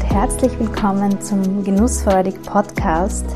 und 0.00 0.10
herzlich 0.10 0.58
willkommen 0.58 1.20
zum 1.20 1.62
Genussfreudig 1.62 2.40
Podcast, 2.42 3.26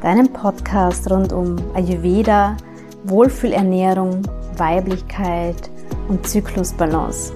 deinem 0.00 0.32
Podcast 0.32 1.10
rund 1.10 1.32
um 1.32 1.56
Ayurveda, 1.74 2.56
Wohlfühlernährung, 3.04 4.22
Weiblichkeit 4.56 5.70
und 6.08 6.24
Zyklusbalance. 6.26 7.32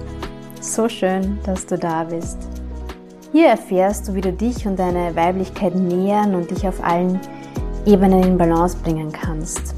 So 0.61 0.87
schön, 0.87 1.39
dass 1.43 1.65
du 1.65 1.77
da 1.77 2.05
bist. 2.05 2.37
Hier 3.33 3.47
erfährst 3.47 4.07
du, 4.07 4.13
wie 4.13 4.21
du 4.21 4.31
dich 4.31 4.65
und 4.65 4.79
deine 4.79 5.13
Weiblichkeit 5.15 5.75
nähern 5.75 6.35
und 6.35 6.49
dich 6.49 6.65
auf 6.65 6.81
allen 6.81 7.19
Ebenen 7.85 8.23
in 8.23 8.37
Balance 8.37 8.77
bringen 8.77 9.11
kannst. 9.11 9.75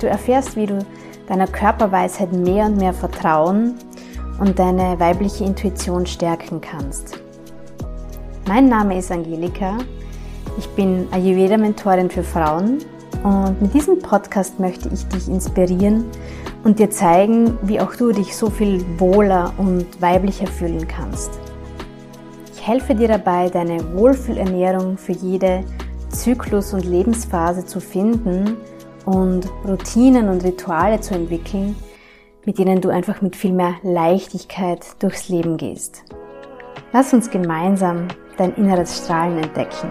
Du 0.00 0.08
erfährst, 0.08 0.56
wie 0.56 0.66
du 0.66 0.84
deiner 1.26 1.46
Körperweisheit 1.46 2.32
mehr 2.32 2.66
und 2.66 2.76
mehr 2.76 2.92
vertrauen 2.92 3.76
und 4.38 4.58
deine 4.58 5.00
weibliche 5.00 5.44
Intuition 5.44 6.04
stärken 6.04 6.60
kannst. 6.60 7.25
Mein 8.48 8.68
Name 8.68 8.96
ist 8.96 9.10
Angelika. 9.10 9.76
Ich 10.56 10.68
bin 10.68 11.08
Ayurveda-Mentorin 11.10 12.08
für 12.08 12.22
Frauen 12.22 12.78
und 13.24 13.60
mit 13.60 13.74
diesem 13.74 13.98
Podcast 13.98 14.60
möchte 14.60 14.88
ich 14.88 15.04
dich 15.08 15.26
inspirieren 15.26 16.04
und 16.62 16.78
dir 16.78 16.88
zeigen, 16.88 17.58
wie 17.62 17.80
auch 17.80 17.96
du 17.96 18.12
dich 18.12 18.36
so 18.36 18.48
viel 18.48 18.84
wohler 18.98 19.52
und 19.58 20.00
weiblicher 20.00 20.46
fühlen 20.46 20.86
kannst. 20.86 21.32
Ich 22.54 22.64
helfe 22.64 22.94
dir 22.94 23.08
dabei, 23.08 23.50
deine 23.50 23.80
Wohlfühlernährung 23.96 24.96
für 24.96 25.12
jede 25.12 25.64
Zyklus- 26.10 26.72
und 26.72 26.84
Lebensphase 26.84 27.66
zu 27.66 27.80
finden 27.80 28.56
und 29.06 29.48
Routinen 29.66 30.28
und 30.28 30.44
Rituale 30.44 31.00
zu 31.00 31.14
entwickeln, 31.14 31.74
mit 32.44 32.60
denen 32.60 32.80
du 32.80 32.90
einfach 32.90 33.22
mit 33.22 33.34
viel 33.34 33.52
mehr 33.52 33.74
Leichtigkeit 33.82 34.86
durchs 35.00 35.28
Leben 35.28 35.56
gehst. 35.56 36.04
Lass 36.92 37.12
uns 37.12 37.28
gemeinsam 37.28 38.08
dein 38.36 38.54
inneres 38.54 38.98
Strahlen 38.98 39.38
entdecken. 39.38 39.90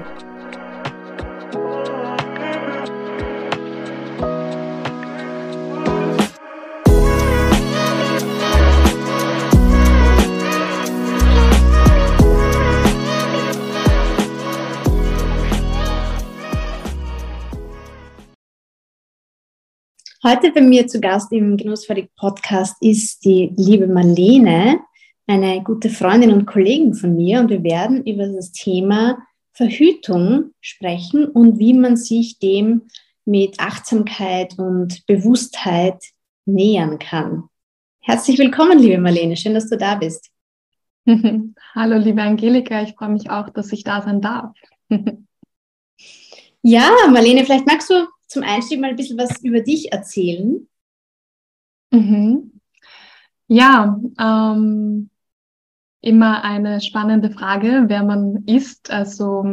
Heute 20.23 20.52
bei 20.52 20.61
mir 20.61 20.87
zu 20.87 20.99
Gast 20.99 21.31
im 21.31 21.55
Genussfertig 21.55 22.09
Podcast 22.15 22.77
ist 22.81 23.23
die 23.25 23.53
liebe 23.55 23.85
Marlene, 23.85 24.80
eine 25.27 25.63
gute 25.63 25.89
Freundin 25.89 26.31
und 26.31 26.45
Kollegin 26.45 26.93
von 26.93 27.15
mir 27.15 27.39
und 27.39 27.49
wir 27.49 27.63
werden 27.63 28.05
über 28.05 28.27
das 28.27 28.51
Thema 28.51 29.17
Verhütung 29.53 30.51
sprechen 30.61 31.25
und 31.25 31.57
wie 31.59 31.73
man 31.73 31.97
sich 31.97 32.39
dem 32.39 32.83
mit 33.25 33.59
Achtsamkeit 33.59 34.59
und 34.59 35.05
Bewusstheit 35.07 36.03
nähern 36.45 36.99
kann. 36.99 37.49
Herzlich 38.01 38.37
willkommen, 38.37 38.77
liebe 38.77 38.99
Marlene, 38.99 39.35
schön, 39.35 39.55
dass 39.55 39.69
du 39.69 39.77
da 39.77 39.95
bist. 39.95 40.29
Hallo, 41.07 41.97
liebe 41.97 42.21
Angelika, 42.21 42.83
ich 42.83 42.93
freue 42.93 43.09
mich 43.09 43.29
auch, 43.31 43.49
dass 43.49 43.71
ich 43.71 43.83
da 43.83 44.03
sein 44.03 44.21
darf. 44.21 44.55
ja, 46.61 46.89
Marlene, 47.09 47.45
vielleicht 47.45 47.65
magst 47.65 47.89
du 47.89 48.07
zum 48.27 48.43
Einstieg 48.43 48.79
mal 48.79 48.91
ein 48.91 48.95
bisschen 48.95 49.17
was 49.17 49.43
über 49.43 49.61
dich 49.61 49.91
erzählen? 49.91 50.67
Mhm. 51.91 52.51
Ja, 53.47 53.99
ähm, 54.19 55.09
immer 56.05 56.43
eine 56.43 56.82
spannende 56.82 57.32
Frage, 57.32 57.86
wer 57.88 58.04
man 58.04 58.43
ist. 58.45 58.92
Also 58.92 59.43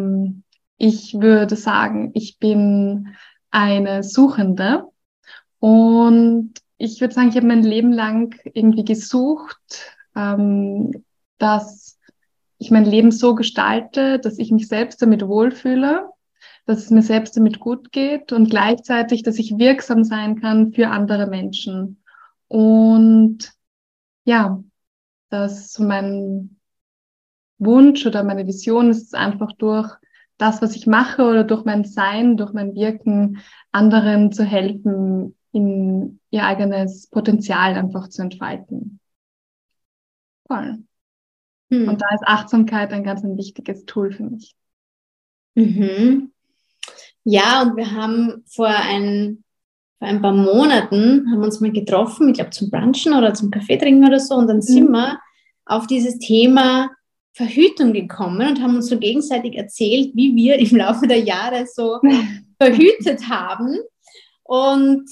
ich 0.76 1.14
würde 1.14 1.56
sagen, 1.56 2.10
ich 2.14 2.38
bin 2.38 3.08
eine 3.50 4.02
Suchende 4.02 4.84
und 5.58 6.54
ich 6.78 7.00
würde 7.00 7.14
sagen, 7.14 7.28
ich 7.28 7.36
habe 7.36 7.46
mein 7.46 7.62
Leben 7.62 7.92
lang 7.92 8.34
irgendwie 8.54 8.84
gesucht, 8.84 9.96
ähm, 10.16 11.04
dass 11.38 11.98
ich 12.58 12.70
mein 12.70 12.84
Leben 12.84 13.10
so 13.10 13.34
gestalte, 13.34 14.18
dass 14.18 14.38
ich 14.38 14.50
mich 14.50 14.68
selbst 14.68 15.02
damit 15.02 15.26
wohlfühle 15.26 16.08
dass 16.64 16.84
es 16.84 16.90
mir 16.90 17.02
selbst 17.02 17.36
damit 17.36 17.58
gut 17.58 17.92
geht 17.92 18.32
und 18.32 18.50
gleichzeitig, 18.50 19.22
dass 19.22 19.38
ich 19.38 19.58
wirksam 19.58 20.04
sein 20.04 20.40
kann 20.40 20.72
für 20.72 20.88
andere 20.88 21.26
Menschen. 21.26 22.02
Und 22.48 23.52
ja, 24.24 24.62
dass 25.32 25.72
so 25.72 25.82
mein 25.82 26.58
Wunsch 27.58 28.06
oder 28.06 28.22
meine 28.24 28.46
Vision 28.46 28.90
ist 28.90 29.14
einfach 29.14 29.52
durch 29.52 29.90
das, 30.36 30.60
was 30.60 30.76
ich 30.76 30.86
mache 30.86 31.22
oder 31.22 31.44
durch 31.44 31.64
mein 31.64 31.84
Sein, 31.84 32.36
durch 32.36 32.52
mein 32.52 32.74
Wirken, 32.74 33.38
anderen 33.70 34.32
zu 34.32 34.44
helfen, 34.44 35.36
in 35.52 36.20
ihr 36.30 36.44
eigenes 36.44 37.06
Potenzial 37.08 37.74
einfach 37.74 38.08
zu 38.08 38.22
entfalten. 38.22 39.00
Voll. 40.46 40.82
Hm. 41.70 41.88
Und 41.88 42.02
da 42.02 42.06
ist 42.14 42.26
Achtsamkeit 42.26 42.92
ein 42.92 43.04
ganz 43.04 43.22
ein 43.22 43.36
wichtiges 43.36 43.84
Tool 43.84 44.12
für 44.12 44.24
mich. 44.24 44.56
Mhm. 45.54 46.32
Ja, 47.24 47.62
und 47.62 47.76
wir 47.76 47.92
haben 47.92 48.42
vor 48.46 48.68
ein, 48.68 49.41
vor 50.02 50.08
ein 50.08 50.20
paar 50.20 50.34
Monaten 50.34 51.30
haben 51.30 51.44
uns 51.44 51.60
mal 51.60 51.70
getroffen, 51.70 52.30
ich 52.30 52.34
glaube 52.34 52.50
zum 52.50 52.70
Brunchen 52.70 53.14
oder 53.14 53.34
zum 53.34 53.52
Kaffee 53.52 53.76
trinken 53.76 54.04
oder 54.04 54.18
so, 54.18 54.34
und 54.34 54.48
dann 54.48 54.56
mhm. 54.56 54.62
sind 54.62 54.90
wir 54.90 55.20
auf 55.64 55.86
dieses 55.86 56.18
Thema 56.18 56.90
Verhütung 57.34 57.92
gekommen 57.92 58.48
und 58.48 58.60
haben 58.60 58.74
uns 58.74 58.88
so 58.88 58.98
gegenseitig 58.98 59.54
erzählt, 59.54 60.10
wie 60.16 60.34
wir 60.34 60.58
im 60.58 60.76
Laufe 60.76 61.06
der 61.06 61.20
Jahre 61.20 61.66
so 61.72 62.00
verhütet 62.60 63.28
haben. 63.28 63.78
Und 64.42 65.08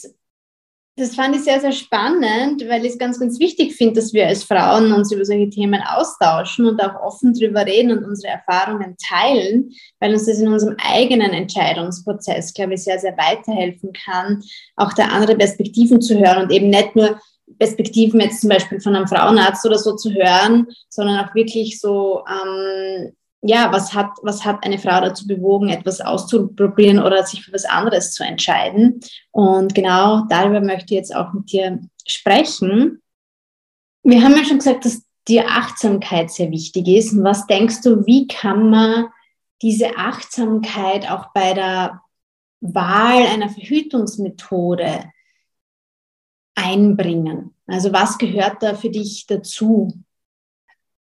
das 1.00 1.14
fand 1.14 1.34
ich 1.34 1.42
sehr, 1.42 1.60
sehr 1.60 1.72
spannend, 1.72 2.62
weil 2.68 2.84
ich 2.84 2.92
es 2.92 2.98
ganz, 2.98 3.18
ganz 3.18 3.40
wichtig 3.40 3.74
finde, 3.74 3.94
dass 3.94 4.12
wir 4.12 4.26
als 4.26 4.44
Frauen 4.44 4.92
uns 4.92 5.10
über 5.10 5.24
solche 5.24 5.48
Themen 5.48 5.80
austauschen 5.82 6.66
und 6.66 6.80
auch 6.82 7.00
offen 7.00 7.32
drüber 7.32 7.64
reden 7.64 7.92
und 7.92 8.04
unsere 8.04 8.34
Erfahrungen 8.34 8.96
teilen, 9.02 9.70
weil 9.98 10.12
uns 10.12 10.26
das 10.26 10.38
in 10.38 10.48
unserem 10.48 10.76
eigenen 10.78 11.32
Entscheidungsprozess, 11.32 12.52
glaube 12.52 12.74
ich, 12.74 12.84
sehr, 12.84 12.98
sehr 12.98 13.16
weiterhelfen 13.16 13.92
kann, 13.92 14.42
auch 14.76 14.92
da 14.92 15.06
andere 15.06 15.36
Perspektiven 15.36 16.02
zu 16.02 16.18
hören 16.18 16.44
und 16.44 16.52
eben 16.52 16.68
nicht 16.68 16.94
nur 16.94 17.18
Perspektiven 17.58 18.20
jetzt 18.20 18.42
zum 18.42 18.50
Beispiel 18.50 18.80
von 18.80 18.94
einem 18.94 19.08
Frauenarzt 19.08 19.64
oder 19.66 19.78
so 19.78 19.96
zu 19.96 20.12
hören, 20.12 20.66
sondern 20.88 21.24
auch 21.24 21.34
wirklich 21.34 21.80
so 21.80 22.24
ähm, 22.28 23.12
ja, 23.42 23.72
was 23.72 23.94
hat, 23.94 24.10
was 24.22 24.44
hat 24.44 24.64
eine 24.64 24.78
Frau 24.78 25.00
dazu 25.00 25.26
bewogen, 25.26 25.70
etwas 25.70 26.00
auszuprobieren 26.00 26.98
oder 26.98 27.24
sich 27.24 27.42
für 27.42 27.52
was 27.52 27.64
anderes 27.64 28.12
zu 28.12 28.22
entscheiden? 28.22 29.00
Und 29.30 29.74
genau 29.74 30.24
darüber 30.28 30.60
möchte 30.60 30.94
ich 30.94 30.98
jetzt 30.98 31.14
auch 31.14 31.32
mit 31.32 31.50
dir 31.50 31.80
sprechen. 32.06 33.00
Wir 34.02 34.22
haben 34.22 34.36
ja 34.36 34.44
schon 34.44 34.58
gesagt, 34.58 34.84
dass 34.84 35.02
die 35.28 35.40
Achtsamkeit 35.40 36.30
sehr 36.30 36.50
wichtig 36.50 36.88
ist. 36.88 37.12
Und 37.12 37.24
was 37.24 37.46
denkst 37.46 37.82
du, 37.82 38.04
wie 38.06 38.26
kann 38.26 38.68
man 38.68 39.06
diese 39.62 39.96
Achtsamkeit 39.96 41.10
auch 41.10 41.32
bei 41.32 41.54
der 41.54 42.00
Wahl 42.60 43.26
einer 43.26 43.48
Verhütungsmethode 43.48 45.10
einbringen? 46.54 47.54
Also 47.66 47.92
was 47.92 48.18
gehört 48.18 48.62
da 48.62 48.74
für 48.74 48.90
dich 48.90 49.26
dazu? 49.26 49.94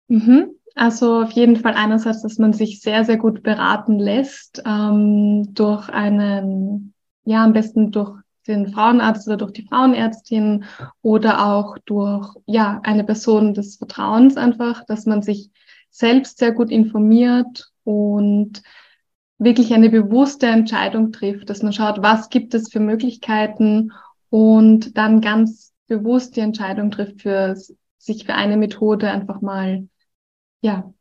Mhm. 0.08 0.56
Also 0.76 1.22
auf 1.22 1.32
jeden 1.32 1.56
Fall 1.56 1.74
einerseits, 1.74 2.22
dass 2.22 2.38
man 2.38 2.52
sich 2.52 2.82
sehr, 2.82 3.06
sehr 3.06 3.18
gut 3.18 3.44
beraten 3.44 3.98
lässt 3.98 4.62
ähm, 4.66 5.54
durch 5.54 5.88
einen, 5.90 6.94
ja, 7.24 7.46
am 7.46 7.54
besten 7.54 7.92
durch 7.92 8.20
den 8.46 8.68
Frauenarzt 8.68 9.26
oder 9.28 9.38
durch 9.38 9.54
die 9.54 9.66
Frauenärztin 9.66 10.66
oder 11.02 11.46
auch 11.46 11.78
durch, 11.86 12.30
ja, 12.46 12.82
eine 12.84 13.06
Person 13.06 13.54
des 13.54 13.78
Vertrauens 13.78 14.36
einfach, 14.36 14.86
dass 14.86 15.06
man 15.06 15.22
sich 15.22 15.50
selbst 15.90 16.40
sehr 16.40 16.52
gut 16.52 16.70
informiert 16.72 17.72
und 17.86 18.62
wirklich 19.38 19.74
eine 19.74 19.90
bewusste 19.90 20.48
Entscheidung 20.48 21.14
trifft, 21.14 21.50
dass 21.50 21.64
man 21.64 21.72
schaut, 21.72 22.04
was 22.04 22.30
gibt 22.30 22.54
es 22.54 22.70
für 22.70 22.82
Möglichkeiten 22.82 23.94
und 24.30 24.98
dann 24.98 25.22
ganz 25.22 25.74
bewusst 25.88 26.36
die 26.36 26.42
Entscheidung 26.42 26.92
trifft 26.92 27.22
für 27.22 27.56
sich 27.98 28.26
für 28.26 28.34
eine 28.34 28.58
Methode 28.58 29.10
einfach 29.10 29.40
mal 29.40 29.88
ja, 30.66 30.92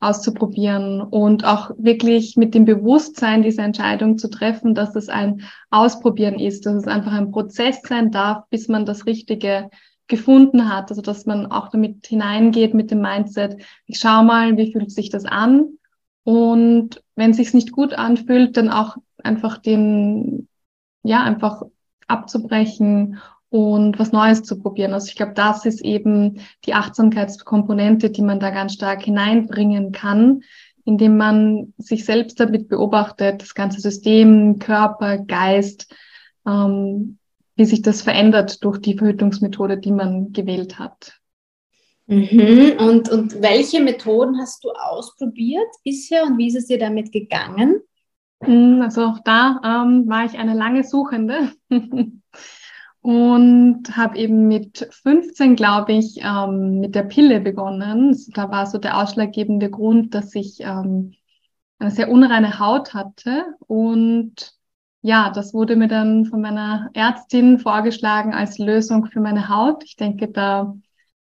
auszuprobieren 0.00 1.00
und 1.00 1.44
auch 1.44 1.70
wirklich 1.78 2.36
mit 2.36 2.54
dem 2.54 2.64
Bewusstsein 2.64 3.42
diese 3.42 3.62
Entscheidung 3.62 4.18
zu 4.18 4.28
treffen, 4.28 4.74
dass 4.74 4.96
es 4.96 5.08
ein 5.08 5.42
Ausprobieren 5.70 6.38
ist, 6.38 6.66
dass 6.66 6.74
es 6.74 6.86
einfach 6.86 7.12
ein 7.12 7.30
Prozess 7.30 7.82
sein 7.82 8.10
darf, 8.10 8.48
bis 8.48 8.66
man 8.68 8.84
das 8.86 9.06
Richtige 9.06 9.70
gefunden 10.08 10.72
hat. 10.74 10.90
Also 10.90 11.02
dass 11.02 11.26
man 11.26 11.46
auch 11.52 11.68
damit 11.68 12.06
hineingeht 12.06 12.74
mit 12.74 12.90
dem 12.90 13.02
Mindset, 13.02 13.62
ich 13.86 14.00
schau 14.00 14.24
mal, 14.24 14.56
wie 14.56 14.72
fühlt 14.72 14.90
sich 14.90 15.10
das 15.10 15.26
an? 15.26 15.78
Und 16.24 17.02
wenn 17.14 17.30
es 17.30 17.36
sich 17.36 17.54
nicht 17.54 17.70
gut 17.70 17.92
anfühlt, 17.92 18.56
dann 18.56 18.70
auch 18.70 18.96
einfach 19.22 19.58
den, 19.58 20.48
ja, 21.02 21.22
einfach 21.22 21.62
abzubrechen 22.08 23.18
und 23.50 23.98
was 23.98 24.12
Neues 24.12 24.42
zu 24.42 24.58
probieren. 24.58 24.94
Also 24.94 25.08
ich 25.08 25.16
glaube, 25.16 25.34
das 25.34 25.66
ist 25.66 25.82
eben 25.82 26.40
die 26.64 26.74
Achtsamkeitskomponente, 26.74 28.10
die 28.10 28.22
man 28.22 28.40
da 28.40 28.50
ganz 28.50 28.72
stark 28.72 29.02
hineinbringen 29.02 29.92
kann 29.92 30.42
indem 30.84 31.16
man 31.16 31.74
sich 31.78 32.04
selbst 32.04 32.40
damit 32.40 32.68
beobachtet, 32.68 33.42
das 33.42 33.54
ganze 33.54 33.80
System, 33.80 34.58
Körper, 34.58 35.18
Geist, 35.18 35.94
ähm, 36.46 37.18
wie 37.54 37.64
sich 37.64 37.82
das 37.82 38.02
verändert 38.02 38.64
durch 38.64 38.78
die 38.78 38.96
Verhütungsmethode, 38.96 39.78
die 39.78 39.92
man 39.92 40.32
gewählt 40.32 40.78
hat. 40.78 41.20
Mhm. 42.06 42.72
Und, 42.78 43.08
und 43.08 43.40
welche 43.40 43.80
Methoden 43.80 44.38
hast 44.40 44.64
du 44.64 44.70
ausprobiert 44.70 45.68
bisher 45.84 46.24
und 46.24 46.38
wie 46.38 46.48
ist 46.48 46.56
es 46.56 46.66
dir 46.66 46.78
damit 46.78 47.12
gegangen? 47.12 47.80
Hm, 48.42 48.80
also 48.82 49.02
auch 49.02 49.18
da 49.24 49.60
ähm, 49.62 50.08
war 50.08 50.24
ich 50.24 50.38
eine 50.38 50.54
lange 50.54 50.82
Suchende 50.82 51.52
und 53.02 53.96
habe 53.96 54.18
eben 54.18 54.46
mit 54.46 54.88
15, 55.02 55.56
glaube 55.56 55.92
ich, 55.92 56.20
ähm, 56.22 56.80
mit 56.80 56.94
der 56.94 57.04
Pille 57.04 57.40
begonnen. 57.40 58.16
Da 58.34 58.50
war 58.50 58.66
so 58.66 58.78
der 58.78 58.98
ausschlaggebende 58.98 59.70
Grund, 59.70 60.14
dass 60.14 60.34
ich 60.34 60.60
ähm, 60.60 61.14
eine 61.78 61.90
sehr 61.90 62.10
unreine 62.10 62.58
Haut 62.58 62.92
hatte 62.94 63.44
und 63.66 64.54
ja, 65.02 65.30
das 65.30 65.54
wurde 65.54 65.76
mir 65.76 65.88
dann 65.88 66.26
von 66.26 66.42
meiner 66.42 66.90
Ärztin 66.92 67.58
vorgeschlagen 67.58 68.34
als 68.34 68.58
Lösung 68.58 69.06
für 69.06 69.20
meine 69.20 69.48
Haut. 69.48 69.82
Ich 69.84 69.96
denke, 69.96 70.28
da 70.28 70.74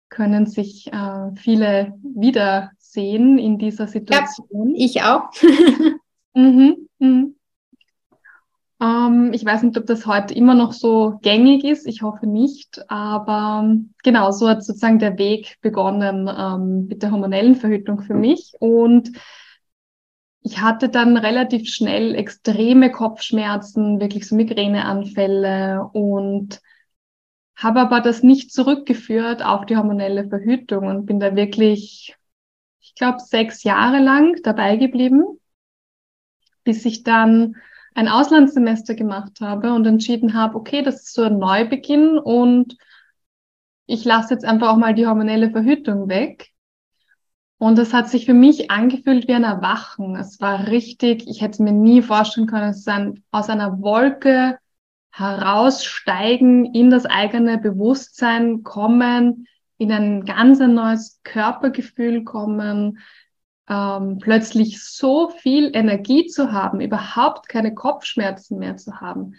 können 0.08 0.46
sich 0.46 0.92
äh, 0.92 1.34
viele 1.34 1.94
wiedersehen 2.02 3.36
in 3.38 3.58
dieser 3.58 3.88
Situation. 3.88 4.74
Ja, 4.76 4.84
ich 4.84 5.02
auch. 5.02 5.28
mhm, 6.34 6.88
mhm. 7.00 7.34
Ähm, 8.80 9.32
ich 9.32 9.44
weiß 9.44 9.62
nicht, 9.62 9.78
ob 9.78 9.86
das 9.86 10.06
heute 10.06 10.34
immer 10.34 10.54
noch 10.54 10.72
so 10.72 11.18
gängig 11.22 11.64
ist. 11.64 11.86
Ich 11.86 12.02
hoffe 12.02 12.26
nicht. 12.26 12.90
Aber 12.90 13.76
genau, 14.02 14.30
so 14.30 14.48
hat 14.48 14.64
sozusagen 14.64 14.98
der 14.98 15.18
Weg 15.18 15.56
begonnen 15.60 16.28
ähm, 16.28 16.86
mit 16.88 17.02
der 17.02 17.10
hormonellen 17.10 17.56
Verhütung 17.56 18.02
für 18.02 18.14
mich. 18.14 18.54
Und 18.58 19.12
ich 20.42 20.60
hatte 20.60 20.90
dann 20.90 21.16
relativ 21.16 21.68
schnell 21.68 22.14
extreme 22.14 22.92
Kopfschmerzen, 22.92 23.98
wirklich 23.98 24.28
so 24.28 24.36
Migräneanfälle 24.36 25.88
und 25.92 26.60
habe 27.56 27.80
aber 27.80 28.00
das 28.00 28.22
nicht 28.22 28.52
zurückgeführt 28.52 29.42
auf 29.42 29.64
die 29.64 29.76
hormonelle 29.76 30.28
Verhütung 30.28 30.86
und 30.88 31.06
bin 31.06 31.20
da 31.20 31.34
wirklich, 31.34 32.16
ich 32.80 32.94
glaube, 32.94 33.20
sechs 33.20 33.62
Jahre 33.62 34.00
lang 34.00 34.36
dabei 34.42 34.76
geblieben, 34.76 35.24
bis 36.64 36.84
ich 36.84 37.04
dann 37.04 37.56
ein 37.94 38.08
Auslandssemester 38.08 38.94
gemacht 38.94 39.40
habe 39.40 39.72
und 39.72 39.86
entschieden 39.86 40.34
habe, 40.34 40.56
okay, 40.56 40.82
das 40.82 40.96
ist 40.96 41.14
so 41.14 41.22
ein 41.22 41.38
Neubeginn 41.38 42.18
und 42.18 42.76
ich 43.86 44.04
lasse 44.04 44.34
jetzt 44.34 44.44
einfach 44.44 44.70
auch 44.70 44.76
mal 44.76 44.94
die 44.94 45.06
hormonelle 45.06 45.50
Verhütung 45.50 46.08
weg. 46.08 46.50
Und 47.58 47.78
es 47.78 47.94
hat 47.94 48.08
sich 48.08 48.26
für 48.26 48.34
mich 48.34 48.70
angefühlt 48.70 49.28
wie 49.28 49.34
ein 49.34 49.44
Erwachen. 49.44 50.16
Es 50.16 50.40
war 50.40 50.66
richtig, 50.66 51.26
ich 51.28 51.40
hätte 51.40 51.62
mir 51.62 51.72
nie 51.72 52.02
vorstellen 52.02 52.46
können, 52.46 52.70
es 52.70 52.78
ist 52.78 52.88
ein, 52.88 53.22
aus 53.30 53.48
einer 53.48 53.80
Wolke 53.80 54.58
heraussteigen, 55.12 56.74
in 56.74 56.90
das 56.90 57.06
eigene 57.06 57.58
Bewusstsein 57.58 58.64
kommen, 58.64 59.46
in 59.78 59.92
ein 59.92 60.24
ganz 60.24 60.60
ein 60.60 60.74
neues 60.74 61.20
Körpergefühl 61.22 62.24
kommen, 62.24 62.98
ähm, 63.68 64.18
plötzlich 64.20 64.82
so 64.82 65.30
viel 65.30 65.70
Energie 65.74 66.26
zu 66.26 66.52
haben, 66.52 66.80
überhaupt 66.80 67.48
keine 67.48 67.74
Kopfschmerzen 67.74 68.58
mehr 68.58 68.76
zu 68.76 69.00
haben. 69.00 69.34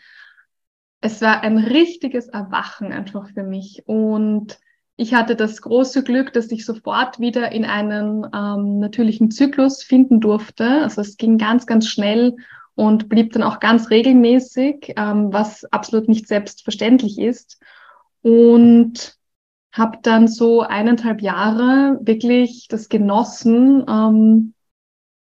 Es 1.01 1.21
war 1.21 1.41
ein 1.41 1.57
richtiges 1.57 2.27
Erwachen 2.27 2.91
einfach 2.91 3.29
für 3.29 3.43
mich. 3.43 3.83
Und 3.85 4.57
ich 4.97 5.13
hatte 5.13 5.35
das 5.35 5.61
große 5.61 6.03
Glück, 6.03 6.33
dass 6.33 6.51
ich 6.51 6.65
sofort 6.65 7.19
wieder 7.19 7.51
in 7.51 7.65
einen 7.65 8.25
ähm, 8.33 8.79
natürlichen 8.79 9.29
Zyklus 9.29 9.83
finden 9.83 10.21
durfte. 10.21 10.81
Also 10.81 11.01
es 11.01 11.17
ging 11.17 11.37
ganz, 11.37 11.67
ganz 11.67 11.87
schnell 11.87 12.35
und 12.75 13.09
blieb 13.09 13.33
dann 13.33 13.43
auch 13.43 13.59
ganz 13.59 13.89
regelmäßig, 13.89 14.93
ähm, 14.97 15.31
was 15.31 15.65
absolut 15.65 16.07
nicht 16.09 16.27
selbstverständlich 16.27 17.19
ist. 17.19 17.61
Und 18.21 19.14
habe 19.77 19.99
dann 20.01 20.27
so 20.27 20.61
eineinhalb 20.61 21.21
Jahre 21.21 21.99
wirklich 22.01 22.67
das 22.69 22.89
genossen, 22.89 23.85
ähm, 23.87 24.53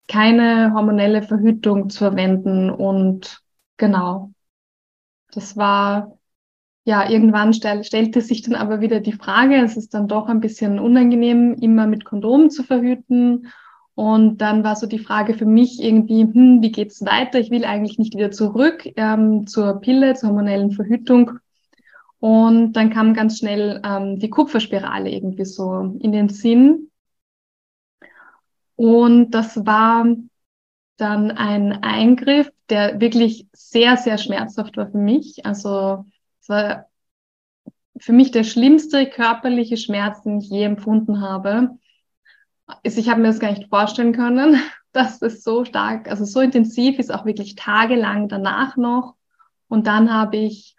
keine 0.08 0.74
hormonelle 0.74 1.24
Verhütung 1.24 1.90
zu 1.90 2.00
verwenden. 2.00 2.70
Und 2.70 3.42
genau, 3.78 4.32
das 5.32 5.58
war 5.58 6.18
ja, 6.86 7.10
irgendwann 7.10 7.54
stell, 7.54 7.84
stellte 7.84 8.22
sich 8.22 8.44
dann 8.44 8.56
aber 8.56 8.80
wieder 8.80 9.02
die 9.02 9.12
Frage, 9.12 9.56
es 9.58 9.76
ist 9.76 9.94
dann 9.94 10.08
doch 10.08 10.28
ein 10.30 10.40
bisschen 10.40 10.80
unangenehm, 10.80 11.56
immer 11.60 11.86
mit 11.86 12.06
Kondom 12.06 12.50
zu 12.50 12.64
verhüten. 12.64 13.48
Und 13.94 14.38
dann 14.38 14.64
war 14.64 14.78
so 14.78 14.88
die 14.88 15.00
Frage 15.00 15.34
für 15.34 15.46
mich 15.46 15.84
irgendwie, 15.84 16.22
hm, 16.22 16.62
wie 16.62 16.72
geht's 16.72 17.04
weiter? 17.04 17.40
Ich 17.40 17.52
will 17.52 17.66
eigentlich 17.66 17.98
nicht 17.98 18.16
wieder 18.16 18.32
zurück 18.32 18.88
ähm, 18.96 19.48
zur 19.48 19.82
Pille, 19.82 20.14
zur 20.14 20.30
hormonellen 20.30 20.72
Verhütung. 20.72 21.40
Und 22.20 22.74
dann 22.74 22.90
kam 22.90 23.14
ganz 23.14 23.38
schnell 23.38 23.82
ähm, 23.84 24.20
die 24.20 24.30
Kupferspirale 24.30 25.10
irgendwie 25.10 25.46
so 25.46 25.98
in 26.00 26.12
den 26.12 26.30
Sinn. 26.30 26.90
Und 28.76 29.32
das 29.32 29.66
war 29.66 30.06
dann 30.98 31.32
ein 31.32 31.84
Eingriff, 31.84 32.52
der 32.70 33.00
wirklich 33.00 33.48
sehr, 33.54 33.98
sehr 33.98 34.18
schmerzhaft 34.18 34.78
war 34.78 34.90
für 34.90 34.98
mich. 34.98 35.46
Also 35.46 36.06
es 36.42 36.50
war 36.50 36.88
für 38.00 38.14
mich 38.14 38.32
der 38.32 38.44
schlimmste 38.44 39.08
körperliche 39.08 39.78
Schmerz, 39.78 40.24
den 40.24 40.40
ich 40.40 40.50
je 40.50 40.64
empfunden 40.64 41.22
habe 41.22 41.78
ist, 42.84 42.98
ich 42.98 43.10
habe 43.10 43.22
mir 43.22 43.28
das 43.28 43.40
gar 43.40 43.52
nicht 43.52 43.70
vorstellen 43.70 44.14
können, 44.14 44.62
dass 44.92 45.22
es 45.22 45.44
so 45.44 45.66
stark, 45.66 46.10
also 46.10 46.26
so 46.26 46.40
intensiv 46.40 47.00
ist, 47.00 47.14
auch 47.14 47.26
wirklich 47.26 47.56
tagelang 47.56 48.30
danach 48.30 48.78
noch. 48.78 49.16
Und 49.68 49.88
dann 49.88 50.14
habe 50.14 50.38
ich 50.38 50.76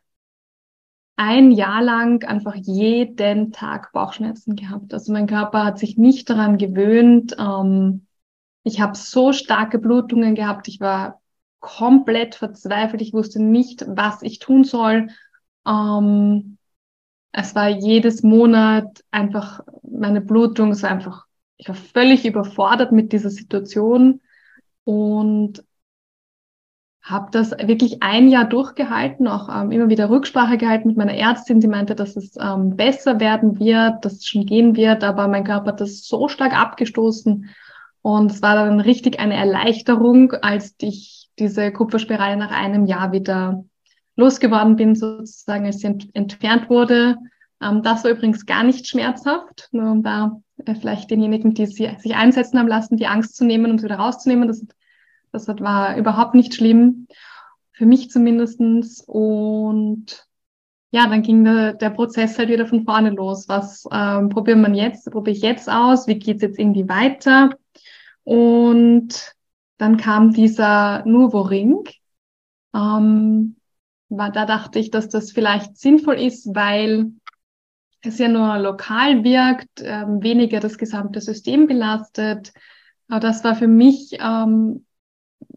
ein 1.18 1.50
Jahr 1.50 1.82
lang 1.82 2.24
einfach 2.24 2.54
jeden 2.54 3.50
Tag 3.52 3.92
Bauchschmerzen 3.92 4.54
gehabt. 4.54 4.94
Also 4.94 5.12
mein 5.12 5.26
Körper 5.26 5.64
hat 5.64 5.78
sich 5.78 5.98
nicht 5.98 6.30
daran 6.30 6.58
gewöhnt. 6.58 7.36
Ähm, 7.38 8.06
ich 8.62 8.80
habe 8.80 8.96
so 8.96 9.32
starke 9.32 9.78
Blutungen 9.78 10.36
gehabt. 10.36 10.68
Ich 10.68 10.80
war 10.80 11.20
komplett 11.58 12.36
verzweifelt. 12.36 13.02
Ich 13.02 13.12
wusste 13.12 13.42
nicht, 13.42 13.84
was 13.88 14.22
ich 14.22 14.38
tun 14.38 14.62
soll. 14.62 15.08
Ähm, 15.66 16.56
es 17.32 17.54
war 17.56 17.68
jedes 17.68 18.22
Monat 18.22 19.04
einfach 19.10 19.60
meine 19.82 20.20
Blutung, 20.20 20.70
es 20.70 20.82
war 20.84 20.90
einfach 20.90 21.26
ich 21.58 21.68
war 21.68 21.74
völlig 21.74 22.24
überfordert 22.24 22.92
mit 22.92 23.12
dieser 23.12 23.30
Situation 23.30 24.20
und 24.84 25.64
habe 27.02 27.28
das 27.30 27.52
wirklich 27.52 28.02
ein 28.02 28.28
Jahr 28.28 28.44
durchgehalten, 28.44 29.28
auch 29.28 29.48
ähm, 29.48 29.70
immer 29.70 29.88
wieder 29.88 30.10
Rücksprache 30.10 30.58
gehalten 30.58 30.88
mit 30.88 30.96
meiner 30.96 31.14
Ärztin. 31.14 31.60
Sie 31.60 31.68
meinte, 31.68 31.94
dass 31.94 32.16
es 32.16 32.36
ähm, 32.40 32.76
besser 32.76 33.18
werden 33.20 33.58
wird, 33.58 34.04
dass 34.04 34.14
es 34.14 34.26
schon 34.26 34.44
gehen 34.44 34.76
wird, 34.76 35.04
aber 35.04 35.28
mein 35.28 35.44
Körper 35.44 35.68
hat 35.68 35.80
das 35.80 36.06
so 36.06 36.28
stark 36.28 36.58
abgestoßen 36.58 37.48
und 38.02 38.30
es 38.30 38.42
war 38.42 38.54
dann 38.54 38.80
richtig 38.80 39.20
eine 39.20 39.34
Erleichterung, 39.34 40.32
als 40.32 40.74
ich 40.80 41.28
diese 41.38 41.72
Kupferspirale 41.72 42.36
nach 42.36 42.50
einem 42.50 42.86
Jahr 42.86 43.12
wieder 43.12 43.64
losgeworden 44.16 44.76
bin, 44.76 44.94
sozusagen, 44.94 45.66
als 45.66 45.78
sie 45.78 45.86
ent 45.86 46.08
entfernt 46.14 46.68
wurde. 46.68 47.16
Ähm, 47.62 47.82
das 47.82 48.04
war 48.04 48.10
übrigens 48.10 48.46
gar 48.46 48.64
nicht 48.64 48.86
schmerzhaft, 48.86 49.68
nur 49.72 49.90
um 49.90 50.02
da 50.02 50.40
äh, 50.64 50.74
vielleicht 50.74 51.10
denjenigen, 51.10 51.54
die 51.54 51.66
sie, 51.66 51.90
sich 51.98 52.14
einsetzen 52.14 52.58
haben 52.58 52.68
lassen, 52.68 52.96
die 52.96 53.06
Angst 53.06 53.36
zu 53.36 53.44
nehmen 53.44 53.70
und 53.70 53.82
wieder 53.82 53.96
rauszunehmen. 53.96 54.48
Das, 54.48 54.64
das 55.32 55.48
war 55.48 55.96
überhaupt 55.96 56.34
nicht 56.34 56.54
schlimm, 56.54 57.06
für 57.72 57.86
mich 57.86 58.10
zumindestens. 58.10 59.02
Und 59.06 60.26
ja, 60.90 61.06
dann 61.06 61.22
ging 61.22 61.44
der, 61.44 61.74
der 61.74 61.90
Prozess 61.90 62.38
halt 62.38 62.48
wieder 62.48 62.66
von 62.66 62.84
vorne 62.84 63.10
los. 63.10 63.48
Was 63.48 63.84
ähm, 63.92 64.28
probiert 64.30 64.58
man 64.58 64.74
jetzt? 64.74 65.10
Probiere 65.10 65.36
ich 65.36 65.42
jetzt 65.42 65.68
aus? 65.70 66.06
Wie 66.06 66.18
geht's 66.18 66.42
jetzt 66.42 66.58
irgendwie 66.58 66.88
weiter? 66.88 67.50
Und 68.24 69.34
dann 69.78 69.96
kam 69.96 70.32
dieser 70.32 71.04
Nuvo-Ring. 71.06 71.84
Ähm, 72.74 73.56
war, 74.08 74.32
da 74.32 74.46
dachte 74.46 74.78
ich, 74.78 74.90
dass 74.90 75.08
das 75.08 75.32
vielleicht 75.32 75.76
sinnvoll 75.76 76.16
ist, 76.16 76.54
weil 76.54 77.12
es 78.02 78.18
ja 78.18 78.28
nur 78.28 78.58
lokal 78.58 79.24
wirkt, 79.24 79.82
ähm, 79.82 80.22
weniger 80.22 80.60
das 80.60 80.78
gesamte 80.78 81.20
System 81.20 81.66
belastet. 81.66 82.52
Aber 83.08 83.20
das 83.20 83.44
war 83.44 83.54
für 83.56 83.68
mich, 83.68 84.18
ähm, 84.20 84.84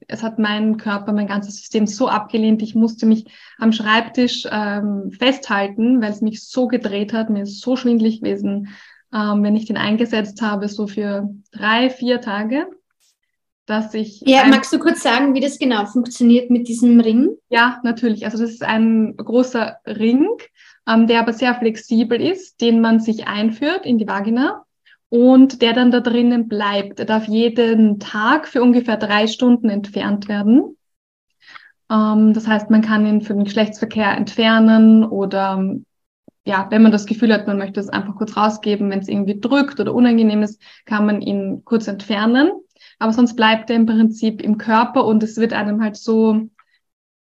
es 0.08 0.24
hat 0.24 0.40
meinen 0.40 0.78
Körper, 0.78 1.14
mein 1.14 1.28
ganzes 1.28 1.58
System 1.58 1.88
so 1.88 2.08
abgelehnt. 2.08 2.62
Ich 2.62 2.76
musste 2.76 3.06
mich 3.06 3.26
am 3.58 3.72
Schreibtisch 3.72 4.48
ähm, 4.52 5.12
festhalten, 5.12 6.02
weil 6.02 6.12
es 6.12 6.22
mich 6.22 6.44
so 6.44 6.68
gedreht 6.68 7.14
hat. 7.14 7.30
Mir 7.30 7.44
ist 7.44 7.62
so 7.62 7.76
schwindlig 7.76 8.22
gewesen, 8.22 8.70
ähm, 9.14 9.44
wenn 9.44 9.56
ich 9.56 9.66
den 9.66 9.78
eingesetzt 9.78 10.42
habe, 10.42 10.68
so 10.68 10.88
für 10.88 11.30
drei, 11.52 11.90
vier 11.90 12.22
Tage. 12.22 12.68
Dass 13.66 13.94
ich 13.94 14.22
ja, 14.26 14.46
magst 14.48 14.74
du 14.74 14.80
kurz 14.80 15.02
sagen, 15.02 15.34
wie 15.34 15.40
das 15.40 15.60
genau 15.60 15.86
funktioniert 15.86 16.50
mit 16.50 16.68
diesem 16.68 17.00
Ring? 17.00 17.30
Ja, 17.50 17.80
natürlich. 17.84 18.26
Also 18.26 18.40
das 18.40 18.52
ist 18.52 18.64
ein 18.64 19.16
großer 19.16 19.78
Ring, 19.86 20.28
ähm, 20.90 21.08
der 21.08 21.20
aber 21.20 21.32
sehr 21.32 21.56
flexibel 21.56 22.20
ist, 22.20 22.60
den 22.60 22.82
man 22.82 23.00
sich 23.00 23.28
einführt 23.28 23.86
in 23.86 23.98
die 23.98 24.08
Vagina 24.08 24.66
und 25.12 25.62
der 25.62 25.74
dann 25.74 25.92
da 25.92 26.00
drinnen 26.00 26.48
bleibt. 26.48 27.02
Er 27.02 27.06
darf 27.06 27.28
jeden 27.28 28.00
Tag 28.00 28.48
für 28.48 28.62
ungefähr 28.62 28.96
drei 28.96 29.28
Stunden 29.28 29.70
entfernt 29.70 30.30
werden. 30.30 30.78
Ähm, 31.92 32.34
das 32.34 32.48
heißt, 32.48 32.70
man 32.70 32.82
kann 32.82 33.06
ihn 33.06 33.22
für 33.22 33.34
den 33.34 33.44
Geschlechtsverkehr 33.44 34.16
entfernen 34.16 35.04
oder 35.04 35.76
ja, 36.46 36.66
wenn 36.70 36.82
man 36.82 36.94
das 36.94 37.06
Gefühl 37.06 37.34
hat, 37.34 37.46
man 37.46 37.58
möchte 37.58 37.82
es 37.82 37.90
einfach 37.90 38.16
kurz 38.16 38.38
rausgeben, 38.38 38.90
wenn 38.90 39.00
es 39.00 39.10
irgendwie 39.10 39.38
drückt 39.38 39.82
oder 39.82 39.94
unangenehm 39.94 40.44
ist, 40.44 40.62
kann 40.86 41.06
man 41.06 41.22
ihn 41.22 41.64
kurz 41.66 41.90
entfernen. 41.90 42.50
Aber 42.98 43.12
sonst 43.12 43.36
bleibt 43.36 43.70
er 43.70 43.76
im 43.76 43.86
Prinzip 43.86 44.42
im 44.42 44.58
Körper 44.58 45.06
und 45.06 45.24
es 45.24 45.36
wird 45.36 45.52
einem 45.52 45.84
halt 45.84 45.98
so 45.98 46.48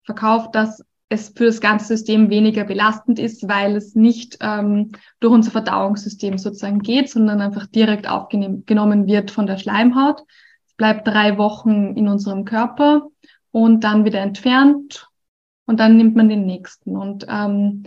verkauft, 0.03 0.55
dass 0.55 0.83
es 1.09 1.29
für 1.29 1.45
das 1.45 1.61
ganze 1.61 1.85
System 1.87 2.29
weniger 2.29 2.63
belastend 2.63 3.19
ist, 3.19 3.47
weil 3.47 3.75
es 3.75 3.95
nicht 3.95 4.37
ähm, 4.41 4.91
durch 5.19 5.33
unser 5.33 5.51
Verdauungssystem 5.51 6.37
sozusagen 6.37 6.79
geht, 6.79 7.09
sondern 7.09 7.41
einfach 7.41 7.67
direkt 7.67 8.09
aufgenommen 8.09 9.07
wird 9.07 9.31
von 9.31 9.45
der 9.45 9.57
Schleimhaut. 9.57 10.21
Es 10.67 10.73
bleibt 10.73 11.07
drei 11.07 11.37
Wochen 11.37 11.95
in 11.95 12.07
unserem 12.07 12.43
Körper 12.43 13.07
und 13.51 13.83
dann 13.83 14.03
wieder 14.03 14.19
entfernt 14.19 15.07
und 15.65 15.79
dann 15.79 15.97
nimmt 15.97 16.15
man 16.15 16.27
den 16.27 16.45
nächsten. 16.45 16.97
Und 16.97 17.25
ähm, 17.29 17.83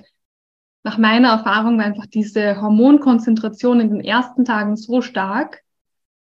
nach 0.84 0.96
meiner 0.96 1.30
Erfahrung 1.30 1.78
war 1.78 1.84
einfach 1.84 2.06
diese 2.06 2.60
Hormonkonzentration 2.60 3.80
in 3.80 3.90
den 3.90 4.00
ersten 4.00 4.44
Tagen 4.44 4.76
so 4.76 5.02
stark. 5.02 5.62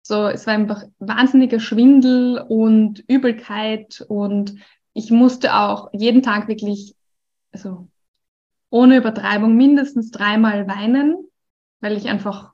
So, 0.02 0.28
es 0.28 0.48
war 0.48 0.54
einfach 0.54 0.84
wahnsinniger 1.00 1.60
Schwindel 1.60 2.44
und 2.48 3.04
Übelkeit 3.08 4.04
und 4.08 4.56
ich 4.98 5.12
musste 5.12 5.56
auch 5.56 5.90
jeden 5.94 6.24
Tag 6.24 6.48
wirklich, 6.48 6.96
also 7.52 7.88
ohne 8.72 8.98
Übertreibung, 8.98 9.56
mindestens 9.56 10.10
dreimal 10.10 10.68
weinen, 10.68 11.16
weil 11.80 11.96
ich 11.96 12.08
einfach 12.08 12.52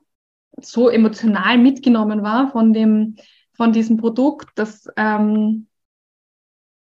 so 0.60 0.90
emotional 0.90 1.56
mitgenommen 1.56 2.22
war 2.22 2.52
von 2.52 2.74
dem, 2.74 3.16
von 3.54 3.72
diesem 3.72 3.96
Produkt, 3.96 4.50
dass 4.56 4.86
ähm, 4.96 5.68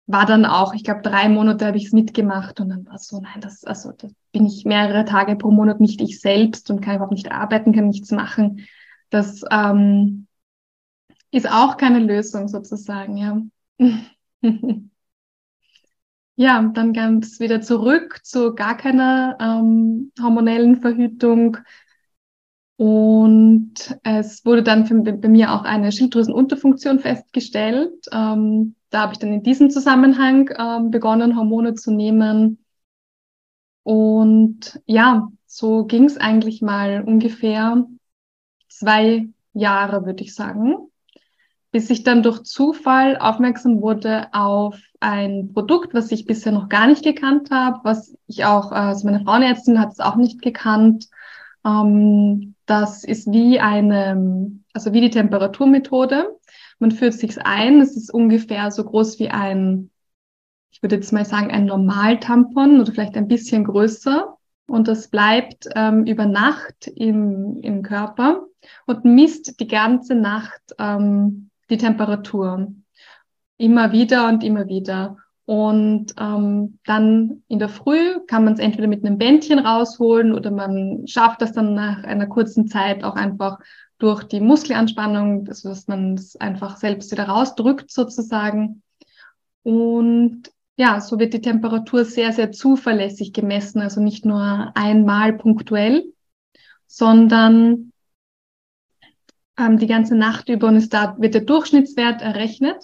war 0.07 0.25
dann 0.25 0.45
auch, 0.45 0.73
ich 0.73 0.85
glaube, 0.85 1.01
drei 1.01 1.27
Monate 1.27 1.65
habe 1.65 1.77
ich 1.77 1.87
es 1.87 1.91
mitgemacht 1.91 2.61
und 2.61 2.69
dann 2.69 2.85
war 2.85 2.95
es 2.95 3.07
so, 3.07 3.19
nein, 3.19 3.41
das, 3.41 3.65
also 3.65 3.91
da 3.91 4.07
bin 4.31 4.45
ich 4.45 4.63
mehrere 4.63 5.03
Tage 5.03 5.35
pro 5.35 5.51
Monat 5.51 5.81
nicht 5.81 6.01
ich 6.01 6.21
selbst 6.21 6.71
und 6.71 6.79
kann 6.79 6.95
überhaupt 6.95 7.13
nicht 7.13 7.31
arbeiten, 7.31 7.73
kann 7.73 7.89
nichts 7.89 8.11
machen. 8.11 8.65
Das 9.09 9.43
ähm, 9.51 10.27
ist 11.29 11.49
auch 11.49 11.75
keine 11.75 11.99
Lösung 11.99 12.47
sozusagen, 12.47 13.17
ja. 13.17 13.41
ja, 16.35 16.61
dann 16.73 16.93
ganz 16.93 17.39
wieder 17.39 17.61
zurück 17.61 18.21
zu 18.23 18.55
gar 18.55 18.75
keiner 18.77 19.37
ähm, 19.39 20.11
hormonellen 20.21 20.77
Verhütung. 20.77 21.57
Und 22.77 23.73
es 24.03 24.43
wurde 24.43 24.63
dann 24.63 24.87
für, 24.87 24.95
bei 24.95 25.27
mir 25.27 25.53
auch 25.53 25.63
eine 25.63 25.91
Schilddrüsenunterfunktion 25.91 26.99
festgestellt. 26.99 28.07
Ähm, 28.11 28.75
da 28.89 29.01
habe 29.01 29.13
ich 29.13 29.19
dann 29.19 29.31
in 29.33 29.43
diesem 29.43 29.69
Zusammenhang 29.69 30.49
ähm, 30.57 30.89
begonnen, 30.89 31.37
Hormone 31.37 31.75
zu 31.75 31.91
nehmen. 31.91 32.65
Und 33.83 34.81
ja, 34.85 35.31
so 35.45 35.85
ging 35.85 36.05
es 36.05 36.17
eigentlich 36.17 36.61
mal 36.61 37.03
ungefähr 37.05 37.85
zwei 38.67 39.27
Jahre, 39.53 40.05
würde 40.05 40.23
ich 40.23 40.33
sagen, 40.33 40.90
bis 41.71 41.89
ich 41.89 42.03
dann 42.03 42.21
durch 42.21 42.43
Zufall 42.43 43.17
aufmerksam 43.17 43.81
wurde 43.81 44.27
auf 44.33 44.77
ein 44.99 45.53
Produkt, 45.53 45.93
was 45.93 46.11
ich 46.11 46.25
bisher 46.25 46.51
noch 46.51 46.69
gar 46.69 46.87
nicht 46.87 47.03
gekannt 47.03 47.49
habe, 47.49 47.79
was 47.83 48.15
ich 48.27 48.45
auch, 48.45 48.71
also 48.71 49.05
meine 49.07 49.23
Frauenärztin 49.23 49.79
hat 49.79 49.91
es 49.91 49.99
auch 49.99 50.17
nicht 50.17 50.41
gekannt. 50.41 51.07
Ähm, 51.65 52.55
das 52.65 53.03
ist 53.03 53.31
wie 53.31 53.59
eine, 53.59 54.51
also 54.73 54.93
wie 54.93 55.01
die 55.01 55.09
Temperaturmethode. 55.09 56.35
Man 56.79 56.91
führt 56.91 57.13
sich's 57.13 57.37
ein. 57.37 57.79
Es 57.79 57.95
ist 57.95 58.13
ungefähr 58.13 58.71
so 58.71 58.83
groß 58.83 59.19
wie 59.19 59.29
ein, 59.29 59.91
ich 60.71 60.81
würde 60.83 60.95
jetzt 60.95 61.13
mal 61.13 61.25
sagen, 61.25 61.51
ein 61.51 61.65
Normaltampon 61.65 62.81
oder 62.81 62.91
vielleicht 62.91 63.15
ein 63.15 63.27
bisschen 63.27 63.63
größer. 63.63 64.35
Und 64.67 64.87
das 64.87 65.09
bleibt 65.09 65.67
ähm, 65.75 66.05
über 66.05 66.25
Nacht 66.25 66.87
im, 66.87 67.59
im 67.61 67.81
Körper 67.83 68.45
und 68.85 69.05
misst 69.05 69.59
die 69.59 69.67
ganze 69.67 70.15
Nacht 70.15 70.61
ähm, 70.79 71.50
die 71.71 71.77
Temperatur. 71.77 72.73
Immer 73.57 73.91
wieder 73.91 74.27
und 74.27 74.43
immer 74.43 74.67
wieder. 74.67 75.17
Und 75.45 76.13
ähm, 76.19 76.79
dann 76.85 77.43
in 77.47 77.59
der 77.59 77.69
Früh 77.69 78.19
kann 78.27 78.45
man 78.45 78.53
es 78.53 78.59
entweder 78.59 78.87
mit 78.87 79.03
einem 79.03 79.17
Bändchen 79.17 79.59
rausholen 79.59 80.33
oder 80.33 80.51
man 80.51 81.07
schafft 81.07 81.41
das 81.41 81.51
dann 81.51 81.73
nach 81.73 82.03
einer 82.03 82.27
kurzen 82.27 82.67
Zeit 82.67 83.03
auch 83.03 83.15
einfach 83.15 83.59
durch 83.97 84.23
die 84.23 84.39
Muskelanspannung, 84.39 85.47
also 85.47 85.69
dass 85.69 85.87
man 85.87 86.13
es 86.13 86.35
einfach 86.35 86.77
selbst 86.77 87.11
wieder 87.11 87.25
rausdrückt 87.25 87.91
sozusagen. 87.91 88.81
Und 89.63 90.51
ja, 90.77 91.01
so 91.01 91.19
wird 91.19 91.33
die 91.33 91.41
Temperatur 91.41 92.05
sehr, 92.05 92.33
sehr 92.33 92.51
zuverlässig 92.51 93.33
gemessen, 93.33 93.81
also 93.81 94.01
nicht 94.01 94.25
nur 94.25 94.71
einmal 94.73 95.33
punktuell, 95.33 96.13
sondern 96.87 97.90
ähm, 99.57 99.77
die 99.77 99.87
ganze 99.87 100.15
Nacht 100.15 100.49
über 100.49 100.67
und 100.67 100.75
ist 100.75 100.93
da 100.93 101.15
wird 101.19 101.33
der 101.33 101.41
Durchschnittswert 101.41 102.21
errechnet. 102.21 102.77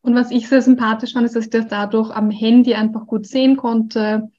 Und 0.00 0.14
was 0.14 0.30
ich 0.30 0.48
sehr 0.48 0.62
sympathisch 0.62 1.12
fand, 1.12 1.26
ist, 1.26 1.36
dass 1.36 1.44
ich 1.44 1.50
das 1.50 1.68
dadurch 1.68 2.10
am 2.10 2.30
Handy 2.30 2.74
einfach 2.74 3.06
gut 3.06 3.26
sehen 3.26 3.56
konnte. 3.56 4.30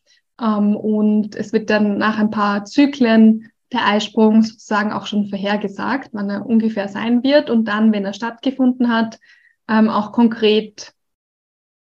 Ähm, 0.42 0.76
und 0.76 1.36
es 1.36 1.54
wird 1.54 1.70
dann 1.70 1.98
nach 1.98 2.18
ein 2.18 2.32
paar 2.32 2.66
Zyklen 2.66 3.52
der 3.72 3.86
Eisprung 3.86 4.42
sozusagen 4.42 4.92
auch 4.92 5.06
schon 5.06 5.28
vorhergesagt, 5.28 6.10
wann 6.14 6.30
er 6.30 6.46
ungefähr 6.46 6.88
sein 6.88 7.24
wird 7.24 7.50
und 7.50 7.66
dann, 7.66 7.94
wenn 7.94 8.06
er 8.06 8.14
stattgefunden 8.14 8.90
hat, 8.90 9.20
ähm, 9.68 9.90
auch 9.90 10.12
konkret 10.12 10.94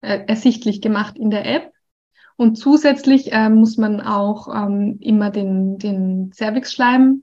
äh, 0.01 0.25
ersichtlich 0.27 0.81
gemacht 0.81 1.17
in 1.17 1.31
der 1.31 1.47
App. 1.47 1.73
Und 2.37 2.57
zusätzlich 2.57 3.33
äh, 3.33 3.49
muss 3.49 3.77
man 3.77 4.01
auch 4.01 4.49
ähm, 4.55 4.99
immer 5.01 5.31
den, 5.31 5.79
den 5.79 6.33
Cervixschleim 6.33 7.23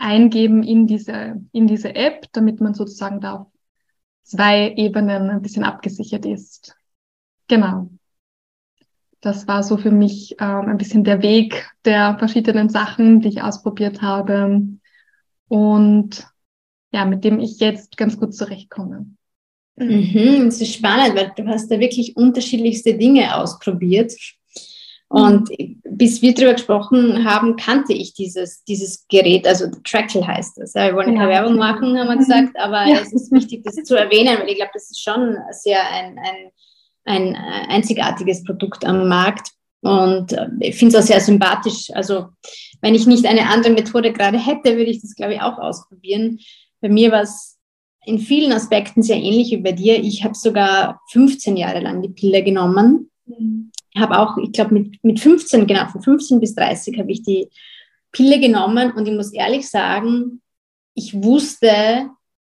eingeben 0.00 0.62
in 0.62 0.86
diese, 0.86 1.40
in 1.52 1.66
diese 1.66 1.94
App, 1.94 2.26
damit 2.32 2.60
man 2.60 2.74
sozusagen 2.74 3.20
da 3.20 3.34
auf 3.34 3.46
zwei 4.22 4.74
Ebenen 4.74 5.30
ein 5.30 5.42
bisschen 5.42 5.64
abgesichert 5.64 6.26
ist. 6.26 6.76
Genau 7.48 7.90
das 9.20 9.46
war 9.46 9.62
so 9.62 9.76
für 9.76 9.90
mich 9.90 10.36
ähm, 10.40 10.68
ein 10.68 10.78
bisschen 10.78 11.04
der 11.04 11.22
Weg 11.22 11.70
der 11.84 12.16
verschiedenen 12.18 12.68
Sachen, 12.68 13.20
die 13.20 13.28
ich 13.28 13.42
ausprobiert 13.42 14.02
habe 14.02 14.62
und 15.48 16.26
ja, 16.92 17.04
mit 17.04 17.24
dem 17.24 17.38
ich 17.38 17.60
jetzt 17.60 17.96
ganz 17.96 18.18
gut 18.18 18.34
zurechtkomme. 18.34 19.06
Mhm, 19.76 20.46
das 20.46 20.60
ist 20.60 20.74
spannend, 20.74 21.16
weil 21.16 21.32
du 21.36 21.46
hast 21.46 21.70
da 21.70 21.78
wirklich 21.78 22.16
unterschiedlichste 22.16 22.94
Dinge 22.94 23.36
ausprobiert. 23.36 24.12
Und 25.10 25.50
bis 25.84 26.22
wir 26.22 26.34
darüber 26.34 26.54
gesprochen 26.54 27.24
haben, 27.24 27.56
kannte 27.56 27.92
ich 27.92 28.14
dieses, 28.14 28.62
dieses 28.64 29.06
Gerät, 29.08 29.46
also 29.46 29.66
Trackle 29.84 30.24
heißt 30.24 30.58
das. 30.58 30.74
wir 30.74 30.94
wollen 30.94 31.16
keine 31.16 31.32
ja. 31.32 31.40
Werbung 31.40 31.56
machen, 31.56 31.98
haben 31.98 32.08
wir 32.08 32.16
gesagt, 32.16 32.56
aber 32.58 32.86
ja. 32.86 33.00
es 33.00 33.12
ist 33.12 33.32
wichtig, 33.32 33.64
das 33.64 33.74
zu 33.74 33.96
erwähnen, 33.96 34.38
weil 34.38 34.48
ich 34.48 34.56
glaube, 34.56 34.70
das 34.72 34.90
ist 34.90 35.02
schon 35.02 35.36
sehr 35.50 35.80
ein, 35.90 36.16
ein 36.18 36.52
ein 37.04 37.34
äh, 37.34 37.66
einzigartiges 37.68 38.44
Produkt 38.44 38.84
am 38.84 39.08
Markt. 39.08 39.50
Und 39.82 40.32
äh, 40.32 40.48
ich 40.60 40.76
finde 40.76 40.96
es 40.96 41.02
auch 41.02 41.06
sehr 41.06 41.20
sympathisch. 41.20 41.90
Also 41.92 42.28
wenn 42.80 42.94
ich 42.94 43.06
nicht 43.06 43.26
eine 43.26 43.48
andere 43.48 43.72
Methode 43.72 44.12
gerade 44.12 44.38
hätte, 44.38 44.76
würde 44.76 44.90
ich 44.90 45.02
das, 45.02 45.14
glaube 45.14 45.34
ich, 45.34 45.40
auch 45.40 45.58
ausprobieren. 45.58 46.38
Bei 46.80 46.88
mir 46.88 47.10
war 47.12 47.22
es 47.22 47.58
in 48.04 48.18
vielen 48.18 48.52
Aspekten 48.52 49.02
sehr 49.02 49.16
ähnlich 49.16 49.50
wie 49.50 49.58
bei 49.58 49.72
dir. 49.72 50.02
Ich 50.02 50.24
habe 50.24 50.34
sogar 50.34 51.00
15 51.10 51.56
Jahre 51.56 51.80
lang 51.80 52.02
die 52.02 52.08
Pille 52.08 52.42
genommen. 52.42 53.10
Mhm. 53.26 53.69
Habe 53.96 54.18
auch, 54.18 54.36
ich 54.38 54.52
glaube, 54.52 54.74
mit, 54.74 55.02
mit 55.02 55.20
15, 55.20 55.66
genau, 55.66 55.86
von 55.88 56.02
15 56.02 56.40
bis 56.40 56.54
30 56.54 56.98
habe 56.98 57.10
ich 57.10 57.22
die 57.22 57.48
Pille 58.12 58.38
genommen. 58.38 58.92
Und 58.92 59.06
ich 59.06 59.14
muss 59.14 59.32
ehrlich 59.32 59.68
sagen, 59.68 60.40
ich 60.94 61.14
wusste 61.14 62.10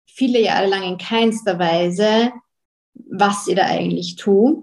viele 0.06 0.40
Jahre 0.40 0.66
lang 0.66 0.82
in 0.82 0.98
keinster 0.98 1.58
Weise, 1.58 2.32
was 2.94 3.46
ich 3.46 3.56
da 3.56 3.66
eigentlich 3.66 4.16
tue. 4.16 4.62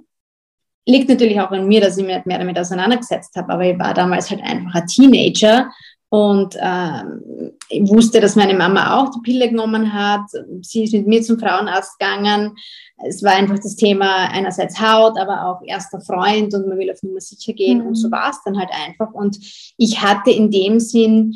Liegt 0.85 1.09
natürlich 1.09 1.39
auch 1.39 1.51
an 1.51 1.67
mir, 1.67 1.79
dass 1.79 1.97
ich 1.97 2.05
mich 2.05 2.25
mehr 2.25 2.39
damit 2.39 2.57
auseinandergesetzt 2.59 3.35
habe, 3.35 3.53
aber 3.53 3.65
ich 3.65 3.79
war 3.79 3.93
damals 3.93 4.29
halt 4.29 4.41
einfach 4.41 4.75
ein 4.75 4.87
Teenager 4.87 5.71
und 6.13 6.55
ähm, 6.61 7.53
ich 7.69 7.89
wusste, 7.89 8.21
dass 8.21 8.35
meine 8.35 8.53
Mama 8.53 8.99
auch 8.99 9.09
die 9.09 9.21
Pille 9.23 9.49
genommen 9.49 9.91
hat. 9.91 10.29
Sie 10.61 10.83
ist 10.83 10.93
mit 10.93 11.07
mir 11.07 11.23
zum 11.23 11.39
Frauenarzt 11.39 11.97
gegangen. 11.97 12.55
Es 12.97 13.23
war 13.23 13.31
einfach 13.31 13.57
das 13.57 13.75
Thema 13.75 14.29
einerseits 14.29 14.79
Haut, 14.79 15.17
aber 15.17 15.47
auch 15.47 15.63
erster 15.65 15.99
Freund 16.01 16.53
und 16.53 16.67
man 16.67 16.77
will 16.77 16.91
auf 16.91 17.01
Nummer 17.01 17.19
sicher 17.19 17.53
gehen. 17.53 17.79
Mhm. 17.79 17.87
Und 17.87 17.95
so 17.95 18.11
war 18.11 18.29
es 18.29 18.37
dann 18.45 18.59
halt 18.59 18.69
einfach. 18.71 19.11
Und 19.11 19.39
ich 19.75 20.03
hatte 20.03 20.29
in 20.29 20.51
dem 20.51 20.79
Sinn 20.79 21.33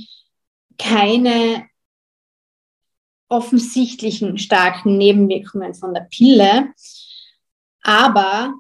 keine 0.78 1.66
offensichtlichen 3.30 4.38
starken 4.38 4.96
Nebenwirkungen 4.96 5.74
von 5.74 5.96
der 5.96 6.02
Pille. 6.02 6.72
Aber 7.82 8.54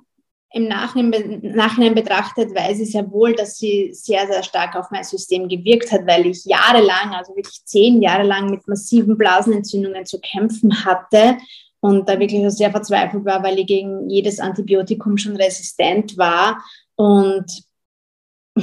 im 0.51 0.67
Nachhinein, 0.67 1.41
Nachhinein 1.43 1.93
betrachtet 1.93 2.55
weiß 2.55 2.79
ich 2.79 2.91
sehr 2.91 3.11
wohl, 3.11 3.35
dass 3.35 3.57
sie 3.57 3.93
sehr, 3.93 4.27
sehr 4.27 4.43
stark 4.43 4.75
auf 4.75 4.91
mein 4.91 5.03
System 5.03 5.49
gewirkt 5.49 5.91
hat, 5.91 6.07
weil 6.07 6.25
ich 6.25 6.45
jahrelang, 6.45 7.13
also 7.13 7.35
wirklich 7.35 7.65
zehn 7.65 8.01
Jahre 8.01 8.23
lang 8.23 8.49
mit 8.49 8.67
massiven 8.67 9.17
Blasenentzündungen 9.17 10.05
zu 10.05 10.19
kämpfen 10.19 10.85
hatte 10.85 11.37
und 11.79 12.07
da 12.07 12.19
wirklich 12.19 12.49
sehr 12.51 12.71
verzweifelt 12.71 13.25
war, 13.25 13.43
weil 13.43 13.59
ich 13.59 13.67
gegen 13.67 14.09
jedes 14.09 14.39
Antibiotikum 14.39 15.17
schon 15.17 15.35
resistent 15.35 16.17
war. 16.17 16.63
Und 16.95 17.45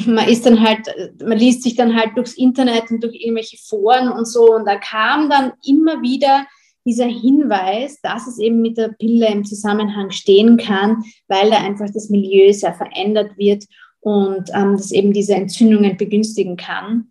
man 0.06 0.28
ist 0.28 0.46
dann 0.46 0.60
halt, 0.60 0.88
man 1.22 1.38
liest 1.38 1.62
sich 1.62 1.76
dann 1.76 1.94
halt 1.94 2.16
durchs 2.16 2.34
Internet 2.34 2.90
und 2.90 3.02
durch 3.02 3.14
irgendwelche 3.14 3.58
Foren 3.58 4.08
und 4.08 4.26
so. 4.26 4.54
Und 4.54 4.66
da 4.66 4.76
kam 4.76 5.28
dann 5.28 5.52
immer 5.64 6.00
wieder 6.02 6.46
dieser 6.84 7.06
Hinweis, 7.06 8.00
dass 8.02 8.26
es 8.26 8.38
eben 8.38 8.60
mit 8.60 8.76
der 8.76 8.88
Pille 8.88 9.28
im 9.28 9.44
Zusammenhang 9.44 10.10
stehen 10.10 10.56
kann, 10.56 11.04
weil 11.28 11.50
da 11.50 11.58
einfach 11.58 11.88
das 11.92 12.10
Milieu 12.10 12.52
sehr 12.52 12.74
verändert 12.74 13.36
wird 13.36 13.64
und 14.00 14.50
ähm, 14.52 14.76
das 14.76 14.92
eben 14.92 15.12
diese 15.12 15.34
Entzündungen 15.34 15.96
begünstigen 15.96 16.56
kann. 16.56 17.10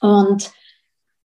Und 0.00 0.52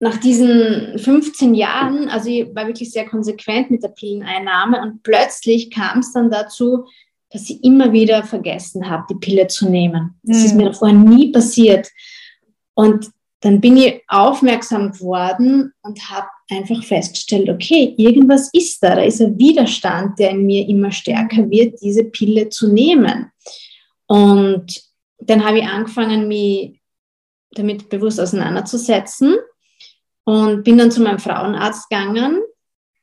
nach 0.00 0.18
diesen 0.18 0.98
15 0.98 1.54
Jahren, 1.54 2.08
also 2.08 2.28
ich 2.28 2.54
war 2.54 2.66
wirklich 2.66 2.90
sehr 2.90 3.06
konsequent 3.06 3.70
mit 3.70 3.82
der 3.82 3.88
Pilleneinnahme 3.88 4.80
und 4.82 5.02
plötzlich 5.02 5.70
kam 5.70 6.00
es 6.00 6.12
dann 6.12 6.30
dazu, 6.30 6.84
dass 7.30 7.50
ich 7.50 7.64
immer 7.64 7.92
wieder 7.92 8.22
vergessen 8.22 8.88
habe, 8.88 9.04
die 9.10 9.16
Pille 9.16 9.48
zu 9.48 9.68
nehmen. 9.68 10.20
Das 10.22 10.38
mhm. 10.38 10.44
ist 10.44 10.54
mir 10.54 10.72
vorher 10.72 10.96
nie 10.96 11.32
passiert. 11.32 11.88
Und 12.74 13.10
dann 13.44 13.60
bin 13.60 13.76
ich 13.76 14.02
aufmerksam 14.08 14.92
geworden 14.92 15.70
und 15.82 16.08
habe 16.08 16.28
einfach 16.48 16.82
festgestellt, 16.82 17.50
okay, 17.50 17.94
irgendwas 17.98 18.48
ist 18.54 18.82
da, 18.82 18.94
da 18.94 19.02
ist 19.02 19.20
ein 19.20 19.38
Widerstand, 19.38 20.18
der 20.18 20.30
in 20.30 20.46
mir 20.46 20.66
immer 20.66 20.90
stärker 20.90 21.50
wird, 21.50 21.78
diese 21.82 22.04
Pille 22.04 22.48
zu 22.48 22.72
nehmen. 22.72 23.30
Und 24.06 24.82
dann 25.18 25.44
habe 25.44 25.58
ich 25.58 25.66
angefangen, 25.66 26.26
mich 26.26 26.80
damit 27.50 27.90
bewusst 27.90 28.18
auseinanderzusetzen 28.18 29.34
und 30.24 30.64
bin 30.64 30.78
dann 30.78 30.90
zu 30.90 31.02
meinem 31.02 31.18
Frauenarzt 31.18 31.90
gegangen 31.90 32.40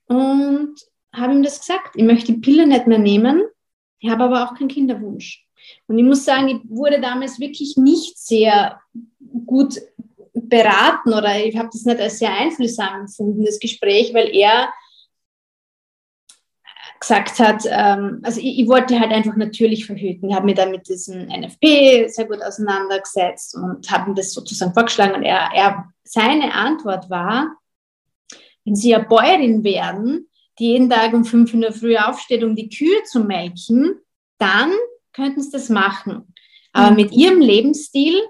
und 0.05 0.74
habe 1.13 1.33
ihm 1.33 1.43
das 1.43 1.60
gesagt. 1.60 1.91
Ich 1.93 2.03
möchte 2.03 2.33
die 2.33 2.39
Pille 2.39 2.65
nicht 2.65 2.88
mehr 2.88 2.98
nehmen, 2.98 3.43
ich 4.00 4.10
habe 4.10 4.24
aber 4.24 4.43
auch 4.43 4.55
keinen 4.55 4.69
Kinderwunsch. 4.69 5.45
Und 5.86 6.00
ich 6.00 6.03
muss 6.03 6.25
sagen, 6.25 6.48
ich 6.48 6.57
wurde 6.67 7.00
damals 7.00 7.39
wirklich 7.39 7.77
nicht 7.77 8.17
sehr 8.17 8.81
gut 9.45 9.79
beraten 10.33 11.13
oder 11.13 11.43
ich 11.43 11.57
habe 11.57 11.69
das 11.71 11.83
nicht 11.83 12.00
als 12.00 12.19
sehr 12.19 12.33
einfühlsam 12.33 13.01
empfunden, 13.01 13.45
das 13.45 13.59
Gespräch, 13.59 14.13
weil 14.13 14.29
er 14.35 14.71
gesagt 17.01 17.39
hat, 17.39 17.63
ähm, 17.67 18.21
also 18.23 18.39
ich, 18.39 18.59
ich, 18.59 18.67
wollte 18.67 19.00
halt 19.00 19.11
einfach 19.11 19.35
natürlich 19.35 19.85
verhüten. 19.85 20.29
Ich 20.29 20.35
habe 20.35 20.45
mich 20.45 20.55
dann 20.55 20.71
mit 20.71 20.88
diesem 20.88 21.27
NFP 21.27 22.07
sehr 22.07 22.25
gut 22.25 22.41
auseinandergesetzt 22.41 23.55
und 23.55 23.89
habe 23.91 24.11
ihm 24.11 24.15
das 24.15 24.31
sozusagen 24.33 24.73
vorgeschlagen. 24.73 25.15
Und 25.15 25.23
er, 25.23 25.50
er, 25.53 25.91
seine 26.03 26.53
Antwort 26.53 27.09
war, 27.09 27.55
wenn 28.65 28.75
Sie 28.75 28.89
ja 28.89 29.00
Bäuerin 29.00 29.63
werden, 29.63 30.29
die 30.59 30.73
jeden 30.73 30.89
Tag 30.89 31.13
um 31.13 31.25
fünf 31.25 31.53
in 31.53 31.61
der 31.61 31.73
Früh 31.73 31.97
aufsteht, 31.97 32.43
um 32.43 32.55
die 32.55 32.69
Kühe 32.69 33.03
zu 33.03 33.21
melken, 33.21 33.95
dann 34.38 34.71
könnten 35.13 35.41
Sie 35.41 35.51
das 35.51 35.69
machen. 35.69 36.33
Aber 36.71 36.91
mhm. 36.91 36.97
mit 36.97 37.11
Ihrem 37.13 37.41
Lebensstil 37.41 38.21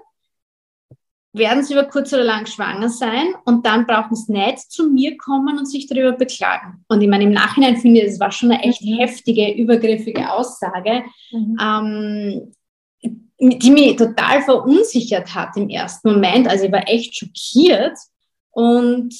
werden 1.32 1.64
sie 1.64 1.72
über 1.72 1.84
kurz 1.84 2.12
oder 2.12 2.24
lang 2.24 2.46
schwanger 2.46 2.90
sein 2.90 3.34
und 3.44 3.64
dann 3.64 3.86
brauchen 3.86 4.14
sie 4.14 4.32
nicht 4.32 4.70
zu 4.70 4.90
mir 4.90 5.16
kommen 5.16 5.58
und 5.58 5.66
sich 5.66 5.86
darüber 5.86 6.12
beklagen. 6.12 6.84
Und 6.88 7.00
ich 7.00 7.08
meine, 7.08 7.24
im 7.24 7.32
Nachhinein 7.32 7.78
finde 7.78 8.00
ich, 8.00 8.06
das 8.06 8.20
war 8.20 8.30
schon 8.30 8.52
eine 8.52 8.62
echt 8.62 8.82
mhm. 8.82 8.98
heftige, 8.98 9.50
übergriffige 9.52 10.30
Aussage, 10.30 11.04
mhm. 11.30 11.56
ähm, 11.60 12.52
die 13.38 13.70
mich 13.70 13.96
total 13.96 14.42
verunsichert 14.42 15.34
hat 15.34 15.56
im 15.56 15.68
ersten 15.70 16.12
Moment. 16.12 16.48
Also 16.48 16.66
ich 16.66 16.72
war 16.72 16.86
echt 16.86 17.16
schockiert 17.16 17.96
und 18.50 19.14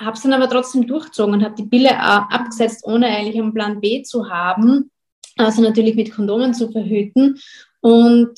habe 0.00 0.12
es 0.12 0.22
dann 0.22 0.32
aber 0.32 0.48
trotzdem 0.48 0.86
durchgezogen 0.86 1.34
und 1.34 1.44
habe 1.44 1.56
die 1.56 1.66
Pille 1.66 1.98
abgesetzt, 1.98 2.86
ohne 2.86 3.06
eigentlich 3.08 3.40
einen 3.40 3.52
Plan 3.52 3.80
B 3.80 4.02
zu 4.02 4.30
haben. 4.30 4.90
Also 5.36 5.62
natürlich 5.62 5.94
mit 5.96 6.12
Kondomen 6.12 6.54
zu 6.54 6.70
verhüten. 6.70 7.38
Und 7.80 8.34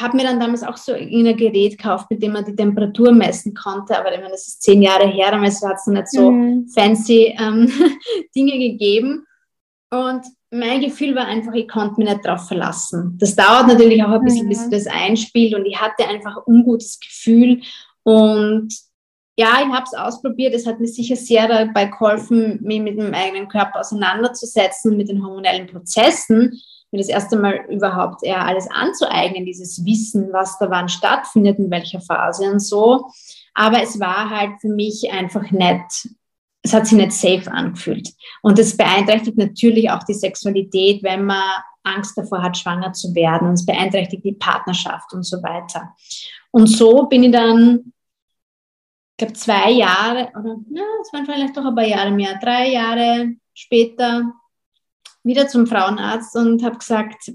habe 0.00 0.16
mir 0.16 0.24
dann 0.24 0.40
damals 0.40 0.62
auch 0.62 0.76
so 0.76 0.92
ein 0.92 1.36
Gerät 1.36 1.76
gekauft, 1.76 2.10
mit 2.10 2.22
dem 2.22 2.32
man 2.32 2.44
die 2.44 2.56
Temperatur 2.56 3.12
messen 3.12 3.54
konnte. 3.54 3.98
Aber 3.98 4.12
ich 4.12 4.18
meine, 4.18 4.30
das 4.30 4.48
ist 4.48 4.62
zehn 4.62 4.82
Jahre 4.82 5.06
her, 5.06 5.30
damals 5.30 5.62
hat 5.62 5.76
es 5.76 5.86
noch 5.86 5.94
nicht 5.94 6.08
so 6.08 6.30
mhm. 6.30 6.68
fancy 6.68 7.36
ähm, 7.38 7.70
Dinge 8.34 8.58
gegeben. 8.58 9.26
Und 9.90 10.24
mein 10.50 10.80
Gefühl 10.80 11.14
war 11.14 11.26
einfach, 11.26 11.52
ich 11.54 11.68
konnte 11.68 12.00
mich 12.00 12.08
nicht 12.08 12.24
darauf 12.24 12.46
verlassen. 12.48 13.16
Das 13.18 13.36
dauert 13.36 13.66
natürlich 13.66 14.02
auch 14.02 14.10
ein 14.10 14.24
bisschen, 14.24 14.46
mhm. 14.46 14.50
bis 14.50 14.70
das 14.70 14.86
einspielt. 14.86 15.54
Und 15.54 15.66
ich 15.66 15.78
hatte 15.80 16.08
einfach 16.08 16.36
ein 16.38 16.42
ungutes 16.46 16.98
Gefühl. 16.98 17.60
Und 18.02 18.74
ja, 19.36 19.60
ich 19.60 19.72
habe 19.72 19.84
es 19.84 19.94
ausprobiert. 19.94 20.54
Es 20.54 20.66
hat 20.66 20.80
mir 20.80 20.86
sicher 20.86 21.16
sehr 21.16 21.48
dabei 21.48 21.86
geholfen, 21.86 22.60
mich 22.62 22.80
mit 22.80 22.98
dem 22.98 23.12
eigenen 23.12 23.48
Körper 23.48 23.80
auseinanderzusetzen, 23.80 24.96
mit 24.96 25.08
den 25.08 25.24
hormonellen 25.24 25.66
Prozessen 25.66 26.58
mir 26.92 26.98
das 26.98 27.08
erste 27.08 27.36
Mal 27.36 27.64
überhaupt 27.70 28.22
eher 28.22 28.44
alles 28.44 28.68
anzueignen, 28.70 29.46
dieses 29.46 29.84
Wissen, 29.84 30.32
was 30.32 30.58
da 30.58 30.70
wann 30.70 30.88
stattfindet, 30.88 31.58
in 31.58 31.70
welcher 31.70 32.00
Phase 32.00 32.50
und 32.50 32.60
so. 32.60 33.06
Aber 33.54 33.82
es 33.82 33.98
war 33.98 34.30
halt 34.30 34.60
für 34.60 34.68
mich 34.68 35.10
einfach 35.10 35.50
nicht, 35.50 36.08
es 36.62 36.72
hat 36.72 36.86
sich 36.86 36.98
nicht 36.98 37.12
safe 37.12 37.50
angefühlt. 37.50 38.10
Und 38.42 38.58
es 38.58 38.76
beeinträchtigt 38.76 39.38
natürlich 39.38 39.90
auch 39.90 40.02
die 40.04 40.14
Sexualität, 40.14 41.02
wenn 41.02 41.24
man 41.24 41.42
Angst 41.82 42.16
davor 42.16 42.42
hat, 42.42 42.56
schwanger 42.56 42.92
zu 42.92 43.14
werden. 43.14 43.48
Und 43.48 43.54
es 43.54 43.66
beeinträchtigt 43.66 44.24
die 44.24 44.32
Partnerschaft 44.32 45.12
und 45.12 45.24
so 45.24 45.42
weiter. 45.42 45.94
Und 46.50 46.66
so 46.66 47.06
bin 47.06 47.24
ich 47.24 47.32
dann, 47.32 47.92
ich 49.12 49.16
glaube, 49.16 49.32
zwei 49.32 49.70
Jahre, 49.70 50.30
oder 50.38 50.56
ja, 50.70 50.82
es 51.00 51.12
waren 51.12 51.24
vielleicht 51.24 51.56
doch 51.56 51.64
ein 51.64 51.74
paar 51.74 51.86
Jahre 51.86 52.10
mehr, 52.10 52.38
drei 52.40 52.70
Jahre 52.70 53.34
später 53.54 54.32
wieder 55.24 55.48
zum 55.48 55.66
Frauenarzt 55.66 56.36
und 56.36 56.62
habe 56.62 56.78
gesagt, 56.78 57.32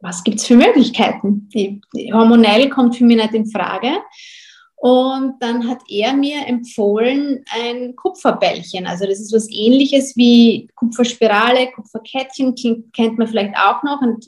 was 0.00 0.24
gibt 0.24 0.38
es 0.38 0.46
für 0.46 0.56
Möglichkeiten? 0.56 1.48
Die, 1.54 1.80
die 1.94 2.12
hormonell 2.12 2.68
kommt 2.68 2.96
für 2.96 3.04
mich 3.04 3.16
nicht 3.16 3.34
in 3.34 3.50
Frage. 3.50 4.02
Und 4.76 5.40
dann 5.40 5.68
hat 5.68 5.78
er 5.88 6.12
mir 6.12 6.44
empfohlen 6.44 7.44
ein 7.48 7.94
Kupferbällchen. 7.94 8.84
Also 8.84 9.06
das 9.06 9.20
ist 9.20 9.32
was 9.32 9.48
ähnliches 9.48 10.16
wie 10.16 10.68
Kupferspirale, 10.74 11.70
Kupferkettchen, 11.70 12.56
kennt 12.92 13.16
man 13.16 13.28
vielleicht 13.28 13.54
auch 13.56 13.84
noch. 13.84 14.00
Und 14.02 14.26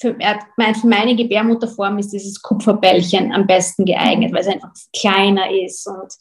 für, 0.00 0.16
für 0.16 0.86
meine 0.88 1.14
Gebärmutterform 1.14 1.98
ist 1.98 2.12
dieses 2.12 2.42
Kupferbällchen 2.42 3.32
am 3.32 3.46
besten 3.46 3.84
geeignet, 3.84 4.32
weil 4.32 4.40
es 4.40 4.48
einfach 4.48 4.72
kleiner 4.92 5.48
ist. 5.52 5.86
Und 5.86 6.12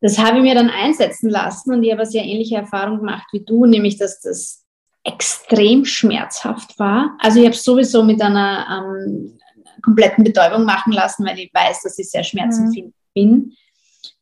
das 0.00 0.18
habe 0.18 0.38
ich 0.38 0.42
mir 0.42 0.56
dann 0.56 0.68
einsetzen 0.68 1.30
lassen 1.30 1.72
und 1.72 1.84
ich 1.84 1.92
habe 1.92 2.02
eine 2.02 2.10
sehr 2.10 2.24
ähnliche 2.24 2.56
Erfahrung 2.56 2.98
gemacht 2.98 3.28
wie 3.30 3.44
du, 3.44 3.66
nämlich 3.66 3.98
dass 3.98 4.20
das 4.20 4.63
extrem 5.04 5.84
schmerzhaft 5.84 6.78
war. 6.78 7.16
Also 7.20 7.38
ich 7.40 7.46
habe 7.46 7.56
sowieso 7.56 8.02
mit 8.02 8.20
einer 8.20 8.66
ähm, 8.70 9.38
kompletten 9.82 10.24
Betäubung 10.24 10.64
machen 10.64 10.92
lassen, 10.92 11.26
weil 11.26 11.38
ich 11.38 11.52
weiß, 11.52 11.82
dass 11.82 11.98
ich 11.98 12.10
sehr 12.10 12.24
schmerzempfindlich 12.24 12.94
mhm. 13.14 13.14
bin. 13.14 13.56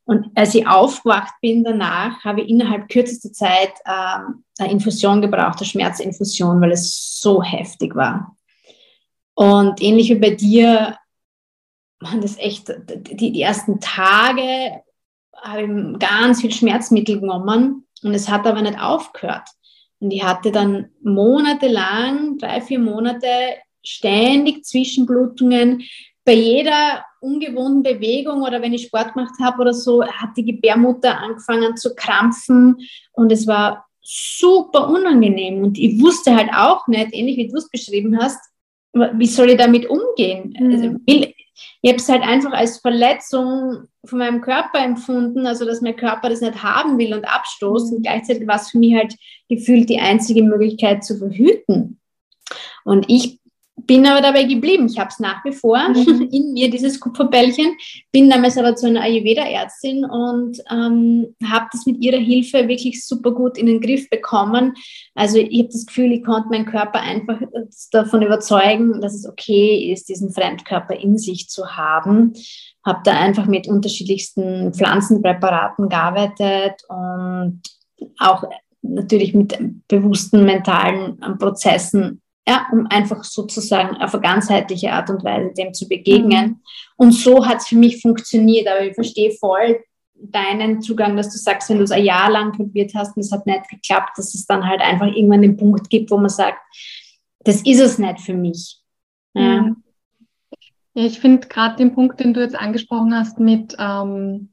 Und 0.05 0.27
als 0.35 0.55
ich 0.55 0.67
aufgewacht 0.67 1.35
bin 1.41 1.63
danach, 1.63 2.25
habe 2.25 2.43
ich 2.43 2.49
innerhalb 2.49 2.89
kürzester 2.89 3.33
Zeit 3.33 3.73
ähm, 3.87 4.45
eine 4.59 4.73
Infusion 4.73 5.23
gebraucht, 5.23 5.59
eine 5.59 5.67
Schmerzinfusion, 5.67 6.61
weil 6.61 6.73
es 6.73 7.21
so 7.21 7.43
heftig 7.43 7.95
war. 7.95 8.37
Und 9.35 9.81
ähnlich 9.81 10.11
wie 10.11 10.17
bei 10.17 10.31
dir 10.31 10.97
waren 12.01 12.21
das 12.21 12.37
echt, 12.39 12.73
die, 12.89 13.31
die 13.33 13.41
ersten 13.41 13.81
Tage 13.81 14.83
habe 15.41 15.63
ich 15.63 15.99
ganz 16.01 16.41
viel 16.41 16.53
Schmerzmittel 16.53 17.21
genommen 17.21 17.87
und 18.03 18.15
es 18.15 18.29
hat 18.29 18.47
aber 18.47 18.61
nicht 18.63 18.79
aufgehört. 18.79 19.49
Und 20.03 20.11
ich 20.11 20.25
hatte 20.25 20.51
dann 20.51 20.91
monatelang, 21.01 22.37
drei, 22.37 22.61
vier 22.61 22.81
Monate, 22.81 23.29
ständig 23.85 24.65
Zwischenblutungen. 24.65 25.85
Bei 26.25 26.35
jeder 26.35 27.05
ungewohnten 27.21 27.85
Bewegung 27.85 28.43
oder 28.43 28.61
wenn 28.61 28.75
ich 28.75 28.87
Sport 28.87 29.15
gemacht 29.15 29.35
habe 29.41 29.61
oder 29.63 29.73
so, 29.73 30.05
hat 30.05 30.31
die 30.37 30.45
Gebärmutter 30.45 31.19
angefangen 31.19 31.77
zu 31.77 31.95
krampfen 31.95 32.79
und 33.13 33.31
es 33.31 33.47
war 33.47 33.87
super 34.03 34.89
unangenehm. 34.89 35.63
Und 35.63 35.79
ich 35.79 36.03
wusste 36.03 36.35
halt 36.35 36.51
auch 36.53 36.89
nicht, 36.89 37.13
ähnlich 37.13 37.37
wie 37.37 37.47
du 37.47 37.57
es 37.57 37.71
beschrieben 37.71 38.19
hast, 38.21 38.41
wie 38.93 39.27
soll 39.27 39.51
ich 39.51 39.57
damit 39.57 39.89
umgehen? 39.89 40.53
Mhm. 40.59 40.73
Also, 40.73 40.97
ich 41.83 41.91
habe 41.91 42.01
es 42.01 42.09
halt 42.09 42.23
einfach 42.23 42.53
als 42.53 42.79
Verletzung 42.79 43.89
von 44.05 44.19
meinem 44.19 44.41
Körper 44.41 44.79
empfunden, 44.79 45.47
also 45.47 45.65
dass 45.65 45.81
mein 45.81 45.97
Körper 45.97 46.29
das 46.29 46.41
nicht 46.41 46.63
haben 46.63 46.99
will 46.99 47.15
und 47.15 47.25
abstoßt. 47.25 47.91
Mhm. 47.91 47.97
Und 47.97 48.03
gleichzeitig 48.03 48.47
war 48.47 48.57
es 48.57 48.71
für 48.71 48.79
mich 48.79 48.95
halt 48.95 49.17
gefühlt 49.49 49.89
die 49.89 50.01
einzige 50.01 50.43
Möglichkeit 50.43 51.05
zu 51.05 51.19
verhüten. 51.19 52.01
Und 52.85 53.07
ich 53.09 53.41
bin 53.87 54.07
aber 54.07 54.21
dabei 54.21 54.45
geblieben. 54.45 54.87
Ich 54.87 54.99
habe 54.99 55.11
es 55.11 55.19
nach 55.19 55.45
wie 55.45 55.53
vor 55.53 55.79
mhm. 55.89 56.29
in 56.33 56.53
mir, 56.53 56.71
dieses 56.71 57.01
Kupferbällchen. 57.01 57.77
Bin 58.11 58.31
damals 58.31 58.57
aber 58.57 58.75
zu 58.77 58.87
einer 58.87 59.03
Ayurveda-Ärztin 59.03 60.05
und 60.05 60.59
ähm, 60.71 61.35
habe 61.45 61.67
das 61.73 61.87
mit 61.87 62.03
ihrer 62.03 62.19
Hilfe 62.19 62.69
wirklich 62.69 63.05
super 63.05 63.33
gut 63.33 63.59
in 63.59 63.67
den 63.67 63.81
Griff 63.81 64.09
bekommen. 64.11 64.75
Also 65.15 65.39
ich 65.39 65.59
habe 65.59 65.73
das 65.73 65.87
Gefühl, 65.87 66.13
ich 66.13 66.25
konnte 66.25 66.49
meinen 66.49 66.67
Körper 66.67 67.01
einfach 67.01 67.41
davon 67.91 68.23
überzeugen, 68.23 69.01
dass 69.01 69.15
es 69.15 69.29
okay 69.29 69.93
ist, 69.93 70.09
diesen 70.09 70.33
Fremdkörper 70.33 70.97
in 70.97 71.19
sich 71.19 71.49
zu 71.49 71.77
haben. 71.77 72.33
Habe 72.85 73.01
da 73.05 73.13
einfach 73.13 73.47
mit 73.47 73.69
unterschiedlichsten 73.69 74.73
Pflanzenpräparaten 74.73 75.89
gearbeitet 75.89 76.83
und 76.89 77.61
auch 78.19 78.45
natürlich 78.83 79.35
mit 79.35 79.57
bewussten 79.89 80.45
mentalen 80.45 81.19
Prozessen 81.39 82.22
ja, 82.47 82.67
um 82.73 82.87
einfach 82.89 83.23
sozusagen 83.25 83.97
auf 83.99 84.15
eine 84.15 84.23
ganzheitliche 84.23 84.93
Art 84.93 85.11
und 85.11 85.23
Weise 85.23 85.53
dem 85.55 85.73
zu 85.73 85.89
begegnen. 85.89 86.47
Mhm. 86.47 86.61
Und 86.97 87.13
so 87.13 87.47
hat 87.47 87.59
es 87.59 87.69
für 87.69 87.77
mich 87.77 88.01
funktioniert. 88.03 88.67
Aber 88.67 88.85
ich 88.85 88.95
verstehe 88.95 89.31
voll 89.33 89.81
deinen 90.15 90.83
Zugang, 90.83 91.17
dass 91.17 91.33
du 91.33 91.39
sagst, 91.39 91.69
wenn 91.69 91.79
du 91.79 91.85
es 91.85 91.91
ein 91.91 92.05
Jahr 92.05 92.31
lang 92.31 92.53
probiert 92.53 92.95
hast 92.95 93.17
und 93.17 93.23
es 93.23 93.33
hat 93.33 93.47
nicht 93.47 93.69
geklappt, 93.69 94.17
dass 94.17 94.35
es 94.35 94.47
dann 94.47 94.67
halt 94.67 94.81
einfach 94.81 95.07
irgendwann 95.07 95.43
den 95.43 95.57
Punkt 95.57 95.91
gibt, 95.91 96.11
wo 96.11 96.17
man 96.17 96.29
sagt, 96.29 96.59
das 97.41 97.63
ist 97.63 97.81
es 97.81 97.99
nicht 97.99 98.21
für 98.21 98.35
mich. 98.35 98.79
Ja, 99.35 99.63
mhm. 99.63 99.83
ja 100.95 101.05
ich 101.05 101.21
finde 101.21 101.49
gerade 101.49 101.77
den 101.77 101.95
Punkt, 101.95 102.21
den 102.21 102.35
du 102.35 102.41
jetzt 102.41 102.57
angesprochen 102.57 103.15
hast, 103.15 103.39
mit, 103.39 103.77
ähm, 103.79 104.53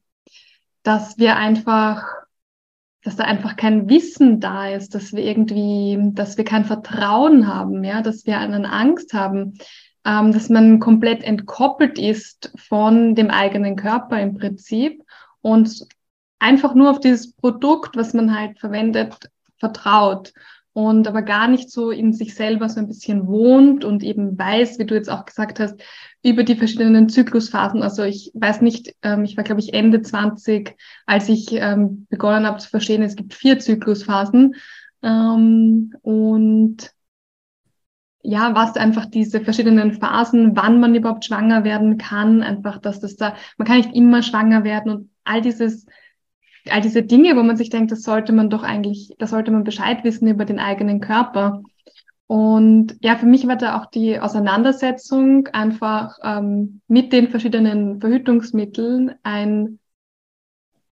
dass 0.83 1.17
wir 1.17 1.35
einfach 1.35 2.03
dass 3.03 3.15
da 3.15 3.23
einfach 3.23 3.55
kein 3.55 3.89
Wissen 3.89 4.39
da 4.39 4.69
ist, 4.69 4.93
dass 4.93 5.13
wir 5.13 5.23
irgendwie, 5.23 5.97
dass 6.13 6.37
wir 6.37 6.43
kein 6.43 6.65
Vertrauen 6.65 7.47
haben, 7.47 7.83
ja, 7.83 8.01
dass 8.01 8.25
wir 8.25 8.37
eine 8.37 8.71
Angst 8.71 9.13
haben, 9.13 9.57
ähm, 10.05 10.33
dass 10.33 10.49
man 10.49 10.79
komplett 10.79 11.23
entkoppelt 11.23 11.97
ist 11.97 12.51
von 12.55 13.15
dem 13.15 13.29
eigenen 13.29 13.75
Körper 13.75 14.19
im 14.21 14.37
Prinzip 14.37 15.03
und 15.41 15.87
einfach 16.39 16.73
nur 16.73 16.91
auf 16.91 16.99
dieses 16.99 17.33
Produkt, 17.33 17.95
was 17.95 18.13
man 18.13 18.37
halt 18.37 18.59
verwendet, 18.59 19.15
vertraut 19.57 20.33
und 20.73 21.07
aber 21.07 21.21
gar 21.21 21.47
nicht 21.47 21.69
so 21.71 21.91
in 21.91 22.13
sich 22.13 22.35
selber 22.35 22.69
so 22.69 22.79
ein 22.79 22.87
bisschen 22.87 23.27
wohnt 23.27 23.83
und 23.83 24.03
eben 24.03 24.37
weiß, 24.37 24.79
wie 24.79 24.85
du 24.85 24.95
jetzt 24.95 25.09
auch 25.09 25.25
gesagt 25.25 25.59
hast, 25.59 25.81
über 26.23 26.43
die 26.43 26.55
verschiedenen 26.55 27.09
Zyklusphasen. 27.09 27.81
Also 27.81 28.03
ich 28.03 28.31
weiß 28.33 28.61
nicht, 28.61 28.95
ähm, 29.01 29.23
ich 29.23 29.35
war 29.35 29.43
glaube 29.43 29.61
ich 29.61 29.73
Ende 29.73 30.01
20, 30.01 30.75
als 31.05 31.29
ich 31.29 31.51
ähm, 31.51 32.07
begonnen 32.09 32.45
habe 32.45 32.59
zu 32.59 32.69
verstehen, 32.69 33.01
es 33.01 33.15
gibt 33.15 33.33
vier 33.33 33.59
Zyklusphasen 33.59 34.55
ähm, 35.01 35.93
und 36.01 36.91
ja, 38.21 38.53
was 38.53 38.75
einfach 38.75 39.05
diese 39.05 39.41
verschiedenen 39.41 39.93
Phasen, 39.93 40.55
wann 40.55 40.79
man 40.79 40.93
überhaupt 40.93 41.25
schwanger 41.25 41.63
werden 41.63 41.97
kann, 41.97 42.43
einfach, 42.43 42.77
dass 42.77 42.99
das 42.99 43.15
da, 43.15 43.35
man 43.57 43.67
kann 43.67 43.77
nicht 43.77 43.95
immer 43.95 44.21
schwanger 44.23 44.63
werden 44.63 44.91
und 44.91 45.09
all 45.23 45.41
dieses 45.41 45.85
all 46.71 46.81
diese 46.81 47.03
Dinge, 47.03 47.35
wo 47.35 47.43
man 47.43 47.57
sich 47.57 47.69
denkt, 47.69 47.91
das 47.91 48.03
sollte 48.03 48.33
man 48.33 48.49
doch 48.49 48.63
eigentlich, 48.63 49.13
da 49.17 49.27
sollte 49.27 49.51
man 49.51 49.63
Bescheid 49.63 50.03
wissen 50.03 50.27
über 50.27 50.45
den 50.45 50.59
eigenen 50.59 50.99
Körper. 50.99 51.63
Und 52.27 52.97
ja, 53.01 53.15
für 53.15 53.25
mich 53.25 53.47
war 53.47 53.55
da 53.55 53.79
auch 53.79 53.87
die 53.87 54.19
Auseinandersetzung 54.19 55.47
einfach 55.47 56.17
ähm, 56.23 56.81
mit 56.87 57.11
den 57.11 57.29
verschiedenen 57.29 57.99
Verhütungsmitteln 57.99 59.15
ein, 59.23 59.79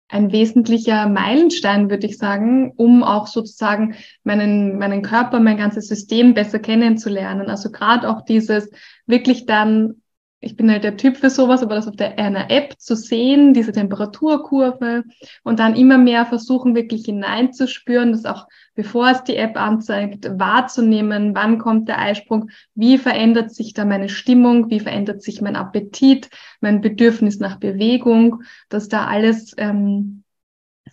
ein 0.09 0.33
wesentlicher 0.33 1.09
Meilenstein, 1.09 1.91
würde 1.91 2.07
ich 2.07 2.17
sagen, 2.17 2.73
um 2.77 3.03
auch 3.03 3.27
sozusagen 3.27 3.97
meinen, 4.25 4.79
meinen 4.79 5.03
Körper, 5.03 5.41
mein 5.41 5.59
ganzes 5.59 5.89
System 5.89 6.33
besser 6.33 6.59
kennenzulernen. 6.59 7.51
Also 7.51 7.71
gerade 7.71 8.09
auch 8.09 8.23
dieses 8.23 8.71
wirklich 9.07 9.45
dann 9.45 10.01
ich 10.41 10.57
bin 10.57 10.71
halt 10.71 10.85
der 10.85 10.97
Typ 10.97 11.17
für 11.17 11.31
sowas, 11.31 11.63
aber 11.63 11.75
das 11.75 11.89
auf 11.89 11.97
der, 11.97 12.19
einer 12.19 12.51
App 12.51 12.79
zu 12.79 12.95
sehen, 12.95 13.55
diese 13.55 13.73
Temperaturkurve 13.73 15.05
und 15.43 15.59
dann 15.59 15.75
immer 15.75 15.99
mehr 15.99 16.27
versuchen, 16.27 16.75
wirklich 16.75 17.05
hineinzuspüren, 17.07 18.13
das 18.13 18.27
auch 18.27 18.47
bevor 18.75 19.11
es 19.11 19.25
die 19.25 19.37
App 19.37 19.57
anzeigt, 19.57 20.29
wahrzunehmen, 20.39 21.35
wann 21.35 21.59
kommt 21.59 21.89
der 21.89 21.99
Eisprung, 21.99 22.51
wie 22.75 22.99
verändert 22.99 23.55
sich 23.55 23.73
da 23.73 23.85
meine 23.85 24.11
Stimmung, 24.11 24.71
wie 24.71 24.81
verändert 24.81 25.23
sich 25.23 25.41
mein 25.41 25.57
Appetit, 25.57 26.29
mein 26.61 26.83
Bedürfnis 26.83 27.39
nach 27.39 27.59
Bewegung, 27.59 28.43
dass 28.69 28.89
da 28.89 29.07
alles 29.07 29.55
ähm, 29.57 30.23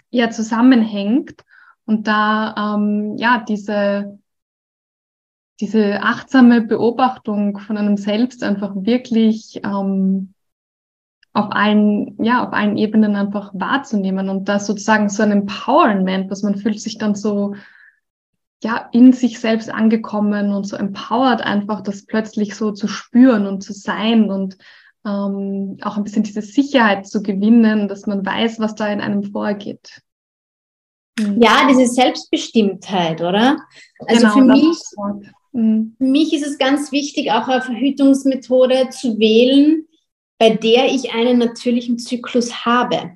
ja 0.09 0.29
zusammenhängt 0.29 1.43
und 1.85 2.07
da 2.07 2.75
ähm, 2.75 3.17
ja 3.17 3.43
diese 3.45 4.19
diese 5.59 6.01
achtsame 6.01 6.61
Beobachtung 6.61 7.59
von 7.59 7.77
einem 7.77 7.97
selbst 7.97 8.43
einfach 8.43 8.73
wirklich 8.75 9.61
ähm, 9.63 10.33
auf 11.33 11.51
allen, 11.51 12.15
ja, 12.23 12.45
auf 12.45 12.53
allen 12.53 12.77
Ebenen 12.77 13.15
einfach 13.15 13.51
wahrzunehmen 13.53 14.29
und 14.29 14.49
das 14.49 14.67
sozusagen 14.67 15.09
so 15.09 15.23
ein 15.23 15.31
Empowerment, 15.31 16.29
was 16.29 16.43
man 16.43 16.57
fühlt 16.57 16.79
sich 16.79 16.97
dann 16.97 17.15
so, 17.15 17.55
ja, 18.63 18.89
in 18.91 19.13
sich 19.13 19.39
selbst 19.39 19.69
angekommen 19.69 20.53
und 20.53 20.65
so 20.65 20.75
empowered 20.75 21.41
einfach, 21.41 21.81
das 21.81 22.05
plötzlich 22.05 22.55
so 22.55 22.71
zu 22.71 22.87
spüren 22.87 23.47
und 23.47 23.61
zu 23.61 23.73
sein 23.73 24.29
und 24.29 24.57
ähm, 25.05 25.77
auch 25.81 25.97
ein 25.97 26.03
bisschen 26.03 26.23
diese 26.23 26.41
Sicherheit 26.41 27.07
zu 27.07 27.21
gewinnen, 27.23 27.87
dass 27.87 28.05
man 28.05 28.25
weiß, 28.25 28.59
was 28.59 28.75
da 28.75 28.87
in 28.87 29.01
einem 29.01 29.23
vorgeht. 29.23 30.01
Ja, 31.19 31.67
diese 31.67 31.87
Selbstbestimmtheit, 31.87 33.21
oder? 33.21 33.57
Also 34.07 34.21
genau, 34.21 34.33
für 34.33 34.43
mich, 34.43 34.77
Mhm. 35.53 35.95
Für 35.97 36.03
mich 36.03 36.33
ist 36.33 36.45
es 36.45 36.57
ganz 36.57 36.91
wichtig, 36.91 37.31
auch 37.31 37.47
eine 37.47 37.61
Verhütungsmethode 37.61 38.89
zu 38.89 39.17
wählen, 39.17 39.87
bei 40.37 40.49
der 40.49 40.87
ich 40.87 41.13
einen 41.13 41.37
natürlichen 41.37 41.97
Zyklus 41.97 42.65
habe. 42.65 43.11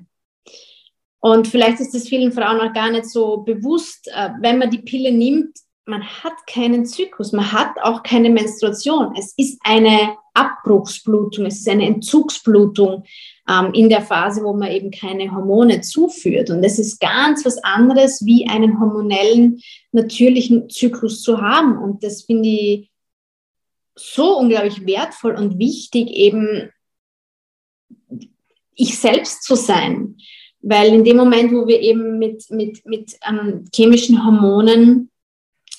Und 1.20 1.48
vielleicht 1.48 1.80
ist 1.80 1.94
das 1.94 2.08
vielen 2.08 2.32
Frauen 2.32 2.60
auch 2.60 2.72
gar 2.72 2.90
nicht 2.90 3.06
so 3.06 3.38
bewusst, 3.38 4.08
äh, 4.14 4.30
wenn 4.40 4.58
man 4.58 4.70
die 4.70 4.78
Pille 4.78 5.12
nimmt, 5.12 5.58
man 5.84 6.02
hat 6.04 6.34
keinen 6.46 6.86
Zyklus, 6.86 7.32
man 7.32 7.50
hat 7.50 7.80
auch 7.82 8.02
keine 8.02 8.30
Menstruation. 8.30 9.14
Es 9.16 9.32
ist 9.36 9.58
eine 9.64 10.16
Abbruchsblutung, 10.34 11.46
es 11.46 11.60
ist 11.60 11.68
eine 11.68 11.86
Entzugsblutung 11.86 13.04
ähm, 13.48 13.72
in 13.72 13.88
der 13.88 14.02
Phase, 14.02 14.42
wo 14.42 14.52
man 14.52 14.70
eben 14.70 14.90
keine 14.90 15.32
Hormone 15.32 15.80
zuführt. 15.80 16.50
Und 16.50 16.62
das 16.62 16.78
ist 16.78 17.00
ganz 17.00 17.44
was 17.44 17.58
anderes, 17.64 18.24
wie 18.24 18.46
einen 18.46 18.78
hormonellen, 18.78 19.60
natürlichen 19.92 20.68
Zyklus 20.68 21.22
zu 21.22 21.40
haben. 21.40 21.78
Und 21.78 22.04
das 22.04 22.22
finde 22.22 22.48
ich 22.48 22.90
so 23.94 24.38
unglaublich 24.38 24.86
wertvoll 24.86 25.34
und 25.34 25.58
wichtig, 25.58 26.10
eben 26.10 26.70
ich 28.74 28.98
selbst 28.98 29.42
zu 29.42 29.56
sein. 29.56 30.16
Weil 30.60 30.92
in 30.92 31.04
dem 31.04 31.16
Moment, 31.16 31.52
wo 31.52 31.66
wir 31.66 31.80
eben 31.80 32.18
mit, 32.18 32.50
mit, 32.50 32.84
mit 32.84 33.18
ähm, 33.26 33.64
chemischen 33.74 34.24
Hormonen 34.24 35.10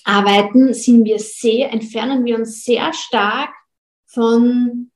arbeiten, 0.04 0.74
sind 0.74 1.06
wir 1.06 1.20
sehr, 1.20 1.72
entfernen 1.72 2.26
wir 2.26 2.36
uns 2.38 2.64
sehr 2.64 2.92
stark 2.94 3.52
von, 4.06 4.89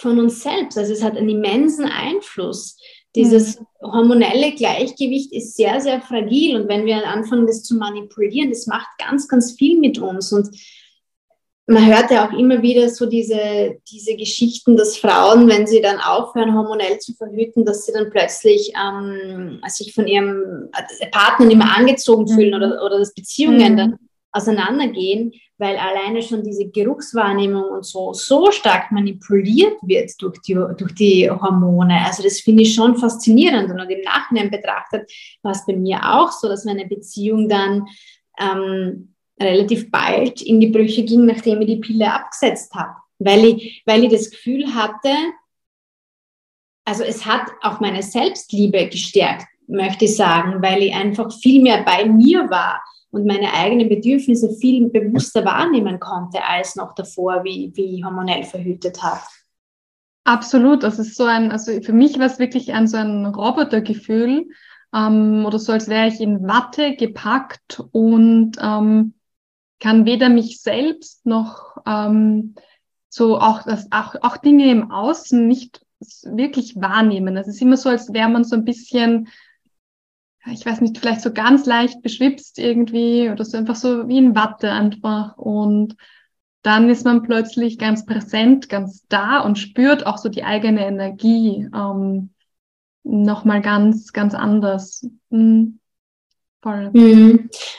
von 0.00 0.18
uns 0.18 0.42
selbst. 0.42 0.78
Also 0.78 0.92
es 0.92 1.02
hat 1.02 1.16
einen 1.16 1.28
immensen 1.28 1.84
Einfluss. 1.84 2.76
Dieses 3.14 3.58
mhm. 3.58 3.66
hormonelle 3.82 4.52
Gleichgewicht 4.52 5.32
ist 5.32 5.56
sehr, 5.56 5.80
sehr 5.80 6.00
fragil 6.00 6.56
und 6.56 6.68
wenn 6.68 6.86
wir 6.86 7.06
anfangen, 7.06 7.46
das 7.46 7.62
zu 7.62 7.76
manipulieren, 7.76 8.50
das 8.50 8.66
macht 8.66 8.88
ganz, 8.98 9.28
ganz 9.28 9.52
viel 9.52 9.78
mit 9.78 9.98
uns. 9.98 10.32
Und 10.32 10.50
man 11.66 11.86
hört 11.86 12.10
ja 12.10 12.26
auch 12.26 12.32
immer 12.32 12.62
wieder 12.62 12.88
so 12.88 13.06
diese, 13.06 13.78
diese 13.90 14.16
Geschichten, 14.16 14.76
dass 14.76 14.96
Frauen, 14.96 15.48
wenn 15.48 15.66
sie 15.66 15.80
dann 15.80 15.98
aufhören, 15.98 16.54
hormonell 16.54 16.98
zu 16.98 17.14
verhüten, 17.14 17.64
dass 17.64 17.86
sie 17.86 17.92
dann 17.92 18.10
plötzlich 18.10 18.72
ähm, 18.80 19.60
sich 19.66 19.92
von 19.92 20.06
ihrem 20.06 20.70
Partner 21.10 21.46
nicht 21.46 21.58
mehr 21.58 21.76
angezogen 21.76 22.28
fühlen 22.28 22.50
mhm. 22.50 22.56
oder, 22.56 22.84
oder 22.84 22.98
dass 22.98 23.14
Beziehungen 23.14 23.72
mhm. 23.72 23.76
dann 23.76 23.98
auseinandergehen, 24.32 25.32
weil 25.58 25.76
alleine 25.76 26.22
schon 26.22 26.42
diese 26.42 26.68
Geruchswahrnehmung 26.68 27.64
und 27.64 27.84
so 27.84 28.12
so 28.12 28.50
stark 28.50 28.92
manipuliert 28.92 29.76
wird 29.82 30.10
durch 30.22 30.38
die, 30.40 30.54
durch 30.54 30.94
die 30.94 31.30
Hormone. 31.30 32.04
Also 32.06 32.22
das 32.22 32.40
finde 32.40 32.62
ich 32.62 32.74
schon 32.74 32.96
faszinierend. 32.96 33.70
Und 33.70 33.78
im 33.78 34.00
Nachhinein 34.02 34.50
betrachtet 34.50 35.10
war 35.42 35.52
es 35.52 35.66
bei 35.66 35.74
mir 35.74 36.00
auch 36.02 36.32
so, 36.32 36.48
dass 36.48 36.64
meine 36.64 36.86
Beziehung 36.86 37.48
dann 37.48 37.86
ähm, 38.38 39.14
relativ 39.40 39.90
bald 39.90 40.42
in 40.42 40.60
die 40.60 40.68
Brüche 40.68 41.04
ging, 41.04 41.26
nachdem 41.26 41.60
ich 41.62 41.66
die 41.66 41.76
Pille 41.76 42.12
abgesetzt 42.12 42.74
habe, 42.74 42.94
weil 43.18 43.44
ich, 43.44 43.82
weil 43.86 44.04
ich 44.04 44.12
das 44.12 44.30
Gefühl 44.30 44.74
hatte, 44.74 45.10
also 46.84 47.04
es 47.04 47.24
hat 47.26 47.50
auch 47.62 47.80
meine 47.80 48.02
Selbstliebe 48.02 48.88
gestärkt, 48.88 49.46
möchte 49.66 50.06
ich 50.06 50.16
sagen, 50.16 50.62
weil 50.62 50.82
ich 50.82 50.94
einfach 50.94 51.32
viel 51.40 51.62
mehr 51.62 51.84
bei 51.84 52.04
mir 52.04 52.50
war 52.50 52.82
und 53.10 53.26
meine 53.26 53.52
eigenen 53.52 53.88
Bedürfnisse 53.88 54.50
viel 54.50 54.88
bewusster 54.88 55.44
wahrnehmen 55.44 55.98
konnte 55.98 56.44
als 56.44 56.76
noch 56.76 56.94
davor, 56.94 57.44
wie, 57.44 57.72
wie 57.74 57.96
ich 57.96 58.04
hormonell 58.04 58.44
verhütet 58.44 59.02
habe. 59.02 59.20
Absolut, 60.24 60.82
das 60.82 60.98
ist 60.98 61.16
so 61.16 61.24
ein, 61.24 61.50
also 61.50 61.80
für 61.80 61.92
mich 61.92 62.18
war 62.18 62.26
es 62.26 62.38
wirklich 62.38 62.72
ein 62.72 62.86
so 62.86 62.96
ein 62.96 63.26
Robotergefühl 63.26 64.48
ähm, 64.94 65.44
oder 65.46 65.58
so, 65.58 65.72
als 65.72 65.88
wäre 65.88 66.08
ich 66.08 66.20
in 66.20 66.46
Watte 66.46 66.94
gepackt 66.94 67.82
und 67.92 68.56
ähm, 68.60 69.14
kann 69.80 70.04
weder 70.04 70.28
mich 70.28 70.60
selbst 70.60 71.26
noch 71.26 71.78
ähm, 71.86 72.54
so 73.08 73.38
auch, 73.40 73.62
dass 73.62 73.90
auch, 73.90 74.14
auch 74.20 74.36
Dinge 74.36 74.70
im 74.70 74.90
Außen 74.92 75.48
nicht 75.48 75.84
wirklich 76.22 76.76
wahrnehmen. 76.76 77.36
Es 77.36 77.48
ist 77.48 77.60
immer 77.60 77.76
so, 77.76 77.88
als 77.88 78.12
wäre 78.12 78.28
man 78.28 78.44
so 78.44 78.56
ein 78.56 78.64
bisschen, 78.64 79.28
ich 80.46 80.64
weiß 80.64 80.80
nicht, 80.80 80.98
vielleicht 80.98 81.20
so 81.20 81.32
ganz 81.32 81.66
leicht 81.66 82.02
beschwipst 82.02 82.58
irgendwie 82.58 83.28
oder 83.28 83.44
so 83.44 83.58
einfach 83.58 83.76
so 83.76 84.08
wie 84.08 84.18
in 84.18 84.34
Watte 84.34 84.70
einfach. 84.70 85.36
Und 85.36 85.96
dann 86.62 86.88
ist 86.88 87.04
man 87.04 87.22
plötzlich 87.22 87.78
ganz 87.78 88.06
präsent, 88.06 88.68
ganz 88.68 89.04
da 89.08 89.40
und 89.40 89.58
spürt 89.58 90.06
auch 90.06 90.18
so 90.18 90.28
die 90.28 90.44
eigene 90.44 90.86
Energie 90.86 91.68
ähm, 91.74 92.30
nochmal 93.02 93.60
ganz, 93.60 94.12
ganz 94.12 94.34
anders. 94.34 95.06
Mhm. 95.30 95.78
Voll. 96.62 96.90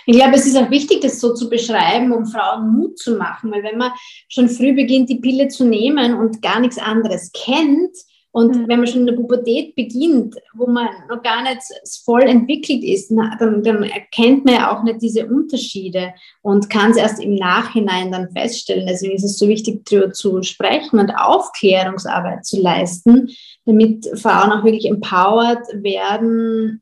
Ich 0.08 0.15
glaube, 0.15 0.36
es 0.36 0.47
ist 0.47 0.58
auch 0.58 0.71
wichtig, 0.71 1.02
das 1.02 1.19
so 1.19 1.36
zu 1.36 1.52
beschreiben, 1.52 2.12
um 2.12 2.26
Frauen 2.26 2.74
Mut 2.74 2.97
zu 2.97 3.15
machen, 3.15 3.52
weil 3.52 3.62
wenn 3.62 3.78
man 3.78 3.91
schon 4.28 4.50
früh 4.50 4.74
beginnt, 4.74 5.08
die 5.08 5.19
Pille 5.19 5.50
zu 5.50 5.65
nehmen 5.65 6.15
und 6.15 6.41
gar 6.41 6.60
nichts 6.60 6.80
anderes 6.80 7.32
kennt, 7.32 7.95
und 8.34 8.56
mhm. 8.56 8.67
wenn 8.67 8.80
man 8.80 8.88
schon 8.88 9.02
in 9.02 9.08
der 9.08 9.15
Pubertät 9.15 9.76
beginnt, 9.76 10.36
wo 10.54 10.65
man 10.67 10.88
noch 11.10 11.22
gar 11.22 11.44
nicht 11.44 11.62
voll 12.06 12.22
entwickelt 12.22 12.84
ist, 12.84 13.12
dann, 13.12 13.62
dann, 13.62 13.84
erkennt 13.84 14.46
man 14.46 14.54
ja 14.54 14.72
auch 14.72 14.84
nicht 14.84 15.02
diese 15.02 15.26
Unterschiede 15.28 16.13
und 16.41 16.70
kann 16.70 16.91
es 16.91 16.98
erst 16.98 17.22
im 17.22 17.36
Nachhinein 17.36 18.12
dann 18.12 18.32
feststellen. 18.32 18.88
Deswegen 18.88 19.15
ist 19.15 19.26
es 19.26 19.38
so 19.38 19.48
wichtig, 19.48 19.86
darüber 19.86 20.13
zu 20.13 20.41
sprechen 20.44 21.00
und 21.00 21.12
Aufklärungsarbeit 21.12 22.46
zu 22.46 22.62
leisten, 22.62 23.30
damit 23.65 24.08
Frauen 24.20 24.52
auch 24.52 24.63
wirklich 24.63 24.86
empowered 24.86 25.84
werden, 25.84 26.82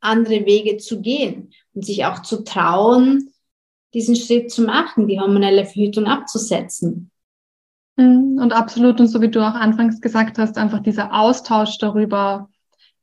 andere 0.00 0.44
Wege 0.44 0.76
zu 0.76 1.00
gehen 1.00 1.52
und 1.72 1.84
sich 1.84 2.04
auch 2.04 2.22
zu 2.22 2.44
trauen, 2.44 3.30
diesen 3.94 4.16
Schritt 4.16 4.50
zu 4.50 4.62
machen, 4.62 5.08
die 5.08 5.18
hormonelle 5.18 5.64
Verhütung 5.64 6.04
abzusetzen. 6.04 7.09
Mhm, 7.96 8.38
und 8.40 8.52
absolut, 8.52 9.00
und 9.00 9.08
so 9.08 9.20
wie 9.20 9.28
du 9.30 9.40
auch 9.40 9.54
anfangs 9.54 10.00
gesagt 10.00 10.38
hast, 10.38 10.58
einfach 10.58 10.80
dieser 10.80 11.12
Austausch 11.14 11.78
darüber, 11.78 12.48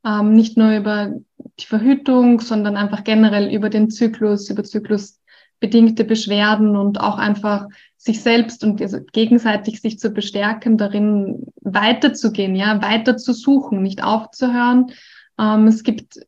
ähm, 0.06 0.34
nicht 0.34 0.58
nur 0.58 0.76
über 0.76 1.14
die 1.60 1.66
Verhütung, 1.66 2.40
sondern 2.40 2.78
einfach 2.78 3.04
generell 3.04 3.54
über 3.54 3.70
den 3.70 3.90
Zyklus, 3.90 4.50
über 4.50 4.64
zyklusbedingte 4.64 6.04
Beschwerden 6.04 6.76
und 6.76 7.00
auch 7.00 7.18
einfach 7.18 7.68
sich 7.98 8.22
selbst 8.22 8.64
und 8.64 8.82
also 8.82 9.00
gegenseitig 9.12 9.82
sich 9.82 10.00
zu 10.00 10.12
bestärken, 10.12 10.78
darin 10.78 11.48
weiterzugehen, 11.62 12.56
ja, 12.56 12.82
weiter 12.82 13.18
zu 13.18 13.34
suchen, 13.34 13.82
nicht 13.82 14.04
aufzuhören. 14.04 14.92
Ähm, 15.40 15.68
es 15.68 15.84
gibt 15.84 16.20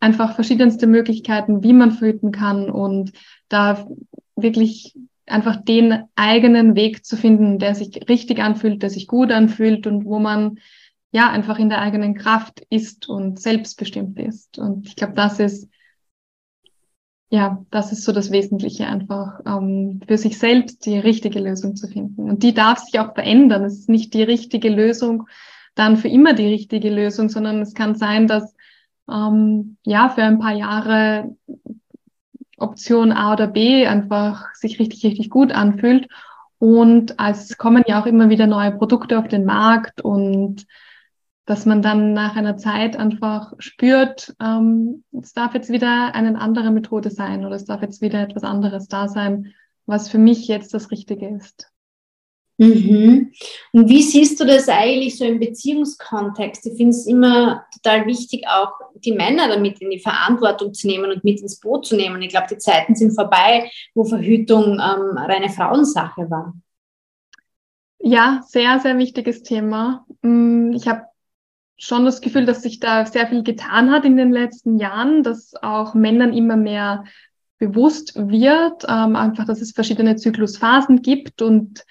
einfach 0.00 0.34
verschiedenste 0.34 0.86
Möglichkeiten, 0.86 1.62
wie 1.62 1.72
man 1.72 1.92
verhüten 1.92 2.32
kann 2.32 2.70
und 2.70 3.12
da 3.48 3.86
wirklich 4.36 4.94
einfach 5.30 5.56
den 5.62 6.04
eigenen 6.16 6.74
Weg 6.74 7.04
zu 7.04 7.16
finden, 7.16 7.58
der 7.58 7.74
sich 7.74 8.08
richtig 8.08 8.40
anfühlt, 8.40 8.82
der 8.82 8.90
sich 8.90 9.06
gut 9.06 9.30
anfühlt 9.30 9.86
und 9.86 10.04
wo 10.04 10.18
man 10.18 10.58
ja 11.10 11.30
einfach 11.30 11.58
in 11.58 11.68
der 11.68 11.80
eigenen 11.80 12.14
Kraft 12.14 12.60
ist 12.70 13.08
und 13.08 13.40
selbstbestimmt 13.40 14.18
ist. 14.18 14.58
Und 14.58 14.86
ich 14.86 14.96
glaube, 14.96 15.14
das 15.14 15.40
ist 15.40 15.68
ja, 17.30 17.64
das 17.70 17.92
ist 17.92 18.04
so 18.04 18.12
das 18.12 18.30
Wesentliche 18.30 18.86
einfach, 18.86 19.40
ähm, 19.46 20.00
für 20.06 20.16
sich 20.16 20.38
selbst 20.38 20.86
die 20.86 20.98
richtige 20.98 21.40
Lösung 21.40 21.76
zu 21.76 21.86
finden. 21.86 22.30
Und 22.30 22.42
die 22.42 22.54
darf 22.54 22.78
sich 22.78 22.98
auch 23.00 23.14
verändern. 23.14 23.64
Es 23.64 23.80
ist 23.80 23.88
nicht 23.88 24.14
die 24.14 24.22
richtige 24.22 24.70
Lösung, 24.70 25.28
dann 25.74 25.96
für 25.96 26.08
immer 26.08 26.32
die 26.32 26.46
richtige 26.46 26.90
Lösung, 26.90 27.28
sondern 27.28 27.60
es 27.60 27.74
kann 27.74 27.94
sein, 27.94 28.26
dass 28.26 28.54
ähm, 29.10 29.76
ja 29.84 30.08
für 30.08 30.22
ein 30.22 30.38
paar 30.38 30.54
Jahre 30.54 31.36
Option 32.58 33.12
A 33.12 33.32
oder 33.32 33.46
B 33.46 33.86
einfach 33.86 34.54
sich 34.54 34.78
richtig, 34.78 35.04
richtig 35.04 35.30
gut 35.30 35.52
anfühlt. 35.52 36.08
Und 36.58 37.14
es 37.18 37.56
kommen 37.56 37.84
ja 37.86 38.00
auch 38.00 38.06
immer 38.06 38.30
wieder 38.30 38.46
neue 38.46 38.72
Produkte 38.72 39.18
auf 39.18 39.28
den 39.28 39.44
Markt 39.44 40.00
und 40.00 40.66
dass 41.48 41.64
man 41.64 41.80
dann 41.80 42.12
nach 42.12 42.36
einer 42.36 42.58
Zeit 42.58 42.96
einfach 42.96 43.54
spürt, 43.58 44.34
ähm, 44.38 45.02
es 45.18 45.32
darf 45.32 45.54
jetzt 45.54 45.70
wieder 45.70 46.14
eine 46.14 46.38
andere 46.38 46.70
Methode 46.70 47.10
sein 47.10 47.46
oder 47.46 47.56
es 47.56 47.64
darf 47.64 47.80
jetzt 47.80 48.02
wieder 48.02 48.20
etwas 48.20 48.42
anderes 48.42 48.86
da 48.86 49.08
sein, 49.08 49.54
was 49.86 50.10
für 50.10 50.18
mich 50.18 50.46
jetzt 50.46 50.74
das 50.74 50.90
Richtige 50.90 51.26
ist. 51.26 51.70
Mhm. 52.58 53.30
Und 53.72 53.88
wie 53.88 54.02
siehst 54.02 54.40
du 54.40 54.44
das 54.44 54.68
eigentlich 54.68 55.16
so 55.16 55.24
im 55.24 55.38
Beziehungskontext? 55.38 56.66
Ich 56.66 56.76
finde 56.76 56.90
es 56.90 57.06
immer 57.06 57.64
total 57.72 58.04
wichtig, 58.06 58.46
auch 58.48 58.72
die 58.96 59.12
Männer 59.12 59.48
damit 59.48 59.80
in 59.80 59.90
die 59.90 60.00
Verantwortung 60.00 60.74
zu 60.74 60.88
nehmen 60.88 61.12
und 61.12 61.22
mit 61.22 61.40
ins 61.40 61.60
Boot 61.60 61.86
zu 61.86 61.94
nehmen. 61.94 62.20
Ich 62.20 62.30
glaube, 62.30 62.48
die 62.50 62.58
Zeiten 62.58 62.96
sind 62.96 63.14
vorbei, 63.14 63.70
wo 63.94 64.04
Verhütung 64.04 64.72
ähm, 64.72 65.16
reine 65.16 65.50
Frauensache 65.50 66.28
war. 66.28 66.52
Ja, 68.00 68.42
sehr, 68.46 68.80
sehr 68.80 68.98
wichtiges 68.98 69.44
Thema. 69.44 70.04
Mm, 70.22 70.72
ich 70.72 70.88
habe 70.88 71.02
schon 71.76 72.04
das 72.04 72.20
Gefühl, 72.20 72.44
dass 72.44 72.62
sich 72.62 72.80
da 72.80 73.06
sehr 73.06 73.28
viel 73.28 73.44
getan 73.44 73.92
hat 73.92 74.04
in 74.04 74.16
den 74.16 74.32
letzten 74.32 74.78
Jahren, 74.78 75.22
dass 75.22 75.54
auch 75.62 75.94
Männern 75.94 76.32
immer 76.32 76.56
mehr 76.56 77.04
bewusst 77.58 78.14
wird, 78.16 78.84
ähm, 78.88 79.14
einfach, 79.14 79.44
dass 79.44 79.60
es 79.60 79.72
verschiedene 79.72 80.16
Zyklusphasen 80.16 81.02
gibt 81.02 81.40
und 81.40 81.84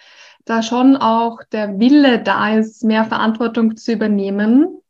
da 0.50 0.64
schon 0.64 0.96
auch 0.96 1.44
der 1.52 1.80
Wille 1.80 2.22
da 2.22 2.56
ist, 2.56 2.84
mehr 2.84 3.06
Verantwortung 3.06 3.76
zu 3.78 3.94
übernehmen. 3.94 4.82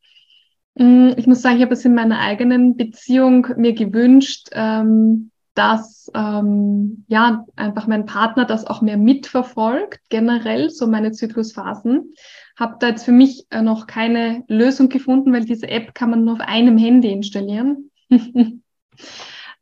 Mm, 0.76 1.10
ich 1.18 1.28
muss 1.28 1.42
sagen, 1.42 1.58
ich 1.58 1.64
habe 1.64 1.74
es 1.74 1.86
in 1.86 1.96
meiner 1.96 2.20
eigenen 2.20 2.78
Beziehung 2.78 3.48
mir 3.58 3.74
gewünscht, 3.74 4.50
ähm, 4.54 5.32
dass 5.56 6.12
ähm, 6.14 7.04
ja 7.08 7.46
einfach 7.56 7.88
mein 7.88 8.06
Partner 8.06 8.46
das 8.46 8.68
auch 8.68 8.82
mehr 8.82 8.98
mitverfolgt, 8.98 10.02
generell 10.10 10.70
so 10.70 10.86
meine 10.86 11.12
Zyklusphasen. 11.12 12.14
Habe 12.56 12.76
da 12.80 12.90
jetzt 12.90 13.06
für 13.06 13.12
mich 13.12 13.48
äh, 13.50 13.64
noch 13.64 13.88
keine 13.88 14.44
Lösung 14.48 14.90
gefunden, 14.90 15.34
weil 15.34 15.46
diese 15.46 15.68
App 15.68 15.96
kann 15.96 16.12
man 16.12 16.24
nur 16.24 16.36
auf 16.36 16.42
einem 16.42 16.78
Handy 16.78 17.12
installieren. 17.12 17.90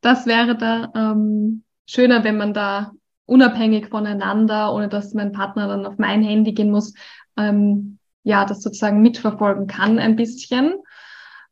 das 0.01 0.25
wäre 0.25 0.57
da 0.57 0.91
ähm, 0.93 1.63
schöner, 1.85 2.25
wenn 2.25 2.37
man 2.37 2.53
da 2.53 2.91
unabhängig 3.25 3.87
voneinander, 3.89 4.73
ohne 4.73 4.89
dass 4.89 5.13
mein 5.13 5.31
Partner 5.31 5.67
dann 5.67 5.85
auf 5.85 5.97
mein 5.97 6.23
Handy 6.23 6.53
gehen 6.53 6.71
muss, 6.71 6.93
ähm, 7.37 7.99
ja, 8.23 8.45
das 8.45 8.61
sozusagen 8.61 9.01
mitverfolgen 9.01 9.67
kann 9.67 9.99
ein 9.99 10.15
bisschen. 10.15 10.75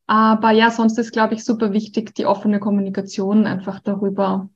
Aber 0.08 0.52
ja, 0.52 0.70
sonst 0.70 0.98
ist, 0.98 1.12
glaube 1.12 1.34
ich, 1.34 1.46
super 1.46 1.72
wichtig, 1.72 2.14
die 2.16 2.26
offene 2.26 2.60
Kommunikation 2.60 3.46
einfach 3.46 3.80
darüber, 3.80 4.50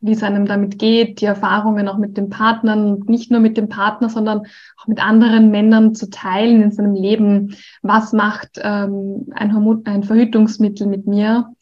wie 0.00 0.12
es 0.12 0.22
einem 0.22 0.46
damit 0.46 0.78
geht, 0.78 1.20
die 1.20 1.26
Erfahrungen 1.26 1.88
auch 1.88 1.98
mit 1.98 2.16
den 2.16 2.30
Partnern, 2.30 3.00
nicht 3.06 3.30
nur 3.30 3.40
mit 3.40 3.56
dem 3.56 3.68
Partner, 3.68 4.08
sondern 4.08 4.42
auch 4.76 4.86
mit 4.86 5.04
anderen 5.04 5.50
Männern 5.50 5.94
zu 5.94 6.08
teilen 6.08 6.62
in 6.62 6.70
seinem 6.70 6.94
Leben. 6.94 7.56
Was 7.82 8.12
macht 8.12 8.60
ähm, 8.62 9.26
ein, 9.34 9.82
ein 9.84 10.04
Verhütungsmittel 10.04 10.86
mit 10.86 11.06
mir? 11.06 11.52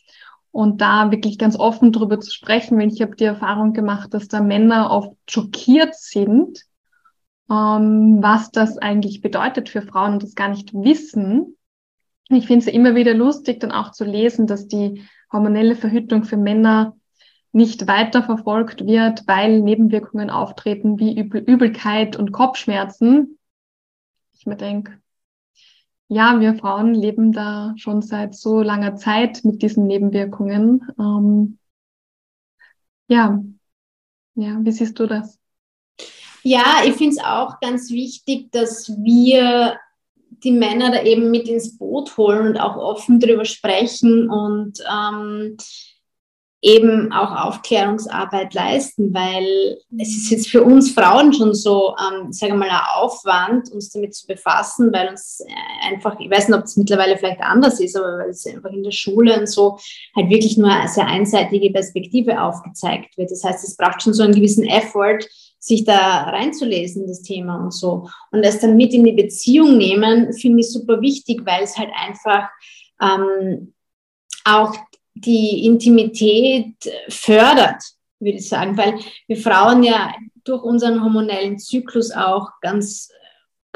Und 0.57 0.81
da 0.81 1.11
wirklich 1.11 1.37
ganz 1.37 1.59
offen 1.59 1.92
drüber 1.92 2.19
zu 2.19 2.33
sprechen, 2.33 2.79
wenn 2.79 2.88
ich 2.88 3.03
habe 3.03 3.14
die 3.14 3.25
Erfahrung 3.25 3.75
gemacht, 3.75 4.14
dass 4.14 4.27
da 4.27 4.40
Männer 4.40 4.90
oft 4.90 5.14
schockiert 5.29 5.95
sind, 5.95 6.62
ähm, 7.51 8.23
was 8.23 8.53
das 8.53 8.79
eigentlich 8.79 9.21
bedeutet 9.21 9.69
für 9.69 9.83
Frauen 9.83 10.14
und 10.14 10.23
das 10.23 10.35
gar 10.35 10.49
nicht 10.49 10.73
wissen. 10.73 11.59
Ich 12.31 12.47
finde 12.47 12.66
es 12.66 12.73
immer 12.73 12.95
wieder 12.95 13.12
lustig, 13.12 13.61
dann 13.61 13.71
auch 13.71 13.92
zu 13.92 14.05
lesen, 14.05 14.47
dass 14.47 14.66
die 14.66 15.05
hormonelle 15.31 15.77
Verhütung 15.77 16.25
für 16.25 16.38
Männer 16.38 16.97
nicht 17.53 17.87
weiter 17.87 18.23
verfolgt 18.23 18.87
wird, 18.87 19.29
weil 19.29 19.61
Nebenwirkungen 19.61 20.31
auftreten 20.31 20.99
wie 20.99 21.19
Übel 21.19 21.42
Übelkeit 21.42 22.16
und 22.16 22.33
Kopfschmerzen. 22.33 23.38
Ich 24.33 24.47
mir 24.47 24.57
denke, 24.57 24.99
ja, 26.09 26.38
wir 26.40 26.55
Frauen 26.55 26.95
leben 26.95 27.33
da 27.33 27.75
schon 27.77 28.03
seit 28.03 28.35
so 28.35 28.61
langer 28.62 28.97
Zeit 28.97 29.45
mit 29.45 29.62
diesen 29.62 29.87
Nebenwirkungen. 29.87 30.87
Ähm, 30.99 31.59
ja, 33.09 33.42
ja, 34.35 34.59
wie 34.62 34.73
siehst 34.73 34.99
du 34.99 35.07
das? 35.07 35.38
Ja, 36.42 36.83
ich 36.85 36.95
finde 36.95 37.16
es 37.16 37.25
auch 37.25 37.59
ganz 37.61 37.90
wichtig, 37.90 38.53
dass 38.53 38.88
wir 39.03 39.79
die 40.45 40.53
Männer 40.53 40.90
da 40.92 41.03
eben 41.03 41.31
mit 41.31 41.49
ins 41.49 41.77
Boot 41.77 42.16
holen 42.16 42.49
und 42.49 42.57
auch 42.59 42.77
offen 42.77 43.19
darüber 43.19 43.45
sprechen 43.45 44.31
und 44.31 44.79
ähm, 44.88 45.57
eben 46.62 47.12
auch 47.12 47.31
Aufklärungsarbeit 47.31 48.55
leisten, 48.55 49.12
weil 49.12 49.79
es 49.99 50.09
ist 50.16 50.31
jetzt 50.31 50.49
für 50.49 50.64
uns 50.64 50.90
Frauen 50.90 51.33
schon 51.33 51.55
so, 51.55 51.95
ähm, 51.99 52.33
sage 52.33 52.55
mal, 52.55 52.69
ein 52.69 52.81
Aufwand, 52.95 53.71
uns 53.71 53.90
damit 53.90 54.14
zu 54.14 54.27
befassen, 54.27 54.92
weil 54.92 55.09
uns 55.09 55.40
äh, 55.47 55.87
einfach, 55.87 56.19
ich 56.19 56.31
weiß 56.31 56.49
nicht, 56.49 56.59
ob 56.59 56.64
es 56.64 56.77
mittlerweile 56.77 57.19
vielleicht 57.19 57.42
anders 57.42 57.79
ist, 57.79 57.97
aber 57.97 58.19
weil 58.19 58.31
es 58.31 58.47
einfach 58.47 58.71
in 58.71 58.83
der 58.83 58.90
Schule 58.90 59.38
und 59.38 59.49
so 59.49 59.79
halt 60.16 60.31
wirklich 60.31 60.57
nur 60.57 60.71
eine 60.71 60.88
sehr 60.88 61.07
einseitige 61.07 61.71
Perspektive 61.71 62.40
aufgezeigt 62.40 63.19
wird. 63.19 63.31
Das 63.31 63.45
heißt, 63.45 63.62
es 63.62 63.77
braucht 63.77 64.03
schon 64.03 64.14
so 64.14 64.23
einen 64.23 64.35
gewissen 64.35 64.66
Effort, 64.66 65.19
sich 65.59 65.85
da 65.85 66.25
reinzulesen, 66.25 67.07
das 67.07 67.23
Thema 67.23 67.57
und 67.57 67.75
so. 67.75 68.09
Und 68.31 68.45
das 68.45 68.61
dann 68.61 68.77
mit 68.77 68.95
in 68.95 69.05
die 69.05 69.12
Beziehung 69.12 69.77
nehmen, 69.77 70.33
finde 70.33 70.61
ich 70.61 70.73
super 70.73 71.01
wichtig, 71.01 71.42
weil 71.45 71.64
es 71.64 71.77
halt 71.77 71.90
einfach 71.95 72.49
ähm, 73.01 73.75
auch 74.45 74.75
die 75.17 75.65
Intimität 75.65 76.75
fördert, 77.09 77.83
würde 78.21 78.39
ich 78.39 78.49
sagen, 78.49 78.77
weil 78.77 78.95
wir 79.27 79.37
Frauen 79.37 79.83
ja 79.83 80.15
durch 80.45 80.63
unseren 80.63 81.03
hormonellen 81.03 81.59
Zyklus 81.59 82.13
auch 82.13 82.51
ganz 82.61 83.11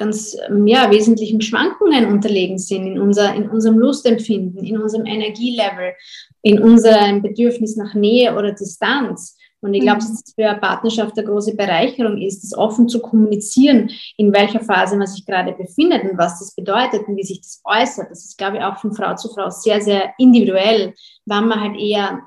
ganz 0.00 0.34
ja, 0.64 0.90
wesentlichen 0.90 1.42
Schwankungen 1.42 2.06
unterlegen 2.06 2.58
sind 2.58 2.86
in, 2.86 2.98
unser, 2.98 3.34
in 3.34 3.50
unserem 3.50 3.78
Lustempfinden, 3.78 4.64
in 4.64 4.80
unserem 4.80 5.04
Energielevel, 5.04 5.92
in 6.40 6.58
unserem 6.58 7.20
Bedürfnis 7.20 7.76
nach 7.76 7.92
Nähe 7.92 8.34
oder 8.34 8.52
Distanz. 8.52 9.36
Und 9.62 9.74
ich 9.74 9.82
glaube, 9.82 9.96
mhm. 9.96 10.00
dass 10.00 10.10
es 10.10 10.34
für 10.34 10.48
eine 10.48 10.58
Partnerschaft 10.58 11.18
eine 11.18 11.26
große 11.26 11.54
Bereicherung 11.54 12.18
ist, 12.18 12.42
das 12.42 12.56
offen 12.56 12.88
zu 12.88 13.00
kommunizieren, 13.00 13.90
in 14.16 14.32
welcher 14.32 14.60
Phase 14.60 14.96
man 14.96 15.06
sich 15.06 15.26
gerade 15.26 15.52
befindet 15.52 16.04
und 16.04 16.18
was 16.18 16.38
das 16.38 16.54
bedeutet 16.54 17.06
und 17.06 17.16
wie 17.16 17.24
sich 17.24 17.40
das 17.40 17.60
äußert. 17.64 18.10
Das 18.10 18.24
ist, 18.24 18.38
glaube 18.38 18.56
ich, 18.56 18.62
auch 18.62 18.78
von 18.78 18.94
Frau 18.94 19.14
zu 19.14 19.28
Frau 19.28 19.50
sehr, 19.50 19.80
sehr 19.80 20.14
individuell, 20.18 20.94
wann 21.26 21.48
man 21.48 21.60
halt 21.60 21.78
eher 21.78 22.22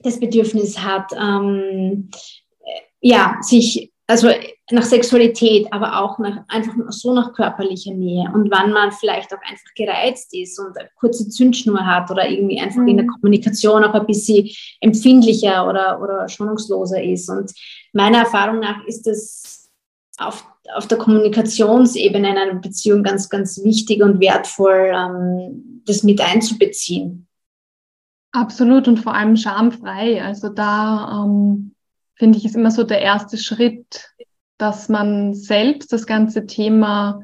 das 0.00 0.20
Bedürfnis 0.20 0.78
hat, 0.78 1.12
ähm, 1.18 2.10
ja, 3.00 3.38
sich 3.40 3.92
also 4.06 4.28
nach 4.72 4.82
Sexualität, 4.82 5.72
aber 5.72 6.00
auch 6.00 6.18
nach, 6.18 6.44
einfach 6.48 6.74
so 6.88 7.14
nach 7.14 7.32
körperlicher 7.32 7.94
Nähe 7.94 8.28
und 8.34 8.50
wann 8.50 8.72
man 8.72 8.90
vielleicht 8.90 9.32
auch 9.32 9.40
einfach 9.48 9.74
gereizt 9.76 10.34
ist 10.34 10.58
und 10.58 10.76
eine 10.76 10.88
kurze 10.96 11.28
Zündschnur 11.28 11.86
hat 11.86 12.10
oder 12.10 12.28
irgendwie 12.28 12.60
einfach 12.60 12.80
mhm. 12.80 12.88
in 12.88 12.96
der 12.96 13.06
mhm. 13.06 13.10
Kommunikation 13.10 13.84
auch 13.84 13.94
ein 13.94 14.06
bisschen 14.06 14.50
empfindlicher 14.80 15.68
oder, 15.68 16.02
oder 16.02 16.28
schonungsloser 16.28 17.00
ist. 17.00 17.28
Und 17.28 17.52
meiner 17.92 18.18
Erfahrung 18.18 18.58
nach 18.58 18.84
ist 18.86 19.06
es 19.06 19.70
auf, 20.18 20.44
auf 20.74 20.88
der 20.88 20.98
Kommunikationsebene 20.98 22.28
in 22.28 22.36
einer 22.36 22.54
Beziehung 22.56 23.04
ganz, 23.04 23.28
ganz 23.28 23.62
wichtig 23.62 24.02
und 24.02 24.18
wertvoll, 24.18 24.90
ähm, 24.92 25.82
das 25.86 26.02
mit 26.02 26.20
einzubeziehen. 26.20 27.28
Absolut 28.32 28.88
und 28.88 28.98
vor 28.98 29.14
allem 29.14 29.36
schamfrei. 29.36 30.22
Also 30.24 30.48
da 30.48 31.24
ähm 31.24 31.72
finde 32.16 32.38
ich, 32.38 32.44
ist 32.44 32.56
immer 32.56 32.70
so 32.70 32.82
der 32.82 33.00
erste 33.00 33.38
Schritt, 33.38 34.10
dass 34.58 34.88
man 34.88 35.34
selbst 35.34 35.92
das 35.92 36.06
ganze 36.06 36.46
Thema 36.46 37.22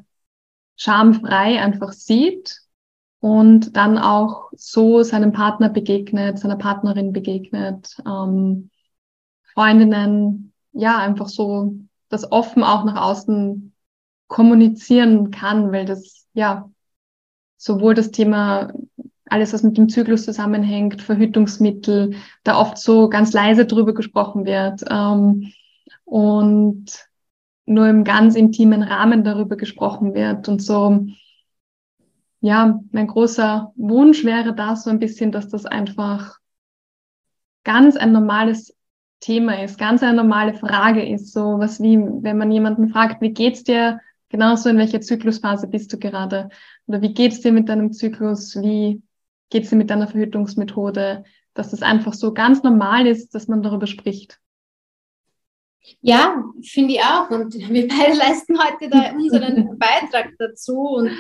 schamfrei 0.77 1.61
einfach 1.61 1.93
sieht 1.93 2.61
und 3.21 3.77
dann 3.77 3.99
auch 3.99 4.51
so 4.57 5.03
seinem 5.03 5.33
Partner 5.33 5.69
begegnet, 5.69 6.39
seiner 6.39 6.57
Partnerin 6.57 7.13
begegnet, 7.13 7.97
ähm, 8.07 8.71
Freundinnen, 9.55 10.53
ja, 10.73 10.99
einfach 10.99 11.29
so 11.29 11.77
das 12.09 12.31
offen 12.31 12.65
auch 12.65 12.85
nach 12.85 13.01
außen 13.01 13.73
kommunizieren 14.27 15.31
kann, 15.31 15.73
weil 15.73 15.85
das, 15.85 16.27
ja, 16.33 16.71
sowohl 17.57 17.95
das 17.95 18.11
Thema 18.11 18.73
alles, 19.27 19.53
was 19.53 19.63
mit 19.63 19.79
dem 19.79 19.89
Zyklus 19.89 20.25
zusammenhängt, 20.25 21.01
Verhütungsmittel, 21.01 22.17
da 22.45 22.59
oft 22.59 22.77
so 22.77 23.09
ganz 23.09 23.33
leise 23.33 23.67
drüber 23.67 23.95
gesprochen 23.95 24.45
wird 24.45 24.83
ähm, 24.91 25.53
und 26.05 27.09
nur 27.67 27.89
im 27.89 28.05
ganz 28.05 28.35
intimen 28.35 28.83
Rahmen 28.83 29.25
darüber 29.25 29.57
gesprochen 29.57 30.15
wird 30.15 30.49
und 30.49 30.63
so. 30.63 31.07
Ja, 32.41 32.81
mein 32.91 33.07
großer 33.07 33.73
Wunsch 33.77 34.25
wäre 34.25 34.55
da 34.55 34.75
so 34.77 34.91
ein 34.91 34.99
bisschen, 34.99 35.31
dass 35.31 35.49
das 35.49 35.65
einfach 35.65 36.39
ganz 37.65 37.97
ein 37.97 38.13
normales 38.13 38.77
Thema 39.21 39.63
ist, 39.63 39.79
ganz 39.79 40.03
eine 40.03 40.17
normale 40.17 40.55
Frage 40.55 41.07
ist, 41.07 41.33
so 41.33 41.59
was 41.61 41.81
wie, 41.81 41.97
wenn 41.99 42.39
man 42.39 42.51
jemanden 42.51 42.89
fragt, 42.89 43.23
wie 43.23 43.33
geht's 43.33 43.63
dir? 43.63 44.01
Genauso 44.29 44.69
in 44.69 44.79
welcher 44.79 45.01
Zyklusphase 45.01 45.69
bist 45.69 45.93
du 45.93 45.99
gerade? 45.99 46.49
Oder 46.87 47.03
wie 47.03 47.15
geht's 47.15 47.41
dir 47.41 47.53
mit 47.53 47.69
deinem 47.69 47.93
Zyklus? 47.93 48.57
Wie 48.57 49.03
geht 49.53 49.65
es 49.65 49.73
mit 49.73 49.91
deiner 49.91 50.09
Verhütungsmethode, 50.09 51.25
dass 51.55 51.71
das 51.71 51.83
einfach 51.83 52.15
so 52.15 52.33
ganz 52.33 52.63
normal 52.63 53.07
ist, 53.07 53.35
dass 53.35 53.49
man 53.49 53.63
darüber 53.63 53.87
spricht. 53.87 54.41
Ja, 56.01 56.43
finde 56.63 56.95
ich 56.95 57.01
auch. 57.01 57.31
Und 57.31 57.55
wir 57.55 57.89
beide 57.89 58.17
leisten 58.17 58.59
heute 58.59 58.89
da 58.89 59.13
unseren 59.13 59.79
Beitrag 59.79 60.33
dazu. 60.39 60.79
Und 60.79 61.11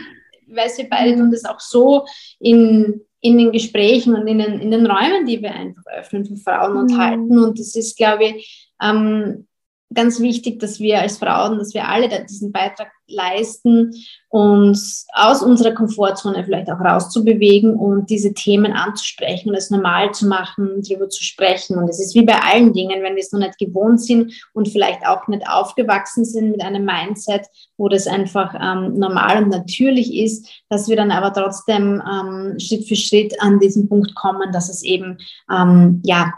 ich 0.46 0.56
weiß, 0.56 0.78
wir 0.78 0.88
beide 0.88 1.16
tun 1.16 1.30
das 1.30 1.44
auch 1.44 1.60
so 1.60 2.06
in, 2.38 3.00
in 3.20 3.38
den 3.38 3.52
Gesprächen 3.52 4.14
und 4.14 4.26
in 4.26 4.38
den, 4.38 4.60
in 4.60 4.70
den 4.70 4.86
Räumen, 4.86 5.26
die 5.26 5.40
wir 5.40 5.54
einfach 5.54 5.84
öffnen 5.86 6.24
für 6.24 6.36
Frauen 6.36 6.76
und 6.76 6.92
mhm. 6.92 6.98
halten. 6.98 7.38
Und 7.38 7.58
das 7.58 7.74
ist, 7.74 7.96
glaube 7.96 8.24
ich, 8.24 8.70
ähm, 8.82 9.46
ganz 9.94 10.20
wichtig, 10.20 10.60
dass 10.60 10.80
wir 10.80 11.00
als 11.00 11.18
Frauen, 11.18 11.58
dass 11.58 11.74
wir 11.74 11.88
alle 11.88 12.08
diesen 12.08 12.52
Beitrag 12.52 12.90
leisten, 13.06 13.92
uns 14.28 15.06
aus 15.12 15.42
unserer 15.42 15.72
Komfortzone 15.72 16.44
vielleicht 16.44 16.70
auch 16.70 16.80
rauszubewegen 16.80 17.74
und 17.74 18.08
diese 18.08 18.32
Themen 18.32 18.72
anzusprechen 18.72 19.50
und 19.50 19.54
es 19.54 19.70
normal 19.70 20.12
zu 20.12 20.26
machen, 20.26 20.82
darüber 20.82 21.08
zu 21.08 21.22
sprechen. 21.22 21.76
Und 21.76 21.88
es 21.88 22.00
ist 22.00 22.14
wie 22.14 22.24
bei 22.24 22.40
allen 22.40 22.72
Dingen, 22.72 23.02
wenn 23.02 23.14
wir 23.14 23.22
es 23.22 23.32
noch 23.32 23.40
nicht 23.40 23.58
gewohnt 23.58 24.00
sind 24.00 24.32
und 24.54 24.68
vielleicht 24.68 25.06
auch 25.06 25.28
nicht 25.28 25.46
aufgewachsen 25.46 26.24
sind 26.24 26.52
mit 26.52 26.62
einem 26.62 26.84
Mindset, 26.84 27.46
wo 27.76 27.88
das 27.88 28.06
einfach 28.06 28.54
ähm, 28.54 28.98
normal 28.98 29.42
und 29.42 29.50
natürlich 29.50 30.14
ist, 30.14 30.48
dass 30.68 30.88
wir 30.88 30.96
dann 30.96 31.10
aber 31.10 31.32
trotzdem 31.32 32.02
ähm, 32.10 32.58
Schritt 32.58 32.88
für 32.88 32.96
Schritt 32.96 33.40
an 33.40 33.60
diesen 33.60 33.88
Punkt 33.88 34.14
kommen, 34.14 34.50
dass 34.52 34.70
es 34.70 34.82
eben, 34.82 35.18
ähm, 35.50 36.00
ja, 36.04 36.32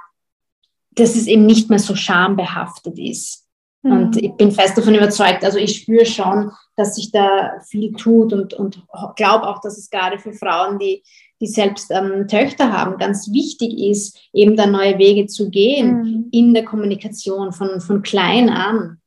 dass 0.92 1.14
es 1.14 1.26
eben 1.26 1.46
nicht 1.46 1.70
mehr 1.70 1.78
so 1.78 1.94
schambehaftet 1.94 2.98
ist. 2.98 3.43
Und 3.84 4.16
mhm. 4.16 4.20
ich 4.22 4.32
bin 4.32 4.50
fest 4.50 4.78
davon 4.78 4.94
überzeugt, 4.94 5.44
also 5.44 5.58
ich 5.58 5.76
spüre 5.76 6.06
schon, 6.06 6.50
dass 6.74 6.96
sich 6.96 7.12
da 7.12 7.60
viel 7.68 7.92
tut 7.92 8.32
und, 8.32 8.54
und 8.54 8.82
glaube 9.14 9.46
auch, 9.46 9.60
dass 9.60 9.76
es 9.76 9.90
gerade 9.90 10.18
für 10.18 10.32
Frauen, 10.32 10.78
die, 10.78 11.02
die 11.38 11.46
selbst 11.46 11.90
ähm, 11.90 12.26
Töchter 12.26 12.72
haben, 12.72 12.96
ganz 12.96 13.30
wichtig 13.30 13.78
ist, 13.78 14.18
eben 14.32 14.56
da 14.56 14.66
neue 14.66 14.96
Wege 14.98 15.26
zu 15.26 15.50
gehen 15.50 16.02
mhm. 16.02 16.28
in 16.32 16.54
der 16.54 16.64
Kommunikation 16.64 17.52
von, 17.52 17.80
von 17.82 18.02
klein 18.02 18.48
an. 18.48 19.02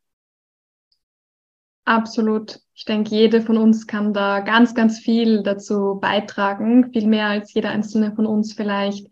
Absolut. 1.85 2.59
Ich 2.75 2.85
denke, 2.85 3.15
jede 3.15 3.41
von 3.41 3.57
uns 3.57 3.87
kann 3.87 4.13
da 4.13 4.41
ganz, 4.41 4.75
ganz 4.75 4.99
viel 4.99 5.41
dazu 5.41 5.97
beitragen, 5.99 6.91
viel 6.91 7.07
mehr 7.07 7.27
als 7.27 7.51
jeder 7.53 7.71
einzelne 7.71 8.13
von 8.13 8.27
uns 8.27 8.53
vielleicht 8.53 9.07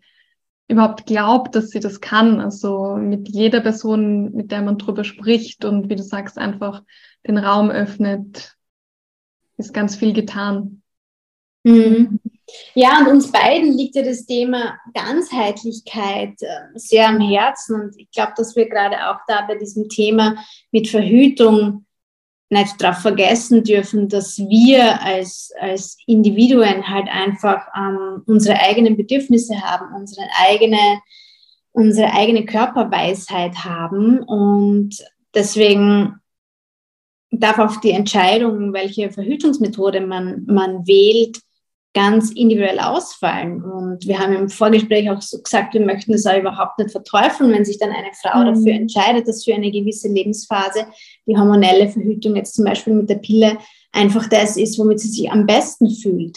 überhaupt 0.68 1.06
glaubt, 1.06 1.54
dass 1.54 1.70
sie 1.70 1.80
das 1.80 2.00
kann. 2.00 2.40
Also 2.40 2.96
mit 2.96 3.28
jeder 3.28 3.60
Person, 3.60 4.32
mit 4.32 4.50
der 4.50 4.62
man 4.62 4.78
drüber 4.78 5.04
spricht 5.04 5.64
und 5.64 5.88
wie 5.88 5.96
du 5.96 6.02
sagst, 6.02 6.38
einfach 6.38 6.82
den 7.26 7.38
Raum 7.38 7.70
öffnet, 7.70 8.56
ist 9.56 9.72
ganz 9.72 9.96
viel 9.96 10.12
getan. 10.12 10.82
Mhm. 11.64 12.20
Ja, 12.74 13.00
und 13.00 13.08
uns 13.08 13.32
beiden 13.32 13.76
liegt 13.76 13.96
ja 13.96 14.02
das 14.02 14.24
Thema 14.24 14.78
Ganzheitlichkeit 14.94 16.40
äh, 16.40 16.78
sehr 16.78 17.08
am 17.08 17.20
Herzen. 17.20 17.80
Und 17.80 17.96
ich 17.98 18.10
glaube, 18.10 18.34
dass 18.36 18.54
wir 18.54 18.68
gerade 18.68 19.08
auch 19.08 19.18
da 19.26 19.44
bei 19.46 19.56
diesem 19.56 19.88
Thema 19.88 20.36
mit 20.70 20.88
Verhütung 20.88 21.85
nicht 22.48 22.80
darauf 22.80 22.98
vergessen 22.98 23.64
dürfen, 23.64 24.08
dass 24.08 24.38
wir 24.38 25.02
als, 25.02 25.52
als 25.60 25.98
Individuen 26.06 26.88
halt 26.88 27.08
einfach 27.08 27.66
ähm, 27.76 28.22
unsere 28.26 28.60
eigenen 28.60 28.96
Bedürfnisse 28.96 29.60
haben, 29.60 29.94
unsere 29.94 30.26
eigene, 30.48 31.00
unsere 31.72 32.12
eigene 32.12 32.44
Körperweisheit 32.44 33.64
haben. 33.64 34.22
Und 34.22 35.04
deswegen 35.34 36.20
darf 37.30 37.58
auch 37.58 37.80
die 37.80 37.90
Entscheidung, 37.90 38.72
welche 38.72 39.10
Verhütungsmethode 39.10 40.00
man, 40.00 40.44
man 40.46 40.86
wählt, 40.86 41.40
ganz 41.96 42.30
individuell 42.32 42.78
ausfallen. 42.78 43.64
Und 43.64 44.06
wir 44.06 44.18
haben 44.18 44.34
im 44.34 44.50
Vorgespräch 44.50 45.10
auch 45.10 45.22
so 45.22 45.40
gesagt, 45.40 45.72
wir 45.72 45.80
möchten 45.80 46.12
das 46.12 46.26
auch 46.26 46.38
überhaupt 46.38 46.78
nicht 46.78 46.90
verteufeln, 46.90 47.50
wenn 47.50 47.64
sich 47.64 47.78
dann 47.78 47.88
eine 47.88 48.10
Frau 48.12 48.40
mhm. 48.40 48.52
dafür 48.52 48.74
entscheidet, 48.74 49.26
dass 49.26 49.44
für 49.44 49.54
eine 49.54 49.70
gewisse 49.70 50.08
Lebensphase 50.08 50.86
die 51.26 51.38
hormonelle 51.38 51.88
Verhütung 51.88 52.36
jetzt 52.36 52.54
zum 52.54 52.66
Beispiel 52.66 52.92
mit 52.92 53.08
der 53.08 53.14
Pille 53.14 53.56
einfach 53.92 54.28
das 54.28 54.58
ist, 54.58 54.78
womit 54.78 55.00
sie 55.00 55.08
sich 55.08 55.32
am 55.32 55.46
besten 55.46 55.88
fühlt. 55.88 56.36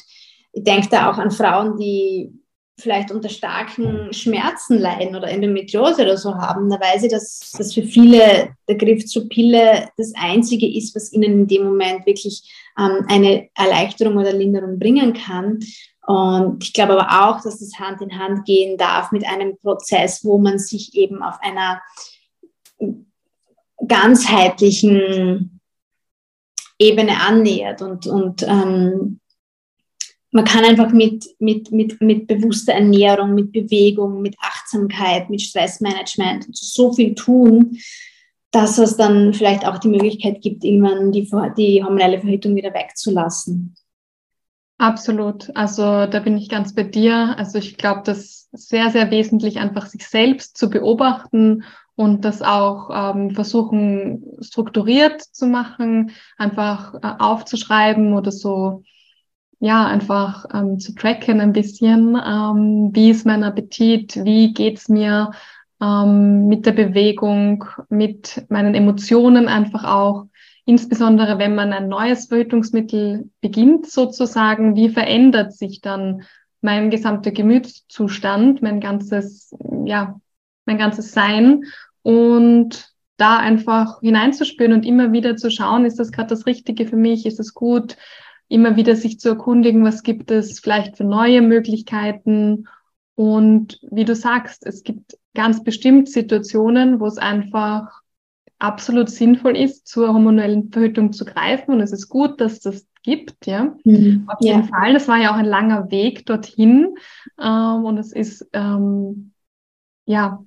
Ich 0.54 0.64
denke 0.64 0.88
da 0.90 1.12
auch 1.12 1.18
an 1.18 1.30
Frauen, 1.30 1.78
die 1.78 2.32
vielleicht 2.80 3.12
unter 3.12 3.30
starken 3.30 4.14
Schmerzen 4.14 4.78
leiden 4.78 5.16
oder 5.16 5.28
Endometriose 5.28 6.04
oder 6.04 6.18
so 6.18 6.36
haben, 6.36 6.70
da 6.70 6.80
weiß 6.80 7.04
ich, 7.04 7.12
dass 7.12 7.52
das 7.58 7.74
für 7.74 7.84
viele 7.84 8.56
der 8.68 8.76
Griff 8.76 9.06
zur 9.06 9.28
Pille 9.30 9.90
das 9.98 10.14
Einzige 10.16 10.68
ist, 10.68 10.96
was 10.96 11.12
ihnen 11.12 11.42
in 11.42 11.48
dem 11.48 11.64
Moment 11.66 12.06
wirklich 12.06 12.44
ähm, 12.78 13.06
eine 13.08 13.50
Erleichterung 13.56 14.18
oder 14.18 14.34
Linderung 14.34 14.80
bringen 14.80 15.14
kann. 15.14 15.60
Und 16.06 16.64
ich 16.64 16.74
glaube 16.74 17.00
aber 17.00 17.28
auch, 17.30 17.42
dass 17.44 17.60
das 17.60 17.80
Hand 17.80 18.02
in 18.02 18.18
Hand 18.18 18.46
gehen 18.46 18.78
darf 18.78 19.12
mit 19.12 19.28
einem 19.28 19.58
Prozess, 19.58 20.26
wo 20.26 20.40
man 20.40 20.58
sich 20.58 20.96
eben 20.96 21.22
auf 21.22 21.36
einer 21.42 21.82
ganzheitlichen 23.88 25.60
Ebene 26.80 27.22
annähert 27.22 27.82
und, 27.82 28.08
und 28.08 28.44
ähm, 28.44 29.20
man 30.32 30.46
kann 30.46 30.64
einfach 30.64 30.92
mit, 30.92 31.26
mit, 31.40 31.72
mit, 31.72 32.02
mit 32.02 32.28
bewusster 32.28 32.74
Ernährung, 32.74 33.34
mit 33.34 33.52
Bewegung, 33.52 34.22
mit 34.22 34.36
Achtsamkeit, 34.40 35.30
mit 35.30 35.42
Stressmanagement 35.42 36.46
so 36.52 36.94
viel 36.94 37.16
tun, 37.16 37.78
dass 38.52 38.78
es 38.78 38.96
dann 38.98 39.34
vielleicht 39.34 39.66
auch 39.66 39.78
die 39.78 39.90
Möglichkeit 39.90 40.42
gibt, 40.42 40.64
irgendwann 40.64 41.12
die, 41.12 41.30
die 41.58 41.84
hormonelle 41.84 42.20
Verhütung 42.20 42.56
wieder 42.56 42.74
wegzulassen. 42.74 43.76
Absolut. 44.78 45.56
Also 45.56 46.06
da 46.06 46.20
bin 46.20 46.38
ich 46.38 46.48
ganz 46.48 46.74
bei 46.74 46.84
dir. 46.84 47.36
Also 47.38 47.58
ich 47.58 47.78
glaube, 47.78 48.02
das 48.06 48.48
ist 48.52 48.70
sehr, 48.70 48.90
sehr 48.92 49.12
wesentlich, 49.12 49.60
einfach 49.60 49.88
sich 49.88 50.08
selbst 50.08 50.58
zu 50.58 50.70
beobachten 50.70 51.64
und 51.96 52.24
das 52.24 52.42
auch 52.42 52.90
ähm, 52.94 53.32
versuchen 53.32 54.24
strukturiert 54.40 55.22
zu 55.22 55.48
machen, 55.48 56.12
einfach 56.38 56.94
äh, 56.94 57.14
aufzuschreiben 57.20 58.14
oder 58.14 58.32
so, 58.32 58.84
ja, 59.60 59.86
einfach 59.86 60.46
ähm, 60.54 60.80
zu 60.80 60.96
tracken 60.96 61.42
ein 61.42 61.54
bisschen. 61.54 62.16
Ähm, 62.16 62.90
wie 62.94 63.10
ist 63.10 63.26
mein 63.26 63.44
Appetit? 63.44 64.24
Wie 64.24 64.54
geht's 64.54 64.88
mir 64.88 65.32
ähm, 65.82 66.48
mit 66.48 66.66
der 66.66 66.72
Bewegung, 66.72 67.66
mit 67.90 68.46
meinen 68.50 68.74
Emotionen 68.74 69.48
einfach 69.48 69.84
auch? 69.84 70.26
Insbesondere 70.66 71.40
wenn 71.40 71.56
man 71.56 71.74
ein 71.74 71.90
neues 71.90 72.26
Verhütungsmittel 72.28 73.30
beginnt 73.42 73.88
sozusagen, 73.88 74.76
wie 74.76 74.90
verändert 74.90 75.54
sich 75.54 75.82
dann 75.82 76.24
mein 76.62 76.90
gesamter 76.90 77.32
Gemütszustand, 77.32 78.62
mein 78.62 78.80
ganzes, 78.80 79.56
ja, 79.86 80.20
mein 80.66 80.78
ganzes 80.78 81.12
Sein 81.12 81.64
und 82.04 82.94
da 83.18 83.38
einfach 83.38 84.00
hineinzuspüren 84.02 84.74
und 84.74 84.86
immer 84.86 85.12
wieder 85.12 85.36
zu 85.36 85.52
schauen, 85.52 85.86
ist 85.86 86.00
das 86.00 86.12
gerade 86.12 86.30
das 86.30 86.46
Richtige 86.46 86.86
für 86.86 86.96
mich, 86.96 87.26
ist 87.26 87.40
es 87.40 87.54
gut, 87.54 87.98
immer 88.50 88.76
wieder 88.76 88.96
sich 88.96 89.20
zu 89.20 89.30
erkundigen, 89.30 89.86
was 89.86 90.04
gibt 90.04 90.32
es 90.32 90.60
vielleicht 90.60 90.98
für 90.98 91.06
neue 91.06 91.42
Möglichkeiten. 91.42 92.68
Und 93.16 93.80
wie 93.90 94.06
du 94.06 94.16
sagst, 94.16 94.66
es 94.66 94.84
gibt 94.84 95.18
ganz 95.36 95.64
bestimmt 95.64 96.10
Situationen, 96.10 97.00
wo 97.00 97.06
es 97.06 97.18
einfach 97.18 98.02
absolut 98.58 99.10
sinnvoll 99.10 99.56
ist, 99.56 99.88
zur 99.88 100.14
hormonellen 100.14 100.72
Verhütung 100.72 101.14
zu 101.14 101.26
greifen. 101.26 101.76
Und 101.76 101.80
es 101.82 101.94
ist 101.94 102.10
gut, 102.10 102.42
dass 102.42 102.60
das 102.60 102.86
gibt, 103.04 103.46
ja. 103.46 103.76
Mhm. 103.84 104.26
Auf 104.28 104.42
jeden 104.42 104.62
ja. 104.62 104.68
Fall. 104.68 104.94
Das 104.94 105.08
war 105.08 105.18
ja 105.18 105.32
auch 105.32 105.38
ein 105.38 105.46
langer 105.46 105.92
Weg 105.92 106.26
dorthin. 106.26 106.96
Ähm, 107.40 107.86
und 107.86 107.98
es 107.98 108.12
ist, 108.12 108.50
ähm, 108.54 109.32
ja, 110.06 110.44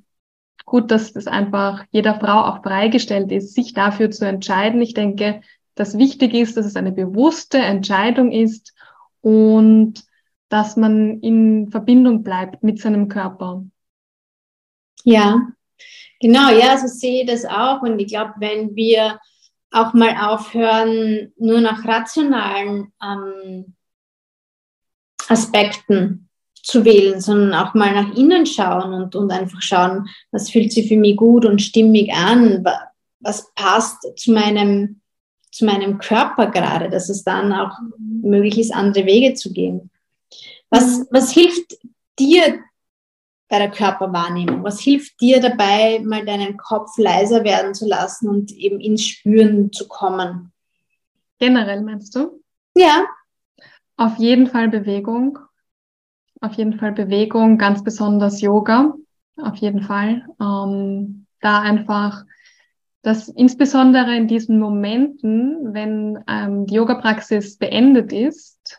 gut, 0.64 0.90
dass 0.90 1.12
das 1.12 1.26
einfach 1.26 1.84
jeder 1.90 2.18
Frau 2.18 2.44
auch 2.44 2.62
freigestellt 2.62 3.32
ist, 3.32 3.54
sich 3.54 3.72
dafür 3.72 4.10
zu 4.10 4.26
entscheiden. 4.26 4.80
Ich 4.82 4.94
denke, 4.94 5.40
das 5.74 5.96
Wichtige 5.98 6.40
ist, 6.40 6.56
dass 6.56 6.66
es 6.66 6.76
eine 6.76 6.92
bewusste 6.92 7.58
Entscheidung 7.58 8.30
ist 8.30 8.74
und 9.20 10.04
dass 10.48 10.76
man 10.76 11.20
in 11.20 11.70
Verbindung 11.70 12.22
bleibt 12.22 12.62
mit 12.62 12.80
seinem 12.80 13.08
Körper. 13.08 13.64
Ja, 15.04 15.40
genau, 16.20 16.50
ja, 16.50 16.76
so 16.76 16.86
sehe 16.86 17.22
ich 17.22 17.26
das 17.28 17.44
auch. 17.44 17.82
Und 17.82 17.98
ich 17.98 18.08
glaube, 18.08 18.34
wenn 18.38 18.76
wir 18.76 19.18
auch 19.70 19.94
mal 19.94 20.14
aufhören, 20.16 21.32
nur 21.38 21.60
nach 21.60 21.84
rationalen 21.84 22.92
ähm, 23.02 23.74
Aspekten 25.28 26.28
zu 26.62 26.84
wählen, 26.84 27.20
sondern 27.20 27.54
auch 27.54 27.74
mal 27.74 27.92
nach 27.92 28.16
innen 28.16 28.46
schauen 28.46 28.92
und, 28.92 29.16
und 29.16 29.30
einfach 29.32 29.60
schauen, 29.62 30.08
was 30.30 30.50
fühlt 30.50 30.72
sich 30.72 30.88
für 30.88 30.96
mich 30.96 31.16
gut 31.16 31.44
und 31.44 31.60
stimmig 31.60 32.12
an, 32.12 32.64
was 33.20 33.52
passt 33.54 34.06
zu 34.16 34.32
meinem, 34.32 35.00
zu 35.52 35.64
meinem 35.64 35.98
Körper 35.98 36.48
gerade, 36.48 36.90
dass 36.90 37.08
es 37.08 37.22
dann 37.22 37.52
auch 37.52 37.78
möglich 37.98 38.58
ist, 38.58 38.74
andere 38.74 39.06
Wege 39.06 39.34
zu 39.34 39.52
gehen. 39.52 39.90
Was, 40.70 40.98
mhm. 40.98 41.06
was 41.10 41.30
hilft 41.30 41.78
dir 42.18 42.60
bei 43.48 43.58
der 43.58 43.70
Körperwahrnehmung? 43.70 44.64
Was 44.64 44.80
hilft 44.80 45.20
dir 45.20 45.40
dabei, 45.40 46.00
mal 46.00 46.24
deinen 46.24 46.56
Kopf 46.56 46.96
leiser 46.96 47.44
werden 47.44 47.74
zu 47.74 47.86
lassen 47.86 48.28
und 48.28 48.50
eben 48.52 48.80
ins 48.80 49.04
Spüren 49.04 49.70
zu 49.70 49.86
kommen? 49.86 50.52
Generell 51.38 51.82
meinst 51.82 52.16
du? 52.16 52.42
Ja. 52.74 53.04
Auf 53.96 54.16
jeden 54.16 54.48
Fall 54.48 54.68
Bewegung 54.68 55.38
auf 56.42 56.54
jeden 56.54 56.78
Fall 56.78 56.92
Bewegung, 56.92 57.56
ganz 57.56 57.82
besonders 57.84 58.40
Yoga, 58.40 58.94
auf 59.36 59.56
jeden 59.56 59.82
Fall. 59.82 60.26
Ähm, 60.40 61.26
da 61.40 61.60
einfach, 61.60 62.24
dass 63.02 63.28
insbesondere 63.28 64.16
in 64.16 64.28
diesen 64.28 64.58
Momenten, 64.58 65.74
wenn 65.74 66.22
ähm, 66.28 66.66
die 66.66 66.74
Yoga-Praxis 66.74 67.58
beendet 67.58 68.12
ist, 68.12 68.78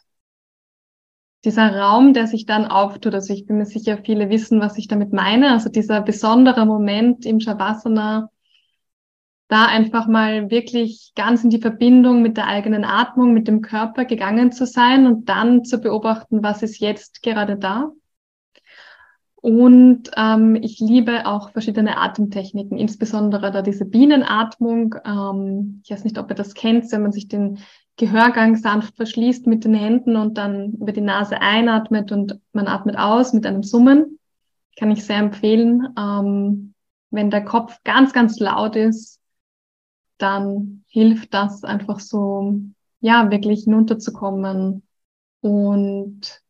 dieser 1.43 1.75
Raum, 1.75 2.13
der 2.13 2.27
sich 2.27 2.45
dann 2.45 2.65
auftut, 2.65 3.13
also 3.13 3.33
ich 3.33 3.45
bin 3.45 3.57
mir 3.57 3.65
sicher, 3.65 3.97
viele 3.97 4.29
wissen, 4.29 4.61
was 4.61 4.77
ich 4.77 4.87
damit 4.87 5.11
meine, 5.11 5.51
also 5.51 5.69
dieser 5.69 6.01
besondere 6.01 6.65
Moment 6.65 7.25
im 7.25 7.41
Shavasana, 7.41 8.29
da 9.49 9.65
einfach 9.65 10.07
mal 10.07 10.49
wirklich 10.49 11.11
ganz 11.15 11.43
in 11.43 11.49
die 11.49 11.59
Verbindung 11.59 12.21
mit 12.21 12.37
der 12.37 12.47
eigenen 12.47 12.85
Atmung, 12.85 13.33
mit 13.33 13.49
dem 13.49 13.61
Körper 13.61 14.05
gegangen 14.05 14.53
zu 14.53 14.65
sein 14.65 15.05
und 15.05 15.27
dann 15.27 15.65
zu 15.65 15.79
beobachten, 15.79 16.41
was 16.41 16.63
ist 16.63 16.79
jetzt 16.79 17.21
gerade 17.21 17.57
da. 17.57 17.91
Und 19.43 20.09
ähm, 20.15 20.55
ich 20.55 20.79
liebe 20.79 21.25
auch 21.25 21.51
verschiedene 21.51 21.97
Atemtechniken, 21.97 22.77
insbesondere 22.77 23.51
da 23.51 23.61
diese 23.61 23.83
Bienenatmung. 23.83 24.95
Ähm, 25.03 25.81
ich 25.83 25.91
weiß 25.91 26.05
nicht, 26.05 26.17
ob 26.17 26.29
ihr 26.29 26.35
das 26.35 26.53
kennt, 26.53 26.89
wenn 26.93 27.01
man 27.01 27.11
sich 27.11 27.27
den 27.27 27.59
Gehörgang 27.97 28.55
sanft 28.55 28.95
verschließt 28.95 29.45
mit 29.45 29.65
den 29.65 29.73
Händen 29.73 30.15
und 30.15 30.37
dann 30.37 30.71
über 30.75 30.93
die 30.93 31.01
Nase 31.01 31.41
einatmet 31.41 32.13
und 32.13 32.39
man 32.53 32.69
atmet 32.69 32.97
aus 32.97 33.33
mit 33.33 33.45
einem 33.45 33.63
Summen. 33.63 34.17
Kann 34.79 34.91
ich 34.91 35.03
sehr 35.03 35.17
empfehlen. 35.17 35.89
Ähm, 35.99 36.73
wenn 37.11 37.29
der 37.29 37.43
Kopf 37.43 37.77
ganz, 37.83 38.13
ganz 38.13 38.39
laut 38.39 38.77
ist, 38.77 39.19
dann 40.19 40.85
hilft 40.87 41.33
das 41.33 41.65
einfach 41.65 41.99
so, 41.99 42.61
ja, 43.01 43.29
wirklich 43.29 43.65
hinunterzukommen 43.65 44.83
und 45.41 46.42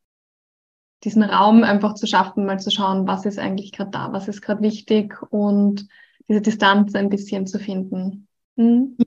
diesen 1.03 1.23
Raum 1.23 1.63
einfach 1.63 1.95
zu 1.95 2.07
schaffen, 2.07 2.45
mal 2.45 2.59
zu 2.59 2.71
schauen, 2.71 3.07
was 3.07 3.25
ist 3.25 3.39
eigentlich 3.39 3.71
gerade 3.71 3.91
da, 3.91 4.13
was 4.13 4.27
ist 4.27 4.41
gerade 4.41 4.61
wichtig 4.61 5.15
und 5.29 5.87
diese 6.27 6.41
Distanz 6.41 6.95
ein 6.95 7.09
bisschen 7.09 7.45
zu 7.47 7.59
finden. 7.59 8.27
Hm? 8.57 8.97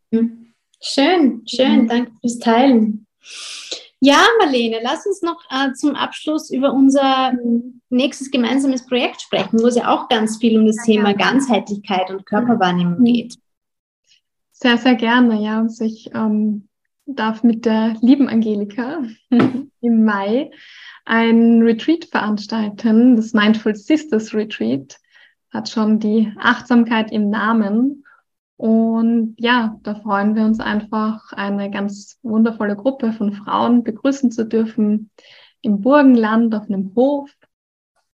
Schön, 0.81 1.43
schön, 1.47 1.83
mhm. 1.83 1.89
danke 1.89 2.13
fürs 2.21 2.39
Teilen. 2.39 3.07
Ja, 4.01 4.23
Marlene, 4.39 4.81
lass 4.83 5.07
uns 5.07 5.23
noch 5.23 5.43
äh, 5.51 5.73
zum 5.73 5.95
Abschluss 5.95 6.51
über 6.51 6.73
unser 6.73 7.33
nächstes 7.89 8.31
gemeinsames 8.31 8.85
Projekt 8.85 9.23
sprechen, 9.23 9.59
wo 9.61 9.67
es 9.67 9.77
ja 9.77 9.89
auch 9.89 10.09
ganz 10.09 10.37
viel 10.37 10.59
um 10.59 10.67
das 10.67 10.77
Thema 10.85 11.15
Ganzheitlichkeit 11.15 12.11
und 12.11 12.27
Körperwahrnehmung 12.27 13.01
mhm. 13.01 13.05
geht. 13.05 13.39
Sehr, 14.53 14.77
sehr 14.77 14.95
gerne, 14.95 15.43
ja. 15.43 15.61
Also 15.61 15.85
ich 15.85 16.11
ähm, 16.15 16.69
darf 17.07 17.43
mit 17.43 17.65
der 17.65 17.97
lieben 18.01 18.29
Angelika 18.29 19.03
im 19.31 20.05
Mai 20.05 20.51
ein 21.05 21.63
Retreat 21.63 22.07
veranstalten, 22.07 23.17
das 23.17 23.33
Mindful 23.33 23.77
Sisters 23.77 24.35
Retreat. 24.35 24.99
Hat 25.53 25.69
schon 25.69 26.01
die 26.01 26.33
Achtsamkeit 26.39 27.13
im 27.13 27.31
Namen. 27.31 28.05
Und 28.57 29.37
ja, 29.39 29.79
da 29.83 29.95
freuen 29.95 30.35
wir 30.35 30.45
uns 30.45 30.61
einfach, 30.61 31.33
eine 31.33 31.71
ganz 31.71 32.19
wundervolle 32.23 32.75
Gruppe 32.75 33.13
von 33.13 33.33
Frauen 33.33 33.85
begrüßen 33.85 34.33
zu 34.33 34.45
dürfen 34.45 35.11
im 35.63 35.81
Burgenland 35.81 36.55
auf 36.55 36.65
einem 36.69 36.93
Hof 36.97 37.31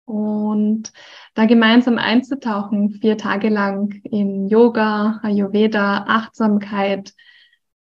und 0.06 0.92
da 1.36 1.46
gemeinsam 1.46 1.98
einzutauchen, 1.98 2.92
vier 2.92 3.18
Tage 3.18 3.50
lang 3.50 4.02
in 4.04 4.48
Yoga, 4.48 5.20
Ayurveda, 5.24 6.06
Achtsamkeit, 6.08 7.14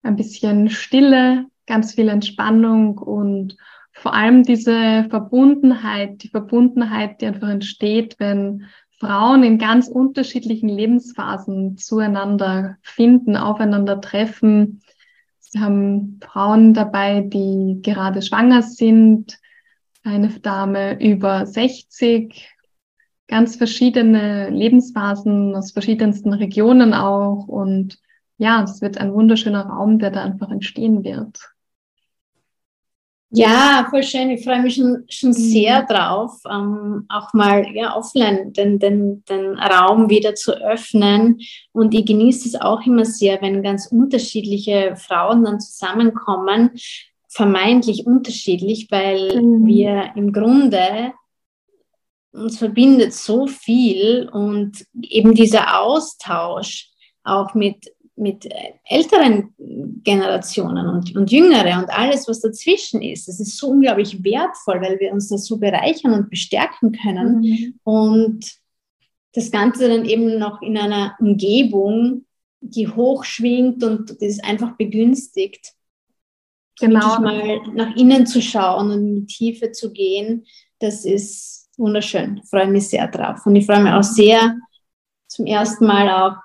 ein 0.03 0.17
bisschen 0.17 0.71
Stille, 0.71 1.47
ganz 1.67 1.95
viel 1.95 2.09
Entspannung 2.09 2.99
und 2.99 3.57
vor 3.93 4.15
allem 4.15 4.43
diese 4.43 5.07
Verbundenheit, 5.11 6.23
die 6.23 6.29
Verbundenheit, 6.29 7.21
die 7.21 7.27
einfach 7.27 7.49
entsteht, 7.49 8.17
wenn 8.19 8.67
Frauen 8.99 9.43
in 9.45 9.59
ganz 9.59 9.89
unterschiedlichen 9.89 10.69
Lebensphasen 10.69 11.77
zueinander 11.77 12.77
finden, 12.83 13.37
aufeinander 13.37 14.01
treffen. 14.01 14.83
Sie 15.39 15.61
haben 15.61 16.21
Frauen 16.23 16.75
dabei, 16.75 17.21
die 17.21 17.81
gerade 17.83 18.23
schwanger 18.23 18.63
sind, 18.63 19.39
eine 20.05 20.29
Dame 20.41 21.01
über 21.01 21.47
60, 21.47 22.49
ganz 23.29 23.57
verschiedene 23.57 24.51
Lebensphasen 24.51 25.55
aus 25.55 25.73
verschiedensten 25.73 26.33
Regionen 26.33 26.95
auch. 26.95 27.47
Und 27.47 27.99
ja, 28.39 28.63
es 28.63 28.81
wird 28.81 28.99
ein 28.99 29.13
wunderschöner 29.13 29.67
Raum, 29.67 29.99
der 29.99 30.11
da 30.11 30.23
einfach 30.23 30.51
entstehen 30.51 31.05
wird. 31.05 31.39
Ja, 33.31 33.87
voll 33.91 34.03
schön. 34.03 34.31
Ich 34.31 34.43
freue 34.43 34.63
mich 34.63 34.77
schon, 34.77 35.05
schon 35.09 35.31
mhm. 35.31 35.35
sehr 35.35 35.83
drauf, 35.83 36.41
ähm, 36.51 37.05
auch 37.11 37.35
mal 37.35 37.67
ja, 37.75 37.95
offline 37.95 38.55
den, 38.55 38.79
den, 38.79 39.23
den 39.25 39.59
Raum 39.59 40.09
wieder 40.09 40.35
zu 40.35 40.53
öffnen. 40.53 41.39
Und 41.73 41.95
ich 41.95 42.07
genieße 42.07 42.49
es 42.49 42.55
auch 42.59 42.81
immer 42.87 43.05
sehr, 43.05 43.43
wenn 43.43 43.63
ganz 43.63 43.89
unterschiedliche 43.89 44.97
Frauen 44.97 45.45
dann 45.45 45.61
zusammenkommen, 45.61 46.71
vermeintlich 47.29 48.07
unterschiedlich, 48.07 48.91
weil 48.91 49.43
mhm. 49.43 49.67
wir 49.67 50.13
im 50.17 50.33
Grunde 50.33 51.13
uns 52.33 52.57
verbindet 52.59 53.13
so 53.13 53.47
viel 53.47 54.29
und 54.33 54.85
eben 55.03 55.35
dieser 55.35 55.81
Austausch 55.81 56.91
auch 57.25 57.53
mit, 57.55 57.93
mit 58.19 58.49
älteren 58.85 59.55
Generationen 60.03 60.89
und, 60.89 61.17
und 61.17 61.31
jüngere 61.31 61.79
und 61.79 61.91
alles, 61.91 62.29
was 62.29 62.41
dazwischen 62.41 63.03
ist, 63.03 63.29
das 63.29 63.41
ist 63.41 63.57
so 63.57 63.69
unglaublich 63.69 64.23
wertvoll, 64.25 64.81
weil 64.81 64.99
wir 65.01 65.13
uns 65.13 65.29
das 65.29 65.47
so 65.47 65.59
bereichern 65.59 66.13
und 66.13 66.31
bestärken 66.31 66.93
können. 66.93 67.41
Mhm. 67.41 67.75
Und 67.85 68.59
das 69.35 69.51
Ganze 69.51 69.89
dann 69.89 70.05
eben 70.05 70.39
noch 70.39 70.63
in 70.63 70.77
einer 70.77 71.17
Umgebung, 71.21 72.25
die 72.61 72.89
hochschwingt 72.89 73.85
und 73.85 74.21
das 74.21 74.41
einfach 74.41 74.77
begünstigt. 74.77 75.75
Genau. 76.81 77.21
mal 77.21 77.61
nach 77.75 77.97
innen 77.97 78.25
zu 78.25 78.41
schauen 78.41 78.93
und 78.93 78.99
in 78.99 79.15
die 79.15 79.27
Tiefe 79.27 79.73
zu 79.73 79.93
gehen, 79.93 80.47
das 80.79 81.05
ist 81.05 81.69
wunderschön. 81.77 82.41
Ich 82.43 82.49
freue 82.49 82.69
mich 82.69 82.89
sehr 82.89 83.09
drauf. 83.09 83.45
Und 83.47 83.57
ich 83.57 83.67
freue 83.67 83.83
mich 83.83 83.93
auch 83.93 84.05
sehr, 84.05 84.57
zum 85.29 85.47
ersten 85.47 85.87
Mal 85.87 86.09
auch 86.09 86.37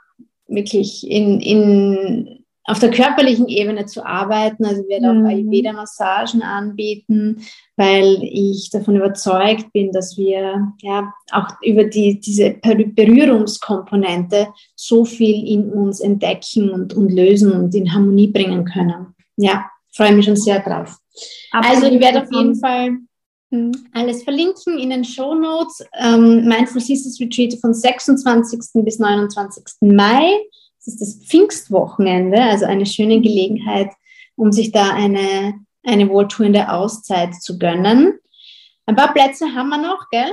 wirklich 0.54 1.10
in, 1.10 1.40
in 1.40 2.44
auf 2.66 2.80
der 2.80 2.92
körperlichen 2.92 3.48
Ebene 3.48 3.86
zu 3.86 4.06
arbeiten. 4.06 4.66
Also 4.66 4.84
ich 4.84 4.88
werde 4.88 5.10
auch 5.10 5.16
mhm. 5.16 5.26
Ayurveda-Massagen 5.26 6.42
anbieten, 6.42 7.44
weil 7.76 8.20
ich 8.22 8.70
davon 8.72 8.96
überzeugt 8.96 9.74
bin, 9.74 9.92
dass 9.92 10.18
wir 10.18 10.74
ja 10.82 11.14
auch 11.32 11.48
über 11.62 11.84
die, 11.84 12.20
diese 12.20 12.56
Berührungskomponente 12.62 14.48
so 14.76 15.04
viel 15.04 15.46
in 15.48 15.72
uns 15.72 16.00
entdecken 16.00 16.70
und, 16.70 16.94
und 16.94 17.12
lösen 17.12 17.52
und 17.52 17.76
in 17.76 17.94
Harmonie 17.94 18.28
bringen 18.28 18.64
können. 18.66 19.08
Ja, 19.36 19.70
freue 19.94 20.14
mich 20.14 20.26
schon 20.26 20.38
sehr 20.38 20.60
drauf. 20.60 20.98
Absolut. 21.52 21.84
Also 21.84 21.96
ich 21.96 22.02
werde 22.02 22.22
auf 22.22 22.32
jeden 22.32 22.56
Fall. 22.56 22.98
Alles 23.94 24.24
verlinken 24.24 24.80
in 24.80 24.90
den 24.90 25.04
Show 25.04 25.34
Notes. 25.34 25.86
Ähm, 26.00 26.46
Mindful 26.46 26.82
Sisters 26.82 27.20
Retreat 27.20 27.60
von 27.60 27.74
26. 27.74 28.84
bis 28.84 29.00
29. 29.00 29.64
Mai 29.82 30.40
das 30.86 30.96
ist 30.96 31.02
das 31.02 31.26
Pfingstwochenende, 31.28 32.42
also 32.42 32.66
eine 32.66 32.86
schöne 32.86 33.22
Gelegenheit, 33.22 33.92
um 34.36 34.52
sich 34.52 34.72
da 34.72 34.94
eine, 34.94 35.54
eine 35.84 36.10
wohltuende 36.10 36.70
Auszeit 36.70 37.36
zu 37.36 37.58
gönnen. 37.58 38.20
Ein 38.86 38.96
paar 38.96 39.14
Plätze 39.14 39.54
haben 39.54 39.70
wir 39.70 39.78
noch, 39.78 40.10
gell? 40.10 40.32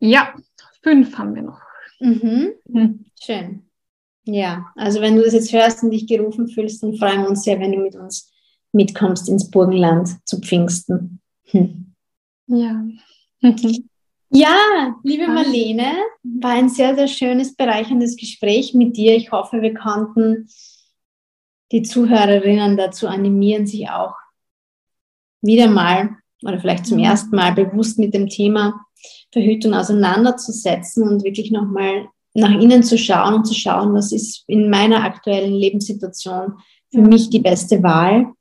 Ja, 0.00 0.34
fünf 0.82 1.16
haben 1.16 1.34
wir 1.34 1.42
noch. 1.42 1.60
Mhm. 1.98 2.52
Mhm. 2.66 3.06
Schön. 3.18 3.70
Ja, 4.26 4.66
also 4.76 5.00
wenn 5.00 5.16
du 5.16 5.22
das 5.22 5.32
jetzt 5.32 5.52
hörst 5.52 5.82
und 5.82 5.90
dich 5.90 6.06
gerufen 6.06 6.48
fühlst, 6.48 6.82
dann 6.82 6.96
freuen 6.96 7.22
wir 7.22 7.28
uns 7.30 7.44
sehr, 7.44 7.58
wenn 7.58 7.72
du 7.72 7.78
mit 7.78 7.94
uns 7.94 8.30
mitkommst 8.72 9.28
ins 9.28 9.50
Burgenland 9.50 10.10
zu 10.26 10.40
Pfingsten. 10.40 11.20
Hm. 11.44 11.93
Ja. 12.46 12.84
Ja, 14.36 14.96
liebe 15.04 15.28
Marlene, 15.28 15.92
war 16.24 16.50
ein 16.50 16.68
sehr, 16.68 16.96
sehr 16.96 17.06
schönes, 17.06 17.54
bereicherndes 17.54 18.16
Gespräch 18.16 18.74
mit 18.74 18.96
dir. 18.96 19.14
Ich 19.14 19.30
hoffe, 19.30 19.62
wir 19.62 19.74
konnten 19.74 20.48
die 21.70 21.82
Zuhörerinnen 21.82 22.76
dazu 22.76 23.06
animieren, 23.06 23.68
sich 23.68 23.88
auch 23.90 24.14
wieder 25.40 25.68
mal 25.68 26.16
oder 26.42 26.58
vielleicht 26.58 26.86
zum 26.86 26.98
ersten 26.98 27.36
Mal 27.36 27.52
bewusst 27.52 28.00
mit 28.00 28.12
dem 28.12 28.28
Thema 28.28 28.84
Verhütung 29.30 29.72
auseinanderzusetzen 29.72 31.06
und 31.06 31.22
wirklich 31.22 31.52
nochmal 31.52 32.08
nach 32.34 32.50
innen 32.50 32.82
zu 32.82 32.98
schauen 32.98 33.34
und 33.34 33.44
zu 33.44 33.54
schauen, 33.54 33.94
was 33.94 34.10
ist 34.10 34.42
in 34.48 34.68
meiner 34.68 35.04
aktuellen 35.04 35.54
Lebenssituation 35.54 36.54
für 36.92 37.02
mich 37.02 37.30
die 37.30 37.38
beste 37.38 37.82
Wahl. 37.82 38.32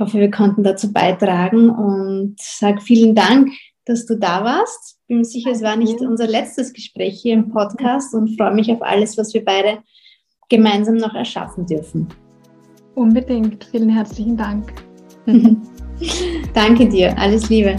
Ich 0.00 0.06
hoffe, 0.06 0.18
wir 0.18 0.30
konnten 0.30 0.64
dazu 0.64 0.94
beitragen 0.94 1.68
und 1.68 2.36
sage 2.40 2.80
vielen 2.80 3.14
Dank 3.14 3.50
dass 3.90 4.06
du 4.06 4.16
da 4.16 4.44
warst. 4.44 4.98
Bin 5.08 5.18
mir 5.18 5.24
sicher, 5.24 5.50
es 5.50 5.62
war 5.62 5.76
nicht 5.76 6.00
unser 6.00 6.28
letztes 6.28 6.72
Gespräch 6.72 7.20
hier 7.20 7.34
im 7.34 7.50
Podcast 7.50 8.14
und 8.14 8.36
freue 8.36 8.54
mich 8.54 8.70
auf 8.70 8.82
alles, 8.82 9.18
was 9.18 9.34
wir 9.34 9.44
beide 9.44 9.78
gemeinsam 10.48 10.96
noch 10.96 11.14
erschaffen 11.14 11.66
dürfen. 11.66 12.06
Unbedingt. 12.94 13.64
Vielen 13.64 13.88
herzlichen 13.88 14.36
Dank. 14.36 14.72
Danke 16.54 16.88
dir. 16.88 17.18
Alles 17.18 17.48
Liebe. 17.48 17.76